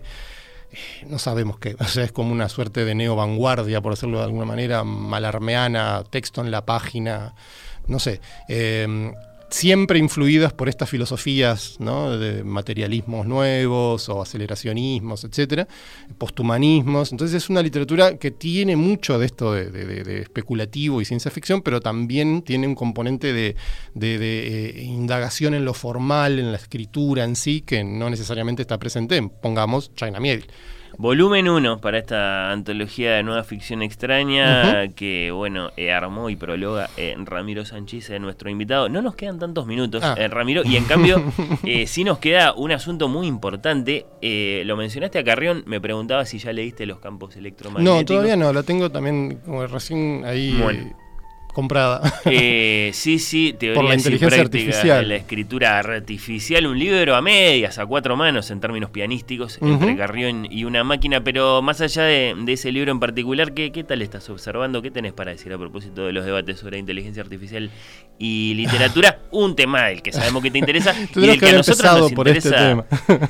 eh, 0.72 1.06
no 1.06 1.20
sabemos 1.20 1.60
qué, 1.60 1.76
o 1.80 1.84
sea, 1.84 2.06
es 2.06 2.12
como 2.12 2.32
una 2.32 2.50
suerte 2.50 2.86
de 2.86 2.96
neo-vanguardia, 2.96 3.82
por 3.82 3.94
decirlo 3.94 4.18
de 4.18 4.24
alguna 4.24 4.46
manera, 4.46 4.84
malarmeana, 4.84 6.04
texto 6.10 6.42
en 6.42 6.50
la 6.50 6.66
página, 6.66 7.36
no 7.86 8.00
sé. 8.00 8.22
Eh, 8.48 9.14
siempre 9.50 10.00
influidas 10.00 10.54
por 10.54 10.70
estas 10.70 10.90
filosofías 10.90 11.78
de 11.80 12.44
materialismos 12.44 13.26
nuevos 13.26 14.10
o 14.10 14.22
aceleracionismos, 14.22 15.24
etcétera, 15.24 15.68
posthumanismos. 16.18 17.12
Entonces 17.12 17.44
es 17.44 17.50
una 17.50 17.62
literatura 17.62 18.18
que 18.18 18.32
tiene 18.32 18.76
mucho 18.76 19.20
de 19.20 19.26
esto 19.26 19.54
de, 19.54 20.22
especulativo 20.22 21.02
y 21.02 21.06
ciencia 21.06 21.32
ficción, 21.32 21.62
pero 21.62 21.82
también 21.82 22.42
tiene 22.42 22.68
un 22.68 22.76
componente 22.76 23.34
de, 23.34 23.56
eh, 24.02 24.84
indagación 24.84 25.54
en 25.54 25.66
lo 25.66 25.74
formal, 25.74 26.40
en 26.40 26.52
la 26.52 26.58
escritura 26.58 27.24
en 27.24 27.36
sí, 27.36 27.62
que 27.62 27.84
no 27.84 28.10
necesariamente 28.10 28.62
está 28.62 28.78
presente 28.78 29.18
en, 29.18 29.30
pongamos, 29.30 29.94
China 29.96 30.20
Miel. 30.20 30.46
Volumen 31.00 31.48
1 31.48 31.80
para 31.80 31.98
esta 31.98 32.52
antología 32.52 33.14
de 33.14 33.24
nueva 33.24 33.46
ficción 33.46 33.82
extraña 33.82 34.90
que, 34.90 35.32
bueno, 35.32 35.72
eh, 35.78 35.94
armó 35.94 36.30
y 36.30 36.36
prologa 36.36 36.90
eh, 36.98 37.16
Ramiro 37.24 37.64
Sánchez, 37.64 38.10
eh, 38.10 38.20
nuestro 38.20 38.50
invitado. 38.50 38.90
No 38.90 39.02
nos 39.02 39.16
quedan 39.16 39.40
tantos 39.40 39.66
minutos, 39.66 40.04
ah. 40.04 40.18
Ramiro, 40.28 40.62
y 40.66 40.76
en 40.76 40.84
cambio 40.84 41.24
sí 41.88 42.04
nos 42.04 42.20
queda 42.20 42.52
un 42.52 42.74
asunto 42.74 43.08
muy 43.08 43.28
importante. 43.28 44.08
lo 44.22 44.76
mencionaste 44.76 45.20
a 45.20 45.24
Carrión, 45.24 45.64
me 45.68 45.80
preguntaba 45.80 46.26
si 46.26 46.38
ya 46.38 46.52
leíste 46.52 46.86
Los 46.86 47.00
campos 47.00 47.38
electromagnéticos. 47.38 48.02
No, 48.02 48.06
todavía 48.06 48.36
no, 48.36 48.52
la 48.52 48.64
tengo 48.64 48.92
también 48.92 49.40
como 49.46 49.66
recién 49.68 50.26
ahí 50.26 50.62
comprada. 51.60 52.02
Eh, 52.26 52.92
sí, 52.94 53.20
sí, 53.20 53.54
teoría 53.58 53.82
Por 53.82 53.90
la 53.90 53.96
inteligencia 53.96 54.42
artificial. 54.42 55.10
la 55.10 55.16
escritura 55.16 55.80
artificial, 55.80 56.66
un 56.68 56.80
libro 56.80 57.16
a 57.16 57.22
medias, 57.22 57.78
a 57.80 57.86
cuatro 57.86 58.16
manos 58.16 58.50
en 58.50 58.62
términos 58.62 58.90
pianísticos, 58.90 59.60
entre 59.62 59.98
Carrión 59.98 60.48
y 60.50 60.64
una 60.64 60.84
máquina, 60.84 61.22
pero 61.24 61.62
más 61.62 61.82
allá 61.82 62.04
de, 62.04 62.36
ese 62.48 62.72
libro 62.72 62.92
en 62.92 63.00
particular, 63.00 63.54
¿qué, 63.54 63.72
¿qué, 63.72 63.84
tal 63.84 64.02
estás 64.02 64.30
observando? 64.30 64.82
¿Qué 64.82 64.90
tenés 64.90 65.14
para 65.14 65.32
decir 65.32 65.52
a 65.54 65.58
propósito 65.58 66.06
de 66.06 66.14
los 66.14 66.26
debates 66.26 66.60
sobre 66.60 66.78
inteligencia 66.78 67.22
artificial 67.22 67.70
y 68.18 68.54
literatura? 68.56 69.20
un 69.32 69.56
tema 69.56 69.86
del 69.86 70.02
que 70.02 70.12
sabemos 70.12 70.42
que 70.42 70.52
te 70.52 70.60
interesa 70.60 70.94
y 71.16 71.30
el 71.30 71.40
que, 71.40 71.50
a 71.50 71.54
nosotros 71.54 72.00
nos 72.00 72.14
por 72.14 72.28
este 72.28 72.50
interesa. 72.50 72.86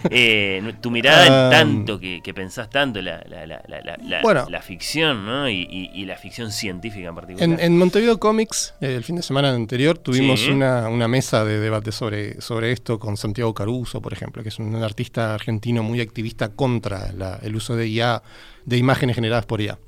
Eh, 0.09 0.73
tu 0.81 0.91
mirada 0.91 1.25
en 1.25 1.33
ah, 1.33 1.49
tanto 1.51 1.99
que, 1.99 2.21
pensás 2.33 2.69
tanto 2.69 3.01
la, 3.01 3.23
la, 3.27 3.45
la, 3.45 4.45
la 4.47 4.61
ficción 4.61 5.25
¿no? 5.25 5.49
y, 5.49 6.05
la 6.05 6.15
ficción 6.15 6.51
científica 6.51 7.09
en 7.09 7.15
particular. 7.15 7.49
En, 7.49 7.59
en 7.59 7.77
Montevideo 7.77 8.18
Comics, 8.19 8.73
eh, 8.81 8.95
el 8.95 9.03
fin 9.03 9.15
de 9.15 9.23
semana 9.23 9.53
anterior, 9.53 9.97
tuvimos 9.97 10.47
una, 10.47 11.07
mesa 11.07 11.43
de 11.45 11.59
debate 11.59 11.91
sobre, 11.91 12.39
sobre 12.41 12.71
esto 12.71 12.99
con 12.99 13.17
Santiago 13.17 13.53
Caruso, 13.53 14.01
por 14.01 14.13
ejemplo, 14.13 14.43
que 14.43 14.49
es 14.49 14.59
un, 14.59 14.75
artista 14.75 15.33
argentino 15.33 15.81
muy 15.81 16.01
activista 16.01 16.49
contra 16.49 17.11
el 17.41 17.55
uso 17.55 17.75
de 17.75 17.87
IA, 17.87 18.21
de 18.65 18.77
imágenes 18.77 19.15
generadas 19.15 19.45
por 19.45 19.61
IA. 19.61 19.79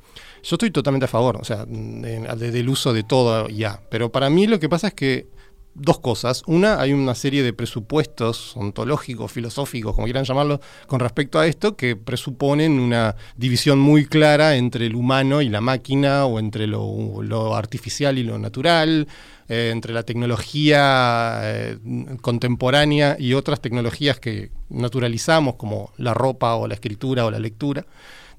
Yo 0.43 0.55
estoy 0.55 0.71
totalmente 0.71 1.05
a 1.05 1.07
favor, 1.07 1.37
o 1.39 1.43
sea, 1.43 1.65
del 1.65 2.69
uso 2.69 2.93
de 2.93 3.03
todo 3.03 3.47
IA, 3.49 3.81
pero 3.89 4.11
para 4.11 4.29
mí 4.29 4.47
lo 4.47 4.59
que 4.59 4.69
pasa 4.69 4.87
es 4.87 4.93
que 4.93 5.27
dos 5.73 5.99
cosas. 5.99 6.43
Una, 6.47 6.79
hay 6.79 6.93
una 6.93 7.15
serie 7.15 7.43
de 7.43 7.53
presupuestos 7.53 8.55
ontológicos, 8.55 9.31
filosóficos, 9.31 9.93
como 9.95 10.05
quieran 10.05 10.25
llamarlo, 10.25 10.59
con 10.87 10.99
respecto 10.99 11.39
a 11.39 11.47
esto, 11.47 11.75
que 11.75 11.95
presuponen 11.95 12.79
una 12.79 13.15
división 13.37 13.79
muy 13.79 14.05
clara 14.05 14.55
entre 14.55 14.85
el 14.85 14.95
humano 14.95 15.41
y 15.41 15.49
la 15.49 15.61
máquina, 15.61 16.25
o 16.25 16.39
entre 16.39 16.67
lo, 16.67 17.55
artificial 17.55 18.17
y 18.17 18.23
lo 18.23 18.37
natural, 18.37 19.07
eh, 19.47 19.69
entre 19.71 19.93
la 19.93 20.03
tecnología 20.03 21.39
eh, 21.43 21.77
contemporánea 22.21 23.15
y 23.19 23.33
otras 23.33 23.61
tecnologías 23.61 24.19
que 24.19 24.51
naturalizamos, 24.69 25.55
como 25.55 25.91
la 25.97 26.13
ropa 26.13 26.55
o 26.55 26.67
la 26.67 26.73
escritura 26.73 27.25
o 27.25 27.31
la 27.31 27.39
lectura. 27.39 27.85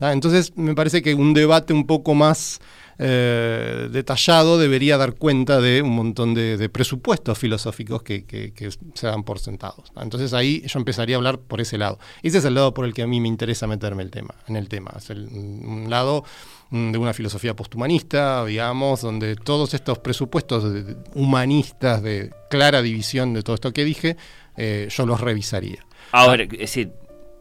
Entonces, 0.01 0.57
me 0.57 0.75
parece 0.75 1.01
que 1.01 1.15
un 1.15 1.33
debate 1.33 1.73
un 1.73 1.87
poco 1.87 2.15
más 2.15 2.61
eh, 2.99 3.89
detallado 3.91 4.59
debería 4.59 4.97
dar 4.97 5.15
cuenta 5.15 5.61
de 5.61 5.83
un 5.83 5.91
montón 5.91 6.35
de, 6.35 6.69
presupuestos 6.69 7.39
filosóficos 7.39 8.03
que, 8.03 8.55
se 8.95 9.07
dan 9.07 9.25
por 9.25 9.39
sentados. 9.39 9.93
Entonces 10.01 10.33
ahí 10.35 10.63
yo 10.67 10.79
empezaría 10.79 11.17
a 11.17 11.19
hablar 11.19 11.39
por 11.39 11.61
ese 11.61 11.79
lado. 11.79 11.99
Ese 12.23 12.39
es 12.39 12.45
el 12.45 12.55
lado 12.55 12.75
por 12.75 12.85
el 12.85 12.95
que 12.95 13.03
a 13.03 13.07
mí 13.07 13.21
me 13.21 13.29
interesa 13.29 13.67
meterme 13.67 14.03
el 14.03 14.11
tema, 14.11 14.35
en 14.47 14.57
el 14.57 14.69
tema. 14.69 14.93
Es 14.97 15.11
un 15.11 15.87
lado 15.89 16.25
mm, 16.71 16.93
de 16.93 16.99
una 16.99 17.13
filosofía 17.13 17.57
posthumanista, 17.57 18.45
digamos, 18.45 19.01
donde 19.01 19.37
todos 19.37 19.75
estos 19.75 19.99
presupuestos 19.99 20.65
humanistas 21.15 22.03
de 22.03 22.31
clara 22.51 22.83
división 22.83 23.35
de 23.35 23.43
todo 23.43 23.55
esto 23.55 23.73
que 23.73 23.85
dije, 23.85 24.17
eh, 24.57 24.89
yo 24.91 25.07
los 25.07 25.21
revisaría. 25.21 25.85
Ahora, 26.13 26.43
es 26.43 26.51
decir, 26.51 26.93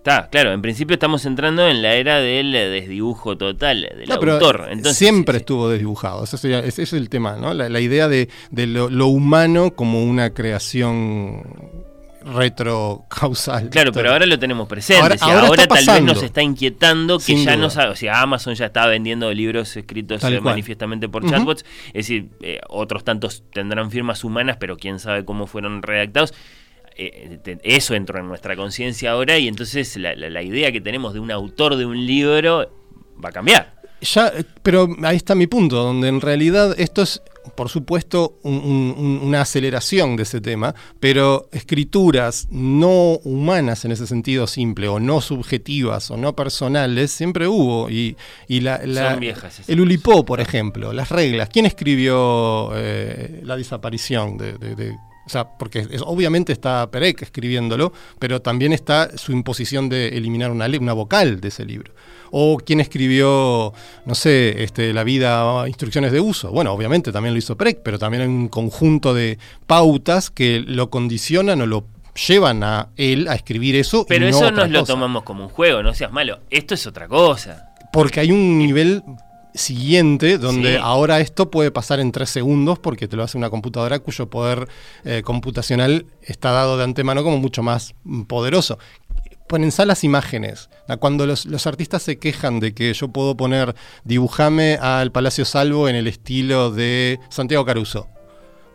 Está, 0.01 0.29
claro, 0.31 0.51
en 0.51 0.63
principio 0.63 0.95
estamos 0.95 1.27
entrando 1.27 1.67
en 1.67 1.83
la 1.83 1.93
era 1.93 2.19
del 2.19 2.51
desdibujo 2.51 3.37
total 3.37 3.87
del 3.95 4.11
autor. 4.11 4.69
Entonces, 4.71 4.97
siempre 4.97 5.37
estuvo 5.37 5.69
desdibujado, 5.69 6.23
ese, 6.23 6.67
es 6.67 6.93
el 6.93 7.07
tema, 7.07 7.35
¿no? 7.35 7.53
La, 7.53 7.79
idea 7.79 8.07
de, 8.07 8.27
lo, 8.51 9.05
humano 9.05 9.75
como 9.75 10.03
una 10.03 10.31
creación 10.31 11.43
retrocausal. 12.25 13.69
Claro, 13.69 13.91
pero 13.91 14.11
ahora 14.11 14.25
lo 14.25 14.39
tenemos 14.39 14.67
presente. 14.67 15.03
Ahora, 15.03 15.17
tal 15.67 15.85
vez 15.85 16.01
nos 16.01 16.23
está 16.23 16.41
inquietando 16.41 17.19
que 17.19 17.35
ya 17.35 17.55
no 17.55 17.69
sabe, 17.69 17.91
o 17.91 17.95
sea, 17.95 18.21
Amazon 18.23 18.55
ya 18.55 18.65
está 18.65 18.87
vendiendo 18.87 19.31
libros 19.31 19.77
escritos 19.77 20.23
eh, 20.23 20.41
manifiestamente 20.41 21.09
por 21.09 21.29
chatbots, 21.29 21.63
es 21.89 21.93
decir, 21.93 22.29
eh, 22.41 22.59
otros 22.69 23.03
tantos 23.03 23.43
tendrán 23.53 23.91
firmas 23.91 24.23
humanas, 24.23 24.57
pero 24.59 24.77
quién 24.77 24.97
sabe 24.97 25.25
cómo 25.25 25.45
fueron 25.45 25.83
redactados 25.83 26.31
eh, 26.31 26.35
eso 26.95 27.95
entró 27.95 28.19
en 28.19 28.27
nuestra 28.27 28.55
conciencia 28.55 29.11
ahora 29.11 29.37
y 29.37 29.47
entonces 29.47 29.97
la 29.97 30.41
idea 30.41 30.71
que 30.71 30.81
tenemos 30.81 31.13
de 31.13 31.19
un 31.19 31.31
autor 31.31 31.75
de 31.75 31.85
un 31.85 32.05
libro 32.05 32.69
va 33.23 33.29
a 33.29 33.31
cambiar. 33.31 33.81
Ya, 34.01 34.33
pero 34.63 34.89
ahí 35.03 35.17
está 35.17 35.35
mi 35.35 35.45
punto, 35.45 35.75
donde 35.75 36.07
en 36.07 36.21
realidad 36.21 36.73
esto 36.79 37.03
es, 37.03 37.21
por 37.53 37.69
supuesto, 37.69 38.39
una 38.41 39.41
aceleración 39.41 40.15
de 40.15 40.23
ese 40.23 40.41
tema, 40.41 40.73
pero 40.99 41.47
escrituras 41.51 42.47
no 42.49 43.19
humanas 43.23 43.85
en 43.85 43.91
ese 43.91 44.07
sentido 44.07 44.47
simple, 44.47 44.87
o 44.87 44.99
no 44.99 45.21
subjetivas, 45.21 46.09
o 46.09 46.17
no 46.17 46.35
personales, 46.35 47.11
siempre 47.11 47.47
hubo. 47.47 47.91
Y, 47.91 48.17
la, 48.47 48.81
Son 49.11 49.19
viejas. 49.19 49.69
El 49.69 49.79
Ulipó, 49.79 50.25
por 50.25 50.41
ejemplo, 50.41 50.93
las 50.93 51.09
reglas. 51.09 51.49
¿Quién 51.49 51.67
escribió 51.67 52.71
eh, 52.73 53.41
la 53.43 53.55
desaparición 53.55 54.37
de, 54.39 54.97
o 55.25 55.29
sea, 55.29 55.47
porque 55.57 55.87
obviamente 56.05 56.51
está 56.51 56.89
Perec 56.89 57.21
escribiéndolo, 57.21 57.93
pero 58.19 58.41
también 58.41 58.73
está 58.73 59.17
su 59.17 59.31
imposición 59.31 59.89
de 59.89 60.09
eliminar 60.09 60.51
una, 60.51 60.65
una 60.67 60.93
vocal 60.93 61.39
de 61.41 61.47
ese 61.49 61.65
libro 61.65 61.93
o 62.31 62.57
quién 62.57 62.79
escribió, 62.79 63.73
no 64.05 64.15
sé, 64.15 64.63
este, 64.63 64.93
La 64.93 65.03
vida, 65.03 65.67
instrucciones 65.67 66.11
de 66.11 66.19
uso. 66.19 66.49
Bueno, 66.51 66.71
obviamente 66.71 67.11
también 67.11 67.33
lo 67.33 67.39
hizo 67.39 67.57
Preck, 67.57 67.79
pero 67.83 67.99
también 67.99 68.23
hay 68.23 68.29
un 68.29 68.47
conjunto 68.47 69.13
de 69.13 69.37
pautas 69.67 70.31
que 70.31 70.63
lo 70.65 70.89
condicionan 70.89 71.61
o 71.61 71.65
lo 71.65 71.85
llevan 72.27 72.63
a 72.63 72.89
él 72.97 73.27
a 73.27 73.35
escribir 73.35 73.75
eso. 73.75 74.05
Pero 74.07 74.27
eso 74.27 74.51
no 74.51 74.61
nos 74.61 74.69
lo 74.69 74.83
tomamos 74.83 75.23
como 75.23 75.43
un 75.43 75.49
juego, 75.49 75.83
no 75.83 75.93
seas 75.93 76.11
malo. 76.11 76.39
Esto 76.49 76.73
es 76.73 76.87
otra 76.87 77.07
cosa. 77.07 77.73
Porque 77.91 78.21
hay 78.21 78.31
un 78.31 78.57
nivel 78.57 79.03
siguiente, 79.53 80.37
donde 80.37 80.77
ahora 80.77 81.19
esto 81.19 81.51
puede 81.51 81.71
pasar 81.71 81.99
en 81.99 82.11
tres 82.11 82.29
segundos 82.29 82.79
porque 82.79 83.07
te 83.07 83.15
lo 83.15 83.23
hace 83.23 83.37
una 83.37 83.49
computadora 83.49 83.99
cuyo 83.99 84.29
poder 84.29 84.67
eh, 85.03 85.21
computacional 85.23 86.05
está 86.21 86.51
dado 86.51 86.77
de 86.77 86.83
antemano 86.83 87.23
como 87.23 87.37
mucho 87.37 87.63
más 87.63 87.95
poderoso 88.27 88.77
ponen 89.47 89.73
salas 89.73 90.05
imágenes. 90.05 90.69
Cuando 91.01 91.25
los, 91.25 91.45
los, 91.45 91.67
artistas 91.67 92.03
se 92.03 92.17
quejan 92.17 92.61
de 92.61 92.73
que 92.73 92.93
yo 92.93 93.09
puedo 93.09 93.35
poner, 93.35 93.75
dibujame 94.05 94.75
al 94.75 95.11
Palacio 95.11 95.43
Salvo 95.43 95.89
en 95.89 95.97
el 95.97 96.07
estilo 96.07 96.71
de 96.71 97.19
Santiago 97.29 97.65
Caruso. 97.65 98.07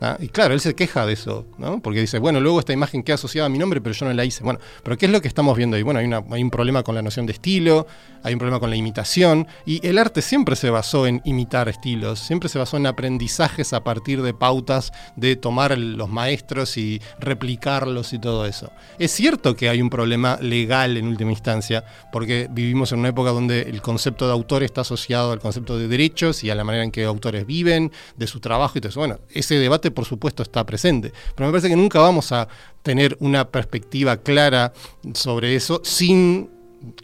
¿Ah? 0.01 0.17
Y 0.19 0.29
claro, 0.29 0.53
él 0.53 0.59
se 0.59 0.75
queja 0.75 1.05
de 1.05 1.13
eso, 1.13 1.45
¿no? 1.57 1.81
Porque 1.81 1.99
dice, 1.99 2.19
bueno, 2.19 2.39
luego 2.39 2.59
esta 2.59 2.73
imagen 2.73 3.03
queda 3.03 3.15
asociada 3.15 3.47
a 3.47 3.49
mi 3.49 3.57
nombre, 3.57 3.81
pero 3.81 3.93
yo 3.93 4.05
no 4.05 4.13
la 4.13 4.25
hice. 4.25 4.43
Bueno, 4.43 4.59
pero 4.83 4.97
¿qué 4.97 5.05
es 5.05 5.11
lo 5.11 5.21
que 5.21 5.27
estamos 5.27 5.55
viendo 5.57 5.77
ahí? 5.77 5.83
Bueno, 5.83 5.99
hay, 5.99 6.09
hay 6.31 6.43
un 6.43 6.49
problema 6.49 6.83
con 6.83 6.95
la 6.95 7.01
noción 7.01 7.25
de 7.25 7.33
estilo, 7.33 7.87
hay 8.23 8.33
un 8.33 8.39
problema 8.39 8.59
con 8.59 8.69
la 8.69 8.75
imitación, 8.75 9.47
y 9.65 9.85
el 9.87 9.97
arte 9.97 10.21
siempre 10.21 10.55
se 10.55 10.69
basó 10.69 11.07
en 11.07 11.21
imitar 11.25 11.69
estilos, 11.69 12.19
siempre 12.19 12.49
se 12.49 12.59
basó 12.59 12.77
en 12.77 12.87
aprendizajes 12.87 13.73
a 13.73 13.83
partir 13.83 14.21
de 14.21 14.33
pautas 14.33 14.91
de 15.15 15.35
tomar 15.35 15.77
los 15.77 16.09
maestros 16.09 16.77
y 16.77 17.01
replicarlos 17.19 18.13
y 18.13 18.19
todo 18.19 18.45
eso. 18.45 18.71
Es 18.99 19.11
cierto 19.11 19.55
que 19.55 19.69
hay 19.69 19.81
un 19.81 19.89
problema 19.89 20.37
legal 20.41 20.97
en 20.97 21.07
última 21.07 21.31
instancia, 21.31 21.85
porque 22.11 22.47
vivimos 22.51 22.91
en 22.91 22.99
una 22.99 23.09
época 23.09 23.31
donde 23.31 23.61
el 23.63 23.81
concepto 23.81 24.27
de 24.27 24.33
autor 24.33 24.63
está 24.63 24.81
asociado 24.81 25.31
al 25.31 25.39
concepto 25.39 25.77
de 25.77 25.87
derechos 25.87 26.43
y 26.43 26.49
a 26.49 26.55
la 26.55 26.63
manera 26.63 26.83
en 26.83 26.91
que 26.91 27.05
autores 27.05 27.45
viven, 27.45 27.91
de 28.15 28.27
su 28.27 28.39
trabajo 28.39 28.77
y 28.77 28.81
todo 28.81 28.89
eso. 28.89 28.99
Bueno, 28.99 29.19
ese 29.29 29.55
debate 29.55 29.86
por 29.91 30.05
supuesto, 30.05 30.43
está 30.43 30.65
presente. 30.65 31.11
Pero 31.35 31.47
me 31.47 31.51
parece 31.51 31.69
que 31.69 31.75
nunca 31.75 31.99
vamos 31.99 32.31
a 32.31 32.47
tener 32.83 33.17
una 33.19 33.49
perspectiva 33.49 34.17
clara 34.17 34.73
sobre 35.13 35.55
eso 35.55 35.81
sin 35.83 36.49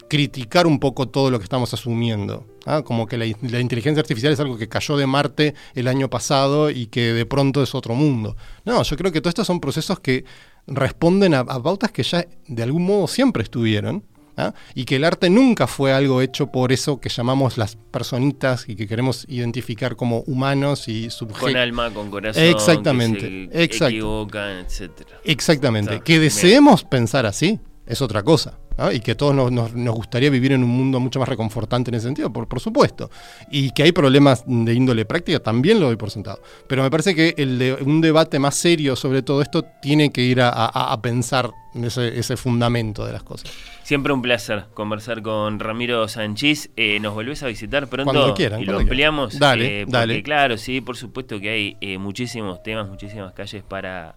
criticar 0.08 0.68
un 0.68 0.80
poco 0.80 1.08
todo 1.08 1.32
lo 1.32 1.40
que 1.40 1.44
estamos 1.44 1.74
asumiendo. 1.74 2.46
¿ah? 2.66 2.84
Como 2.84 3.08
que 3.08 3.18
la, 3.18 3.26
inteligencia 3.26 4.02
artificial 4.02 4.34
es 4.34 4.40
algo 4.40 4.58
que 4.58 4.70
cayó 4.70 4.98
de 4.98 5.08
Marte 5.08 5.56
el 5.74 5.88
año 5.88 6.10
pasado 6.10 6.70
y 6.70 6.88
que 6.88 7.14
de 7.14 7.26
pronto 7.26 7.64
es 7.64 7.74
otro 7.76 7.96
mundo. 7.96 8.36
No, 8.66 8.84
yo 8.84 8.98
creo 8.98 9.12
que 9.12 9.22
todos 9.22 9.32
estos 9.32 9.48
son 9.48 9.60
procesos 9.60 10.00
que 10.00 10.26
responden 10.68 11.34
a 11.34 11.46
pautas 11.46 11.92
que 11.92 12.04
ya 12.04 12.26
de 12.48 12.64
algún 12.64 12.86
modo 12.86 13.08
siempre 13.08 13.44
estuvieron 13.44 14.04
¿ah? 14.38 14.54
y 14.76 14.86
que 14.86 14.98
el 14.98 15.04
arte 15.04 15.30
nunca 15.30 15.68
fue 15.68 15.94
algo 15.94 16.22
hecho 16.22 16.48
por 16.48 16.72
eso 16.72 17.00
que 17.00 17.10
llamamos 17.10 17.58
las 17.58 17.76
personitas 17.76 18.66
y 18.68 18.76
que 18.76 18.88
queremos 18.88 19.26
identificar 19.28 19.96
como 19.96 20.20
humanos 20.22 20.88
y 20.88 21.10
sujetos. 21.10 21.42
Con 21.42 21.58
alma, 21.58 21.92
con 21.92 22.10
corazón, 22.10 22.44
exactamente, 22.44 23.50
que 23.52 23.70
se 23.72 23.86
equivocan, 23.88 24.60
etc. 24.60 24.92
Exactamente. 25.24 26.02
que 26.02 26.20
deseemos 26.20 26.84
pensar 26.84 27.26
así 27.26 27.60
es 27.86 28.02
otra 28.02 28.24
cosa. 28.24 28.60
Y 28.92 29.02
que 29.02 29.14
todos 29.14 29.52
nos, 29.52 29.72
gustaría 29.94 30.30
vivir 30.30 30.52
en 30.54 30.64
un 30.64 30.70
mundo 30.70 31.00
mucho 31.00 31.20
más 31.20 31.30
reconfortante 31.30 31.92
en 31.92 31.96
ese 31.96 32.08
sentido, 32.08 32.34
por, 32.34 32.48
por, 32.48 32.60
supuesto. 32.60 33.10
Y 33.52 33.72
que 33.72 33.84
hay 33.84 33.92
problemas 33.92 34.44
de 34.48 34.74
índole 34.74 35.06
práctica, 35.06 35.40
también 35.40 35.80
lo 35.80 35.88
doy 35.88 35.96
por 35.96 36.10
sentado. 36.10 36.42
Pero 36.68 36.82
me 36.82 36.90
parece 36.90 37.14
que 37.14 37.36
el 37.38 37.60
de, 37.60 37.74
un 37.74 38.02
debate 38.02 38.40
más 38.40 38.56
serio 38.56 38.96
sobre 38.96 39.22
todo 39.22 39.42
esto 39.42 39.64
tiene 39.82 40.12
que 40.12 40.22
ir 40.22 40.42
a, 40.42 40.50
a 40.50 41.02
pensar 41.02 41.52
ese, 41.76 42.18
ese 42.18 42.36
fundamento 42.36 43.06
de 43.06 43.14
las 43.14 43.24
cosas. 43.24 43.52
Siempre 43.84 44.14
un 44.14 44.22
placer 44.22 44.66
conversar 44.74 45.22
con 45.22 45.60
Ramiro 45.60 46.08
Sanchís. 46.08 46.72
Eh, 46.78 47.00
nos 47.00 47.14
volvés 47.14 47.44
a 47.44 47.48
visitar 47.48 47.88
pronto 47.88 48.12
cuando 48.12 48.34
quieran, 48.34 48.62
y 48.62 48.66
lo 48.66 48.80
ampliamos. 48.80 49.38
Dale, 49.38 49.82
eh, 49.82 49.86
dale. 49.88 50.24
Claro, 50.24 50.58
sí, 50.58 50.82
por 50.82 50.96
supuesto 50.96 51.40
que 51.40 51.50
hay 51.50 51.78
eh, 51.82 51.98
muchísimos 51.98 52.64
temas, 52.64 52.88
muchísimas 52.88 53.34
calles 53.34 53.64
para 53.64 54.16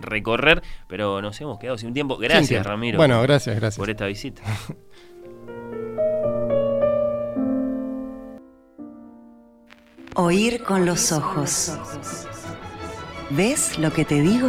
recorrer, 0.00 0.62
pero 0.88 1.20
nos 1.20 1.40
hemos 1.40 1.58
quedado 1.58 1.78
sin 1.78 1.92
tiempo. 1.92 2.16
Gracias, 2.16 2.64
Ramiro. 2.64 2.96
Bueno, 2.96 3.20
gracias, 3.22 3.56
gracias. 3.56 3.78
Por 3.78 3.90
esta 3.90 4.06
visita. 4.06 4.42
Oír 10.16 10.62
con 10.62 10.86
los 10.86 11.10
ojos. 11.10 11.76
¿Ves 13.30 13.78
lo 13.78 13.92
que 13.92 14.04
te 14.04 14.20
digo? 14.20 14.48